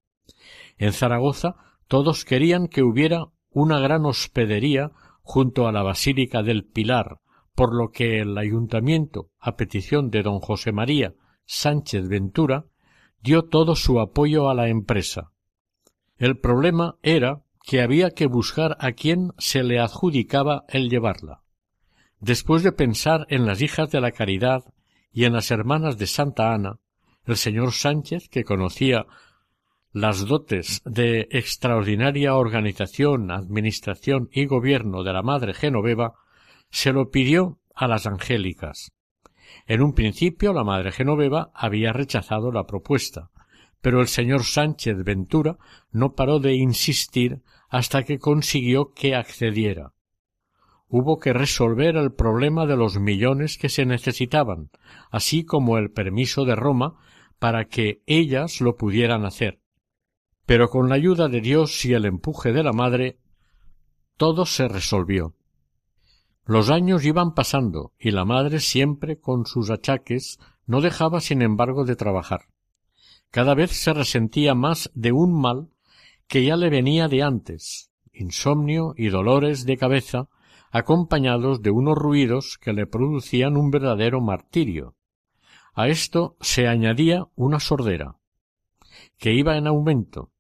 En 0.76 0.92
Zaragoza 0.92 1.57
todos 1.86 2.24
querían 2.24 2.68
que 2.68 2.82
hubiera 2.82 3.28
una 3.51 3.80
gran 3.80 4.05
hospedería 4.05 4.90
junto 5.22 5.66
a 5.66 5.72
la 5.72 5.82
Basílica 5.82 6.42
del 6.42 6.64
Pilar, 6.64 7.20
por 7.59 7.74
lo 7.74 7.90
que 7.90 8.20
el 8.20 8.38
ayuntamiento, 8.38 9.30
a 9.40 9.56
petición 9.56 10.11
de 10.11 10.22
don 10.22 10.38
José 10.38 10.70
María 10.70 11.14
Sánchez 11.44 12.09
Ventura, 12.09 12.66
dio 13.20 13.46
todo 13.46 13.74
su 13.74 13.98
apoyo 13.98 14.48
a 14.48 14.54
la 14.54 14.68
empresa. 14.68 15.32
El 16.18 16.38
problema 16.38 16.98
era 17.02 17.42
que 17.66 17.82
había 17.82 18.12
que 18.12 18.26
buscar 18.26 18.76
a 18.78 18.92
quien 18.92 19.32
se 19.38 19.64
le 19.64 19.80
adjudicaba 19.80 20.66
el 20.68 20.88
llevarla. 20.88 21.42
Después 22.20 22.62
de 22.62 22.70
pensar 22.70 23.26
en 23.28 23.44
las 23.44 23.61
hijas 23.61 23.90
de 23.90 24.02
la 24.02 24.12
caridad 24.12 24.62
y 25.11 25.24
en 25.24 25.32
las 25.32 25.50
hermanas 25.50 25.98
de 25.98 26.06
Santa 26.06 26.54
Ana, 26.54 26.78
el 27.24 27.36
señor 27.36 27.72
Sánchez, 27.72 28.28
que 28.28 28.44
conocía 28.44 29.04
las 29.90 30.26
dotes 30.26 30.80
de 30.84 31.26
extraordinaria 31.32 32.36
organización, 32.36 33.32
administración 33.32 34.28
y 34.30 34.46
gobierno 34.46 35.02
de 35.02 35.12
la 35.12 35.22
madre 35.22 35.54
Genoveva, 35.54 36.14
se 36.70 36.92
lo 36.92 37.10
pidió 37.10 37.58
a 37.74 37.88
las 37.88 38.06
angélicas. 38.06 38.92
En 39.66 39.82
un 39.82 39.92
principio 39.92 40.52
la 40.52 40.64
madre 40.64 40.92
Genoveva 40.92 41.50
había 41.54 41.92
rechazado 41.92 42.52
la 42.52 42.66
propuesta, 42.66 43.30
pero 43.80 44.00
el 44.00 44.08
señor 44.08 44.44
Sánchez 44.44 45.04
Ventura 45.04 45.58
no 45.90 46.14
paró 46.14 46.40
de 46.40 46.54
insistir 46.54 47.42
hasta 47.68 48.02
que 48.02 48.18
consiguió 48.18 48.92
que 48.92 49.14
accediera. 49.14 49.92
Hubo 50.88 51.18
que 51.18 51.34
resolver 51.34 51.96
el 51.96 52.12
problema 52.12 52.66
de 52.66 52.76
los 52.76 52.98
millones 52.98 53.58
que 53.58 53.68
se 53.68 53.84
necesitaban, 53.84 54.70
así 55.10 55.44
como 55.44 55.76
el 55.76 55.90
permiso 55.90 56.44
de 56.44 56.56
Roma 56.56 56.96
para 57.38 57.66
que 57.66 58.02
ellas 58.06 58.60
lo 58.60 58.76
pudieran 58.76 59.24
hacer. 59.24 59.60
Pero 60.46 60.68
con 60.68 60.88
la 60.88 60.94
ayuda 60.94 61.28
de 61.28 61.42
Dios 61.42 61.84
y 61.84 61.92
el 61.92 62.06
empuje 62.06 62.52
de 62.52 62.62
la 62.62 62.72
madre, 62.72 63.18
todo 64.16 64.46
se 64.46 64.66
resolvió. 64.66 65.34
Los 66.49 66.70
años 66.70 67.05
iban 67.05 67.34
pasando 67.34 67.92
y 67.99 68.11
la 68.11 68.24
madre 68.24 68.61
siempre 68.61 69.20
con 69.20 69.44
sus 69.44 69.68
achaques 69.68 70.38
no 70.64 70.80
dejaba 70.80 71.20
sin 71.20 71.42
embargo 71.42 71.84
de 71.84 71.94
trabajar. 71.94 72.46
Cada 73.30 73.55
vez 73.55 73.72
se 73.72 73.92
resentía 73.92 74.55
más 74.55 74.90
de 74.94 75.12
un 75.12 75.38
mal 75.38 75.68
que 76.26 76.42
ya 76.46 76.57
le 76.57 76.70
venía 76.70 77.07
de 77.07 77.22
antes, 77.22 77.90
insomnio 78.14 78.94
y 78.96 79.11
dolores 79.11 79.66
de 79.66 79.76
cabeza, 79.76 80.30
acompañados 80.70 81.61
de 81.61 81.68
unos 81.68 81.99
ruidos 81.99 82.57
que 82.57 82.72
le 82.72 82.86
producían 82.86 83.59
un 83.59 83.70
verdadero 83.70 84.22
martirio. 84.22 84.94
A 85.74 85.88
esto 85.88 86.38
se 86.40 86.66
añadía 86.66 87.26
una 87.34 87.61
sordera, 87.61 88.16
que 89.18 89.34
iba 89.34 89.59
en 89.59 89.66
aumento, 89.66 90.30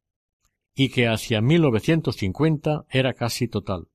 y 0.74 0.88
que 0.88 1.06
hacia 1.06 1.42
1950 1.42 2.86
era 2.88 3.12
casi 3.12 3.46
total. 3.46 3.88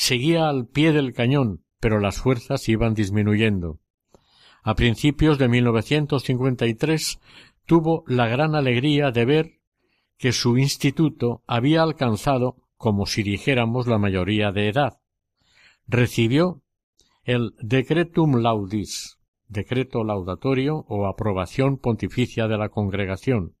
Seguía 0.00 0.48
al 0.48 0.66
pie 0.66 0.92
del 0.92 1.12
cañón, 1.12 1.62
pero 1.78 2.00
las 2.00 2.22
fuerzas 2.22 2.70
iban 2.70 2.94
disminuyendo. 2.94 3.80
A 4.62 4.74
principios 4.74 5.36
de 5.36 5.46
1953 5.46 7.20
tuvo 7.66 8.04
la 8.06 8.26
gran 8.26 8.54
alegría 8.54 9.10
de 9.10 9.26
ver 9.26 9.60
que 10.16 10.32
su 10.32 10.56
instituto 10.56 11.42
había 11.46 11.82
alcanzado, 11.82 12.56
como 12.78 13.04
si 13.04 13.22
dijéramos, 13.22 13.86
la 13.86 13.98
mayoría 13.98 14.52
de 14.52 14.70
edad. 14.70 15.00
Recibió 15.86 16.62
el 17.22 17.52
Decretum 17.60 18.36
Laudis, 18.36 19.18
decreto 19.48 20.02
laudatorio 20.02 20.86
o 20.88 21.06
aprobación 21.08 21.76
pontificia 21.76 22.48
de 22.48 22.56
la 22.56 22.70
congregación. 22.70 23.54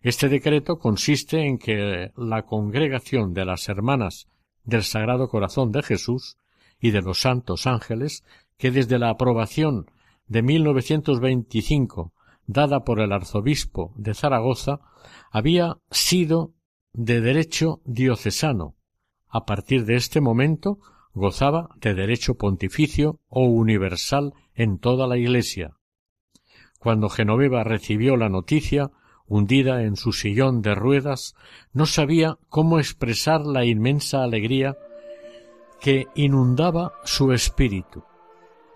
Este 0.00 0.30
decreto 0.30 0.78
consiste 0.78 1.44
en 1.46 1.58
que 1.58 2.12
la 2.16 2.46
congregación 2.46 3.34
de 3.34 3.44
las 3.44 3.68
hermanas 3.68 4.26
del 4.64 4.82
Sagrado 4.82 5.28
Corazón 5.28 5.72
de 5.72 5.82
Jesús 5.82 6.36
y 6.80 6.90
de 6.90 7.02
los 7.02 7.20
santos 7.20 7.66
ángeles, 7.66 8.24
que 8.56 8.70
desde 8.70 8.98
la 8.98 9.10
aprobación 9.10 9.90
de 10.26 10.42
1925 10.42 12.12
dada 12.46 12.84
por 12.84 13.00
el 13.00 13.12
arzobispo 13.12 13.92
de 13.96 14.14
Zaragoza 14.14 14.80
había 15.30 15.78
sido 15.90 16.52
de 16.92 17.20
derecho 17.20 17.80
diocesano. 17.84 18.74
A 19.28 19.44
partir 19.44 19.84
de 19.84 19.96
este 19.96 20.20
momento 20.20 20.78
gozaba 21.12 21.70
de 21.80 21.94
derecho 21.94 22.34
pontificio 22.34 23.20
o 23.28 23.44
universal 23.44 24.34
en 24.54 24.78
toda 24.78 25.06
la 25.06 25.16
Iglesia. 25.16 25.76
Cuando 26.78 27.08
Genoveva 27.08 27.62
recibió 27.62 28.16
la 28.16 28.28
noticia, 28.28 28.90
hundida 29.30 29.84
en 29.84 29.96
su 29.96 30.12
sillón 30.12 30.60
de 30.60 30.74
ruedas, 30.74 31.36
no 31.72 31.86
sabía 31.86 32.36
cómo 32.48 32.78
expresar 32.78 33.46
la 33.46 33.64
inmensa 33.64 34.24
alegría 34.24 34.76
que 35.80 36.08
inundaba 36.16 36.92
su 37.04 37.32
espíritu. 37.32 38.02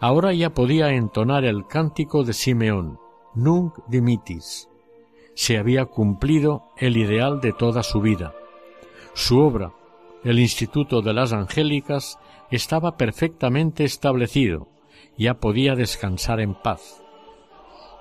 Ahora 0.00 0.32
ya 0.32 0.54
podía 0.54 0.90
entonar 0.92 1.44
el 1.44 1.66
cántico 1.66 2.22
de 2.22 2.32
Simeón, 2.32 2.98
Nunc 3.34 3.74
dimitis. 3.88 4.68
Se 5.34 5.58
había 5.58 5.86
cumplido 5.86 6.62
el 6.78 6.96
ideal 6.96 7.40
de 7.40 7.52
toda 7.52 7.82
su 7.82 8.00
vida. 8.00 8.32
Su 9.12 9.40
obra, 9.40 9.72
el 10.22 10.38
Instituto 10.38 11.02
de 11.02 11.14
las 11.14 11.32
Angélicas, 11.32 12.20
estaba 12.50 12.96
perfectamente 12.96 13.82
establecido, 13.82 14.68
ya 15.18 15.34
podía 15.34 15.74
descansar 15.74 16.38
en 16.38 16.54
paz. 16.54 17.03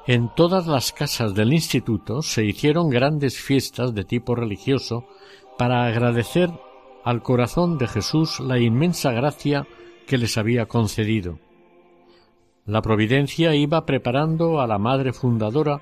En 0.05 0.27
todas 0.35 0.67
las 0.67 0.91
casas 0.91 1.33
del 1.33 1.53
instituto 1.53 2.21
se 2.21 2.43
hicieron 2.43 2.89
grandes 2.89 3.39
fiestas 3.39 3.93
de 3.93 4.03
tipo 4.03 4.35
religioso 4.35 5.07
para 5.57 5.85
agradecer 5.85 6.51
al 7.05 7.23
corazón 7.23 7.77
de 7.77 7.87
Jesús 7.87 8.41
la 8.41 8.59
inmensa 8.59 9.13
gracia 9.13 9.65
que 10.05 10.17
les 10.17 10.37
había 10.37 10.65
concedido. 10.65 11.39
La 12.65 12.81
providencia 12.81 13.55
iba 13.55 13.85
preparando 13.85 14.59
a 14.59 14.67
la 14.67 14.77
madre 14.77 15.13
fundadora 15.13 15.81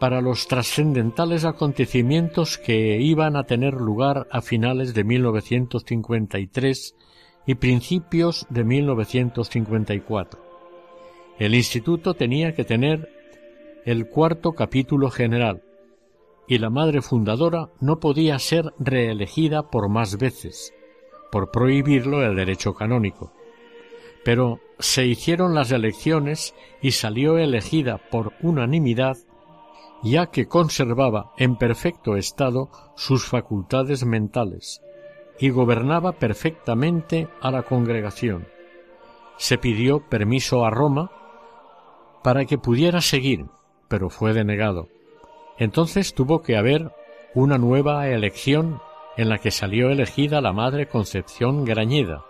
para 0.00 0.20
los 0.20 0.48
trascendentales 0.48 1.44
acontecimientos 1.44 2.58
que 2.58 3.00
iban 3.00 3.36
a 3.36 3.44
tener 3.44 3.74
lugar 3.74 4.26
a 4.32 4.40
finales 4.40 4.94
de 4.94 5.04
1953 5.04 6.96
y 7.46 7.54
principios 7.54 8.46
de 8.50 8.64
1954. 8.64 10.40
El 11.38 11.54
instituto 11.54 12.14
tenía 12.14 12.52
que 12.54 12.64
tener 12.64 13.17
el 13.88 14.06
cuarto 14.10 14.52
capítulo 14.52 15.10
general, 15.10 15.62
y 16.46 16.58
la 16.58 16.68
madre 16.68 17.00
fundadora 17.00 17.70
no 17.80 18.00
podía 18.00 18.38
ser 18.38 18.74
reelegida 18.78 19.70
por 19.70 19.88
más 19.88 20.18
veces, 20.18 20.74
por 21.32 21.50
prohibirlo 21.50 22.22
el 22.22 22.36
derecho 22.36 22.74
canónico. 22.74 23.32
Pero 24.26 24.60
se 24.78 25.06
hicieron 25.06 25.54
las 25.54 25.72
elecciones 25.72 26.54
y 26.82 26.90
salió 26.90 27.38
elegida 27.38 27.96
por 27.96 28.34
unanimidad, 28.42 29.16
ya 30.02 30.26
que 30.26 30.48
conservaba 30.48 31.32
en 31.38 31.56
perfecto 31.56 32.16
estado 32.16 32.68
sus 32.94 33.24
facultades 33.24 34.04
mentales 34.04 34.82
y 35.40 35.48
gobernaba 35.48 36.12
perfectamente 36.12 37.26
a 37.40 37.50
la 37.50 37.62
congregación. 37.62 38.48
Se 39.38 39.56
pidió 39.56 40.06
permiso 40.10 40.66
a 40.66 40.68
Roma 40.68 41.10
para 42.22 42.44
que 42.44 42.58
pudiera 42.58 43.00
seguir, 43.00 43.46
pero 43.88 44.10
fue 44.10 44.32
denegado. 44.32 44.88
Entonces 45.58 46.14
tuvo 46.14 46.42
que 46.42 46.56
haber 46.56 46.92
una 47.34 47.58
nueva 47.58 48.08
elección 48.08 48.80
en 49.16 49.28
la 49.28 49.38
que 49.38 49.50
salió 49.50 49.90
elegida 49.90 50.40
la 50.40 50.52
Madre 50.52 50.86
Concepción 50.86 51.64
Grañeda, 51.64 52.24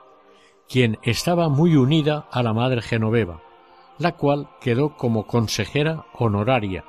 quien 0.68 0.98
estaba 1.02 1.48
muy 1.48 1.76
unida 1.76 2.26
a 2.30 2.42
la 2.42 2.52
madre 2.52 2.82
Genoveva, 2.82 3.42
la 3.98 4.12
cual 4.12 4.48
quedó 4.60 4.96
como 4.96 5.26
consejera 5.26 6.06
honoraria, 6.14 6.84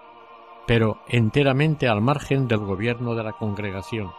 pero 0.67 0.99
enteramente 1.07 1.87
al 1.87 2.01
margen 2.01 2.47
del 2.47 2.59
gobierno 2.59 3.15
de 3.15 3.23
la 3.23 3.33
congregación. 3.33 4.11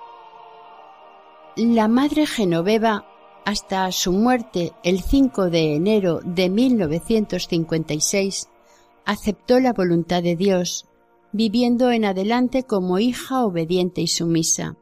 La 1.56 1.88
madre 1.88 2.26
Genoveva, 2.26 3.04
hasta 3.44 3.90
su 3.92 4.12
muerte 4.12 4.72
el 4.82 5.02
5 5.02 5.50
de 5.50 5.74
enero 5.74 6.20
de 6.24 6.48
1956, 6.50 8.48
aceptó 9.04 9.60
la 9.60 9.72
voluntad 9.72 10.22
de 10.22 10.36
Dios, 10.36 10.86
viviendo 11.32 11.90
en 11.90 12.04
adelante 12.04 12.64
como 12.64 12.98
hija 12.98 13.44
obediente 13.44 14.00
y 14.00 14.06
sumisa. 14.06 14.76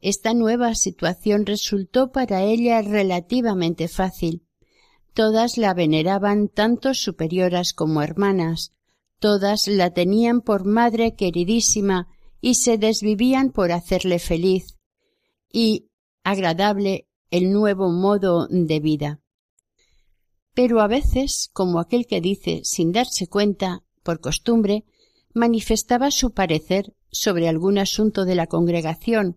Esta 0.00 0.34
nueva 0.34 0.74
situación 0.74 1.44
resultó 1.46 2.12
para 2.12 2.42
ella 2.42 2.80
relativamente 2.82 3.88
fácil. 3.88 4.44
Todas 5.12 5.58
la 5.58 5.74
veneraban 5.74 6.48
tanto 6.48 6.94
superioras 6.94 7.72
como 7.72 8.02
hermanas, 8.02 8.72
todas 9.18 9.66
la 9.66 9.90
tenían 9.90 10.40
por 10.40 10.64
madre 10.64 11.16
queridísima 11.16 12.06
y 12.40 12.54
se 12.54 12.78
desvivían 12.78 13.50
por 13.50 13.72
hacerle 13.72 14.20
feliz 14.20 14.76
y 15.52 15.88
agradable 16.22 17.08
el 17.30 17.52
nuevo 17.52 17.90
modo 17.90 18.46
de 18.48 18.80
vida. 18.80 19.20
Pero 20.58 20.80
a 20.80 20.88
veces, 20.88 21.50
como 21.52 21.78
aquel 21.78 22.04
que 22.08 22.20
dice 22.20 22.62
sin 22.64 22.90
darse 22.90 23.28
cuenta, 23.28 23.84
por 24.02 24.18
costumbre, 24.18 24.84
manifestaba 25.32 26.10
su 26.10 26.32
parecer 26.32 26.96
sobre 27.12 27.46
algún 27.46 27.78
asunto 27.78 28.24
de 28.24 28.34
la 28.34 28.48
congregación 28.48 29.36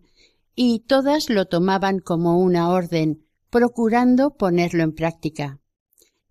y 0.56 0.80
todas 0.80 1.30
lo 1.30 1.46
tomaban 1.46 2.00
como 2.00 2.40
una 2.40 2.70
orden, 2.70 3.24
procurando 3.50 4.34
ponerlo 4.34 4.82
en 4.82 4.94
práctica. 4.94 5.60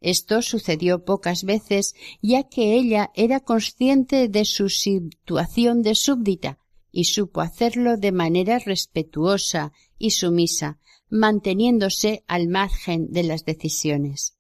Esto 0.02 0.42
sucedió 0.42 1.06
pocas 1.06 1.46
veces, 1.46 1.96
ya 2.22 2.50
que 2.50 2.74
ella 2.74 3.12
era 3.16 3.40
consciente 3.40 4.28
de 4.28 4.44
su 4.44 4.68
situación 4.68 5.84
de 5.84 5.96
súbdita 5.96 6.58
y 6.92 7.06
supo 7.06 7.40
hacerlo 7.40 7.96
de 7.96 8.12
manera 8.12 8.60
respetuosa 8.60 9.72
y 9.98 10.10
sumisa, 10.10 10.80
manteniéndose 11.10 12.26
al 12.28 12.50
margen 12.50 13.10
de 13.10 13.24
las 13.24 13.46
decisiones. 13.46 14.36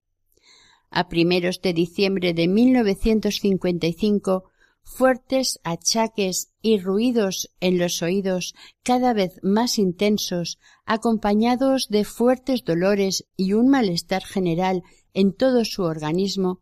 A 0.91 1.07
primeros 1.07 1.61
de 1.61 1.73
diciembre 1.73 2.33
de 2.33 2.47
1955 2.47 4.43
fuertes 4.83 5.59
achaques 5.63 6.51
y 6.61 6.79
ruidos 6.79 7.49
en 7.59 7.77
los 7.77 8.01
oídos 8.01 8.55
cada 8.83 9.13
vez 9.13 9.39
más 9.41 9.79
intensos, 9.79 10.59
acompañados 10.85 11.87
de 11.89 12.03
fuertes 12.03 12.63
dolores 12.65 13.25
y 13.37 13.53
un 13.53 13.69
malestar 13.69 14.23
general 14.23 14.83
en 15.13 15.33
todo 15.33 15.65
su 15.65 15.83
organismo, 15.83 16.59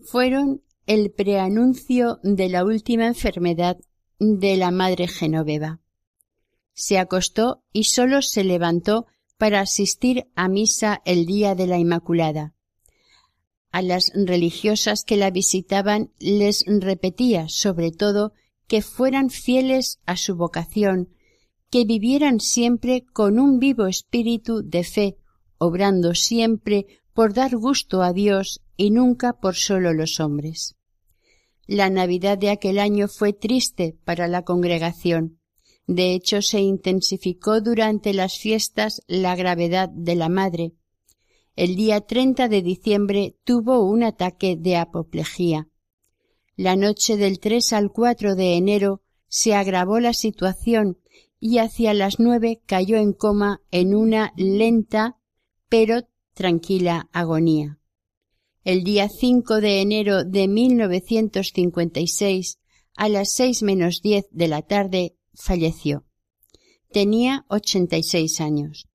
fueron 0.00 0.62
el 0.86 1.12
preanuncio 1.12 2.18
de 2.22 2.48
la 2.48 2.64
última 2.64 3.06
enfermedad 3.06 3.78
de 4.18 4.56
la 4.56 4.72
madre 4.72 5.06
Genoveva. 5.06 5.80
Se 6.72 6.98
acostó 6.98 7.62
y 7.72 7.84
sólo 7.84 8.22
se 8.22 8.42
levantó 8.42 9.06
para 9.38 9.60
asistir 9.60 10.26
a 10.34 10.48
misa 10.48 11.00
el 11.04 11.26
día 11.26 11.54
de 11.54 11.66
la 11.66 11.78
Inmaculada. 11.78 12.54
A 13.72 13.82
las 13.82 14.10
religiosas 14.14 15.04
que 15.04 15.16
la 15.16 15.30
visitaban 15.30 16.10
les 16.18 16.64
repetía, 16.66 17.48
sobre 17.48 17.92
todo, 17.92 18.32
que 18.66 18.82
fueran 18.82 19.30
fieles 19.30 20.00
a 20.06 20.16
su 20.16 20.36
vocación, 20.36 21.08
que 21.70 21.84
vivieran 21.84 22.40
siempre 22.40 23.04
con 23.12 23.38
un 23.38 23.58
vivo 23.58 23.86
espíritu 23.86 24.62
de 24.62 24.82
fe, 24.82 25.16
obrando 25.58 26.14
siempre 26.14 26.86
por 27.14 27.32
dar 27.32 27.56
gusto 27.56 28.02
a 28.02 28.12
Dios 28.12 28.60
y 28.76 28.90
nunca 28.90 29.34
por 29.34 29.54
solo 29.54 29.92
los 29.92 30.20
hombres. 30.20 30.76
La 31.66 31.90
Navidad 31.90 32.38
de 32.38 32.50
aquel 32.50 32.80
año 32.80 33.06
fue 33.06 33.32
triste 33.32 33.96
para 34.04 34.26
la 34.26 34.42
congregación. 34.42 35.38
De 35.86 36.12
hecho, 36.12 36.42
se 36.42 36.60
intensificó 36.60 37.60
durante 37.60 38.14
las 38.14 38.38
fiestas 38.38 39.02
la 39.06 39.36
gravedad 39.36 39.88
de 39.88 40.16
la 40.16 40.28
madre, 40.28 40.72
el 41.60 41.76
día 41.76 42.00
30 42.00 42.48
de 42.48 42.62
diciembre 42.62 43.36
tuvo 43.44 43.82
un 43.82 44.02
ataque 44.02 44.56
de 44.56 44.78
apoplejía. 44.78 45.68
La 46.56 46.74
noche 46.74 47.18
del 47.18 47.38
3 47.38 47.74
al 47.74 47.92
4 47.92 48.34
de 48.34 48.54
enero 48.54 49.02
se 49.28 49.54
agravó 49.54 50.00
la 50.00 50.14
situación 50.14 50.96
y 51.38 51.58
hacia 51.58 51.92
las 51.92 52.18
nueve 52.18 52.62
cayó 52.64 52.96
en 52.96 53.12
coma 53.12 53.60
en 53.70 53.94
una 53.94 54.32
lenta 54.38 55.18
pero 55.68 56.08
tranquila 56.32 57.10
agonía. 57.12 57.78
El 58.64 58.82
día 58.82 59.10
5 59.10 59.60
de 59.60 59.82
enero 59.82 60.24
de 60.24 60.48
1956, 60.48 62.58
a 62.96 63.10
las 63.10 63.34
seis 63.34 63.62
menos 63.62 64.00
diez 64.00 64.24
de 64.30 64.48
la 64.48 64.62
tarde, 64.62 65.14
falleció. 65.34 66.06
Tenía 66.90 67.44
ochenta 67.48 67.98
y 67.98 68.02
seis 68.02 68.40
años. 68.40 68.89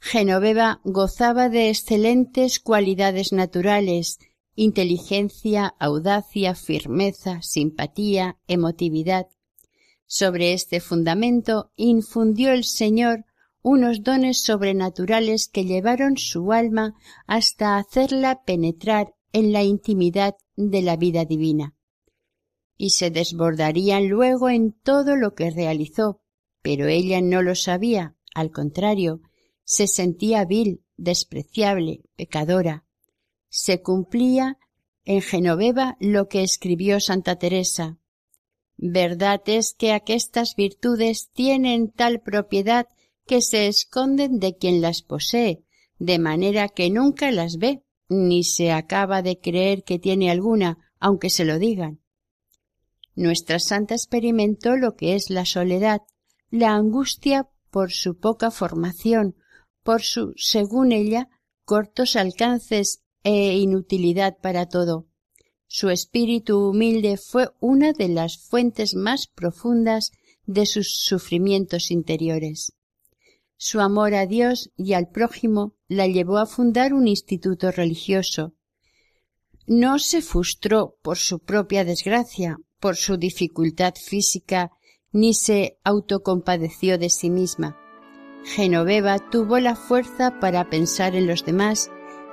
Genoveva 0.00 0.80
gozaba 0.82 1.50
de 1.50 1.68
excelentes 1.68 2.58
cualidades 2.58 3.32
naturales, 3.32 4.18
inteligencia, 4.54 5.74
audacia, 5.78 6.54
firmeza, 6.54 7.42
simpatía, 7.42 8.38
emotividad. 8.48 9.28
Sobre 10.06 10.54
este 10.54 10.80
fundamento 10.80 11.70
infundió 11.76 12.50
el 12.52 12.64
Señor 12.64 13.26
unos 13.62 14.02
dones 14.02 14.42
sobrenaturales 14.42 15.48
que 15.48 15.66
llevaron 15.66 16.16
su 16.16 16.52
alma 16.52 16.94
hasta 17.26 17.76
hacerla 17.76 18.42
penetrar 18.44 19.14
en 19.32 19.52
la 19.52 19.62
intimidad 19.62 20.34
de 20.56 20.80
la 20.80 20.96
vida 20.96 21.26
divina. 21.26 21.76
Y 22.78 22.90
se 22.90 23.10
desbordarían 23.10 24.08
luego 24.08 24.48
en 24.48 24.72
todo 24.72 25.14
lo 25.14 25.34
que 25.34 25.50
realizó, 25.50 26.22
pero 26.62 26.86
ella 26.86 27.20
no 27.20 27.42
lo 27.42 27.54
sabía, 27.54 28.16
al 28.34 28.50
contrario, 28.50 29.20
se 29.70 29.86
sentía 29.86 30.44
vil, 30.44 30.82
despreciable, 30.96 32.02
pecadora. 32.16 32.84
Se 33.50 33.80
cumplía 33.80 34.58
en 35.04 35.22
Genoveva 35.22 35.96
lo 36.00 36.26
que 36.26 36.42
escribió 36.42 36.98
Santa 36.98 37.36
Teresa. 37.36 37.96
Verdad 38.76 39.40
es 39.46 39.72
que 39.72 39.92
aquestas 39.92 40.56
virtudes 40.56 41.30
tienen 41.32 41.92
tal 41.92 42.20
propiedad 42.20 42.88
que 43.28 43.40
se 43.42 43.68
esconden 43.68 44.40
de 44.40 44.56
quien 44.56 44.80
las 44.80 45.02
posee, 45.02 45.62
de 46.00 46.18
manera 46.18 46.68
que 46.68 46.90
nunca 46.90 47.30
las 47.30 47.56
ve, 47.58 47.84
ni 48.08 48.42
se 48.42 48.72
acaba 48.72 49.22
de 49.22 49.38
creer 49.38 49.84
que 49.84 50.00
tiene 50.00 50.32
alguna, 50.32 50.78
aunque 50.98 51.30
se 51.30 51.44
lo 51.44 51.60
digan. 51.60 52.00
Nuestra 53.14 53.60
santa 53.60 53.94
experimentó 53.94 54.76
lo 54.76 54.96
que 54.96 55.14
es 55.14 55.30
la 55.30 55.44
soledad, 55.44 56.02
la 56.50 56.74
angustia 56.74 57.48
por 57.70 57.92
su 57.92 58.18
poca 58.18 58.50
formación, 58.50 59.36
por 59.82 60.02
su, 60.02 60.32
según 60.36 60.92
ella, 60.92 61.28
cortos 61.64 62.16
alcances 62.16 63.02
e 63.22 63.56
inutilidad 63.58 64.38
para 64.38 64.66
todo. 64.66 65.06
Su 65.66 65.90
espíritu 65.90 66.68
humilde 66.68 67.16
fue 67.16 67.50
una 67.60 67.92
de 67.92 68.08
las 68.08 68.38
fuentes 68.38 68.94
más 68.94 69.28
profundas 69.28 70.10
de 70.46 70.66
sus 70.66 70.96
sufrimientos 70.96 71.90
interiores. 71.90 72.72
Su 73.56 73.80
amor 73.80 74.14
a 74.14 74.26
Dios 74.26 74.70
y 74.76 74.94
al 74.94 75.08
prójimo 75.10 75.76
la 75.86 76.06
llevó 76.06 76.38
a 76.38 76.46
fundar 76.46 76.92
un 76.92 77.06
instituto 77.06 77.70
religioso. 77.70 78.54
No 79.66 79.98
se 79.98 80.22
frustró 80.22 80.96
por 81.02 81.18
su 81.18 81.38
propia 81.38 81.84
desgracia, 81.84 82.56
por 82.80 82.96
su 82.96 83.16
dificultad 83.16 83.94
física, 83.94 84.72
ni 85.12 85.34
se 85.34 85.78
autocompadeció 85.84 86.98
de 86.98 87.10
sí 87.10 87.30
misma. 87.30 87.76
Genoveva 88.44 89.18
tuvo 89.18 89.58
la 89.58 89.76
fuerza 89.76 90.38
para 90.40 90.68
pensar 90.70 91.14
en 91.14 91.26
los 91.26 91.44
demás 91.44 91.90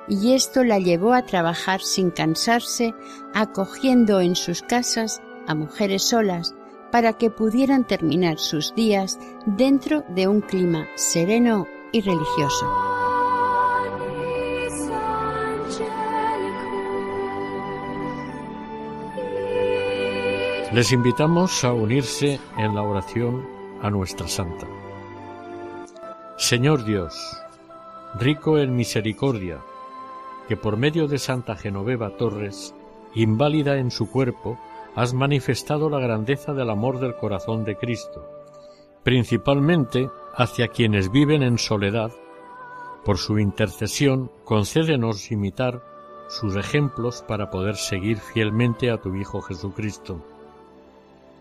y 0.07 0.33
esto 0.33 0.63
la 0.63 0.79
llevó 0.79 1.13
a 1.13 1.23
trabajar 1.23 1.81
sin 1.81 2.11
cansarse, 2.11 2.93
acogiendo 3.33 4.21
en 4.21 4.35
sus 4.35 4.61
casas 4.61 5.21
a 5.47 5.55
mujeres 5.55 6.03
solas 6.03 6.55
para 6.91 7.13
que 7.13 7.29
pudieran 7.29 7.85
terminar 7.85 8.39
sus 8.39 8.73
días 8.73 9.19
dentro 9.45 10.03
de 10.09 10.27
un 10.27 10.41
clima 10.41 10.87
sereno 10.95 11.67
y 11.91 12.01
religioso. 12.01 12.65
Les 20.73 20.91
invitamos 20.91 21.63
a 21.63 21.73
unirse 21.73 22.39
en 22.57 22.75
la 22.75 22.83
oración 22.83 23.47
a 23.81 23.89
nuestra 23.89 24.27
Santa. 24.27 24.76
Señor 26.39 26.85
Dios, 26.85 27.35
rico 28.13 28.59
en 28.59 28.75
misericordia, 28.75 29.57
que 30.47 30.55
por 30.55 30.77
medio 30.77 31.07
de 31.07 31.17
Santa 31.17 31.55
Genoveva 31.55 32.11
Torres, 32.11 32.75
inválida 33.15 33.79
en 33.79 33.89
su 33.89 34.07
cuerpo, 34.11 34.59
has 34.95 35.15
manifestado 35.15 35.89
la 35.89 35.99
grandeza 35.99 36.53
del 36.53 36.69
amor 36.69 36.99
del 36.99 37.15
corazón 37.15 37.65
de 37.65 37.75
Cristo, 37.75 38.29
principalmente 39.01 40.11
hacia 40.35 40.67
quienes 40.67 41.11
viven 41.11 41.41
en 41.41 41.57
soledad. 41.57 42.11
Por 43.03 43.17
su 43.17 43.39
intercesión, 43.39 44.29
concédenos 44.43 45.31
imitar 45.31 45.81
sus 46.27 46.55
ejemplos 46.55 47.25
para 47.27 47.49
poder 47.49 47.77
seguir 47.77 48.19
fielmente 48.19 48.91
a 48.91 48.97
tu 48.97 49.15
Hijo 49.15 49.41
Jesucristo. 49.41 50.23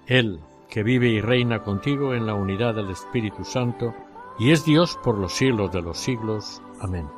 Él, 0.07 0.40
que 0.70 0.82
vive 0.82 1.09
y 1.09 1.20
reina 1.20 1.62
contigo 1.62 2.14
en 2.14 2.26
la 2.26 2.32
unidad 2.32 2.74
del 2.74 2.88
Espíritu 2.88 3.44
Santo, 3.44 3.94
y 4.39 4.51
es 4.51 4.64
Dios 4.64 4.99
por 5.03 5.18
los 5.18 5.32
siglos 5.32 5.72
de 5.72 5.82
los 5.82 5.99
siglos. 5.99 6.61
Amén. 6.80 7.09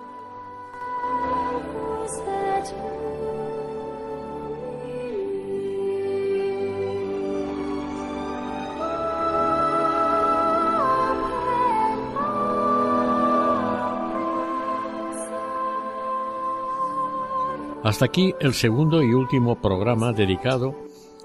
Hasta 17.89 18.05
aquí 18.05 18.35
el 18.41 18.53
segundo 18.53 19.03
y 19.03 19.15
último 19.15 19.63
programa 19.63 20.13
dedicado 20.13 20.75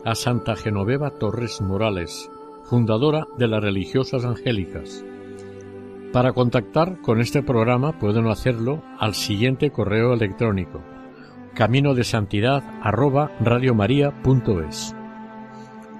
a 0.05 0.15
Santa 0.15 0.55
Genoveva 0.55 1.09
Torres 1.09 1.59
Morales, 1.59 2.29
fundadora 2.63 3.27
de 3.37 3.47
las 3.49 3.61
religiosas 3.61 4.23
angélicas. 4.23 5.03
Para 6.13 6.31
contactar 6.31 7.01
con 7.01 7.19
este 7.19 7.41
programa 7.41 7.99
pueden 7.99 8.27
hacerlo 8.27 8.83
al 8.99 9.15
siguiente 9.15 9.71
correo 9.71 10.13
electrónico 10.13 10.81
camino 11.53 11.93
de 11.93 12.03
santidad 12.03 12.63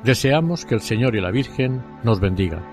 Deseamos 0.03 0.66
que 0.66 0.76
el 0.76 0.82
Señor 0.82 1.16
y 1.16 1.22
la 1.22 1.32
Virgen 1.32 1.84
nos 2.03 2.20
bendigan. 2.20 2.73